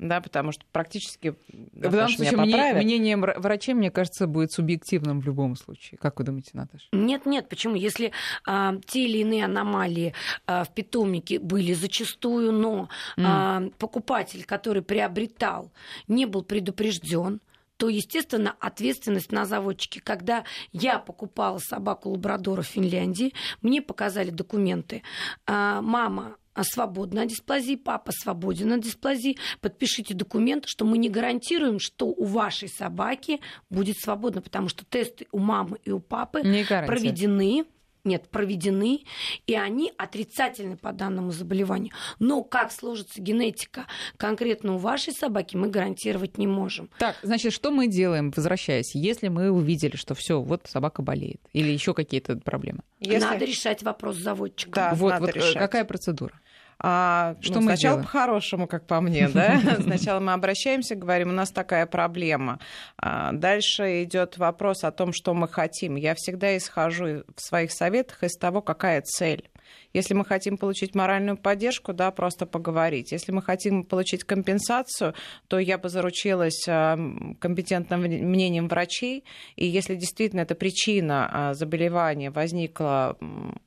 Да, 0.00 0.20
потому 0.20 0.50
что 0.50 0.64
практически 0.72 1.34
в 1.52 1.78
данном 1.78 2.08
случае 2.08 2.38
мнение, 2.38 2.74
мнение 2.74 3.16
врачей, 3.16 3.74
мне 3.74 3.92
кажется, 3.92 4.26
будет 4.26 4.50
субъективным 4.50 5.20
в 5.20 5.26
любом 5.26 5.54
случае. 5.54 5.98
Как 5.98 6.18
вы 6.18 6.24
думаете, 6.24 6.50
Наташа? 6.54 6.86
Нет, 6.90 7.26
нет. 7.26 7.48
Почему? 7.48 7.76
Если 7.76 8.10
а, 8.44 8.74
те 8.86 9.04
или 9.04 9.18
иные 9.18 9.44
аномалии 9.44 10.12
а, 10.46 10.64
в 10.64 10.74
питомнике 10.74 11.38
были 11.38 11.74
зачастую, 11.74 12.50
но 12.50 12.88
mm. 13.18 13.22
а, 13.24 13.62
покупатель, 13.78 14.44
который 14.44 14.82
приобретал, 14.82 15.70
не 16.08 16.26
был 16.26 16.42
предупрежден, 16.42 17.40
то, 17.80 17.88
естественно, 17.88 18.54
ответственность 18.60 19.32
на 19.32 19.46
заводчике. 19.46 20.02
Когда 20.02 20.44
я 20.70 20.98
покупала 20.98 21.56
собаку 21.56 22.10
лабрадора 22.10 22.60
в 22.60 22.66
Финляндии, 22.66 23.32
мне 23.62 23.80
показали 23.80 24.28
документы. 24.28 25.02
А, 25.46 25.80
мама 25.80 26.36
свободна 26.60 27.22
от 27.22 27.28
дисплазии, 27.28 27.76
папа 27.76 28.12
свободен 28.12 28.74
от 28.74 28.82
дисплазии. 28.82 29.38
Подпишите 29.62 30.12
документ, 30.12 30.64
что 30.66 30.84
мы 30.84 30.98
не 30.98 31.08
гарантируем, 31.08 31.78
что 31.78 32.08
у 32.08 32.26
вашей 32.26 32.68
собаки 32.68 33.40
будет 33.70 33.96
свободно, 33.98 34.42
потому 34.42 34.68
что 34.68 34.84
тесты 34.84 35.26
у 35.32 35.38
мамы 35.38 35.78
и 35.82 35.90
у 35.90 36.00
папы 36.00 36.42
проведены 36.42 37.64
нет, 38.04 38.28
проведены, 38.28 39.04
и 39.46 39.54
они 39.54 39.92
отрицательны 39.96 40.76
по 40.76 40.92
данному 40.92 41.30
заболеванию. 41.30 41.92
Но 42.18 42.42
как 42.42 42.72
сложится 42.72 43.20
генетика 43.20 43.86
конкретно 44.16 44.74
у 44.74 44.78
вашей 44.78 45.12
собаки, 45.12 45.56
мы 45.56 45.68
гарантировать 45.68 46.38
не 46.38 46.46
можем. 46.46 46.90
Так, 46.98 47.16
значит, 47.22 47.52
что 47.52 47.70
мы 47.70 47.88
делаем, 47.88 48.32
возвращаясь, 48.34 48.94
если 48.94 49.28
мы 49.28 49.50
увидели, 49.50 49.96
что 49.96 50.14
все, 50.14 50.40
вот 50.40 50.62
собака 50.66 51.02
болеет, 51.02 51.40
или 51.52 51.70
еще 51.70 51.94
какие-то 51.94 52.36
проблемы? 52.36 52.80
Если... 53.00 53.18
Надо 53.18 53.44
решать 53.44 53.82
вопрос 53.82 54.16
заводчика. 54.16 54.72
Да, 54.72 54.94
вот, 54.94 55.10
надо 55.10 55.26
вот 55.26 55.36
э, 55.36 55.38
решать. 55.38 55.54
какая 55.54 55.84
процедура? 55.84 56.40
А, 56.82 57.36
что 57.40 57.56
ну, 57.56 57.60
мы 57.60 57.66
сначала 57.72 57.96
делаем? 57.96 58.04
по-хорошему, 58.04 58.66
как 58.66 58.86
по 58.86 59.00
мне, 59.00 59.28
да? 59.34 59.60
Сначала 59.80 60.18
мы 60.18 60.32
обращаемся, 60.32 60.94
говорим, 60.94 61.28
у 61.28 61.32
нас 61.32 61.50
такая 61.50 61.86
проблема. 61.86 62.58
А 62.96 63.32
дальше 63.32 64.02
идет 64.02 64.38
вопрос 64.38 64.82
о 64.84 64.90
том, 64.90 65.12
что 65.12 65.34
мы 65.34 65.46
хотим. 65.46 65.96
Я 65.96 66.14
всегда 66.14 66.56
исхожу 66.56 67.24
в 67.36 67.40
своих 67.40 67.72
советах 67.72 68.22
из 68.22 68.36
того, 68.36 68.62
какая 68.62 69.02
цель. 69.02 69.50
Если 69.92 70.14
мы 70.14 70.24
хотим 70.24 70.56
получить 70.56 70.94
моральную 70.94 71.36
поддержку, 71.36 71.92
да, 71.92 72.10
просто 72.10 72.46
поговорить. 72.46 73.12
Если 73.12 73.32
мы 73.32 73.42
хотим 73.42 73.84
получить 73.84 74.24
компенсацию, 74.24 75.14
то 75.48 75.58
я 75.58 75.78
бы 75.78 75.88
заручилась 75.88 76.64
а, 76.68 76.98
компетентным 77.40 78.02
мнением 78.02 78.68
врачей. 78.68 79.24
И 79.56 79.66
если 79.66 79.96
действительно 79.96 80.40
эта 80.40 80.54
причина 80.54 81.28
а, 81.30 81.54
заболевания 81.54 82.30
возникла 82.30 83.16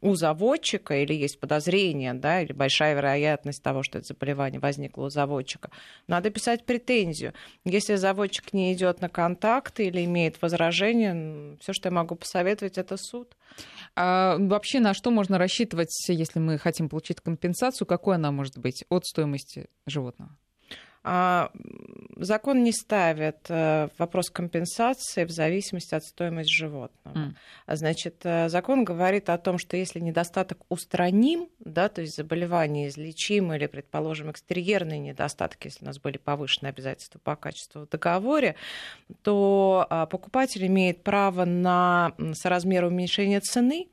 у 0.01 0.15
заводчика 0.15 0.95
или 0.95 1.13
есть 1.13 1.39
подозрение, 1.39 2.13
да, 2.13 2.41
или 2.41 2.53
большая 2.53 2.95
вероятность 2.95 3.61
того, 3.61 3.83
что 3.83 3.97
это 3.97 4.07
заболевание 4.07 4.59
возникло 4.59 5.05
у 5.05 5.09
заводчика, 5.09 5.69
надо 6.07 6.29
писать 6.29 6.65
претензию. 6.65 7.33
Если 7.65 7.95
заводчик 7.95 8.53
не 8.53 8.73
идет 8.73 9.01
на 9.01 9.09
контакт 9.09 9.79
или 9.79 10.05
имеет 10.05 10.41
возражение, 10.41 11.57
все, 11.59 11.73
что 11.73 11.89
я 11.89 11.93
могу 11.93 12.15
посоветовать, 12.15 12.77
это 12.77 12.97
суд. 12.97 13.35
А 13.95 14.37
вообще 14.39 14.79
на 14.79 14.93
что 14.93 15.11
можно 15.11 15.37
рассчитывать, 15.37 15.93
если 16.07 16.39
мы 16.39 16.57
хотим 16.57 16.89
получить 16.89 17.21
компенсацию? 17.21 17.87
Какой 17.87 18.15
она 18.15 18.31
может 18.31 18.57
быть 18.57 18.85
от 18.89 19.05
стоимости 19.05 19.69
животного? 19.85 20.35
Закон 22.17 22.63
не 22.63 22.71
ставит 22.71 23.45
э, 23.49 23.89
вопрос 23.97 24.29
компенсации 24.29 25.25
в 25.25 25.31
зависимости 25.31 25.95
от 25.95 26.03
стоимости 26.03 26.51
животного. 26.51 27.15
Mm. 27.15 27.33
Значит, 27.67 28.15
э, 28.23 28.49
закон 28.49 28.83
говорит 28.83 29.29
о 29.29 29.37
том, 29.37 29.57
что 29.57 29.77
если 29.77 29.99
недостаток 29.99 30.59
устраним, 30.69 31.49
да, 31.59 31.89
то 31.89 32.01
есть 32.01 32.15
заболевание 32.15 32.89
излечимо 32.89 33.55
или, 33.55 33.67
предположим, 33.67 34.31
экстерьерные 34.31 34.99
недостатки, 34.99 35.67
если 35.67 35.83
у 35.83 35.87
нас 35.87 35.99
были 35.99 36.17
повышенные 36.17 36.69
обязательства 36.69 37.19
по 37.19 37.35
качеству 37.35 37.81
в 37.81 37.89
договоре, 37.89 38.55
то 39.21 39.87
а, 39.89 40.05
покупатель 40.05 40.65
имеет 40.67 41.03
право 41.03 41.45
на 41.45 42.13
соразмер 42.33 42.85
уменьшения 42.85 43.39
цены 43.39 43.87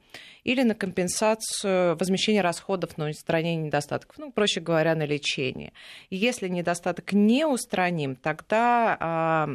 или 0.45 0.63
на 0.63 0.75
компенсацию 0.75 1.97
возмещения 1.97 2.43
расходов 2.43 2.97
на 2.97 3.09
устранение 3.09 3.67
недостатков, 3.67 4.19
ну, 4.19 4.33
проще 4.33 4.61
говоря, 4.61 4.95
на 4.95 5.05
лечение. 5.05 5.73
Если 6.09 6.49
недостаток 6.49 7.13
не 7.13 7.45
устраним, 7.45 8.17
тогда 8.17 8.97
а, 8.99 9.49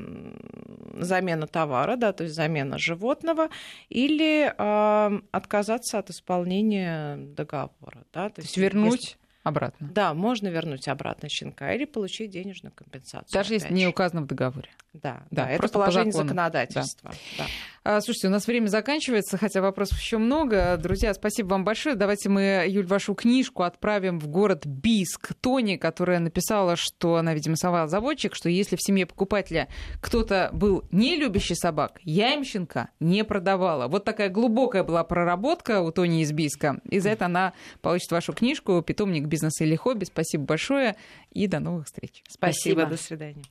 замена 0.97 1.47
товара, 1.47 1.95
да, 1.95 2.13
то 2.13 2.23
есть 2.23 2.35
замена 2.35 2.77
животного, 2.77 3.49
или 3.89 4.53
а, 4.57 5.11
отказаться 5.31 5.99
от 5.99 6.09
исполнения 6.09 7.17
договора. 7.17 8.03
Да, 8.13 8.29
то, 8.29 8.35
то 8.35 8.41
есть 8.41 8.57
вернуть 8.57 9.01
если... 9.01 9.17
обратно? 9.43 9.89
Да, 9.91 10.13
можно 10.13 10.47
вернуть 10.47 10.87
обратно 10.87 11.29
щенка 11.29 11.73
или 11.73 11.85
получить 11.85 12.31
денежную 12.31 12.73
компенсацию. 12.73 13.33
Даже 13.33 13.53
если 13.53 13.73
не 13.73 13.87
указано 13.87 14.21
в 14.21 14.27
договоре? 14.27 14.69
Да, 14.93 15.23
да, 15.31 15.45
да 15.45 15.51
это 15.51 15.67
положение 15.67 16.13
по 16.13 16.19
законодательства. 16.19 17.11
Да. 17.37 17.45
Да. 17.45 17.45
А, 17.87 18.01
слушайте, 18.01 18.29
у 18.29 18.31
нас 18.31 18.47
время 18.47 18.65
заканчивается, 18.65 19.37
хотя 19.37 19.61
вопросов 19.61 19.99
еще 19.99 20.17
много. 20.17 20.75
Друзья, 20.81 21.13
спасибо 21.13 21.49
вам 21.49 21.63
большое. 21.63 21.95
Давайте 21.95 22.29
мы, 22.29 22.65
Юль, 22.67 22.87
вашу 22.87 23.13
книжку 23.13 23.61
отправим 23.61 24.19
в 24.19 24.27
город 24.27 24.65
Биск. 24.65 25.35
Тони, 25.39 25.75
которая 25.75 26.17
написала, 26.17 26.77
что 26.77 27.17
она, 27.17 27.35
видимо, 27.35 27.55
сова-заводчик, 27.55 28.33
что 28.33 28.49
если 28.49 28.75
в 28.75 28.81
семье 28.81 29.05
покупателя 29.05 29.67
кто-то 30.01 30.49
был 30.51 30.83
не 30.89 31.15
любящий 31.15 31.53
собак, 31.53 31.99
я 32.01 32.33
им 32.33 32.43
щенка 32.43 32.89
не 32.99 33.23
продавала. 33.23 33.87
Вот 33.87 34.03
такая 34.03 34.29
глубокая 34.29 34.83
была 34.83 35.03
проработка 35.03 35.81
у 35.81 35.91
Тони 35.91 36.23
из 36.23 36.31
Биска. 36.31 36.79
И 36.89 36.97
за 36.97 37.09
это 37.09 37.27
она 37.27 37.53
получит 37.83 38.11
вашу 38.11 38.33
книжку 38.33 38.81
«Питомник 38.81 39.27
бизнеса 39.27 39.63
или 39.63 39.75
хобби». 39.75 40.05
Спасибо 40.05 40.45
большое 40.45 40.95
и 41.29 41.45
до 41.45 41.59
новых 41.59 41.85
встреч. 41.85 42.23
Спасибо, 42.27 42.81
Спасибо. 42.81 42.85
до 42.87 42.97
свидания. 42.97 43.45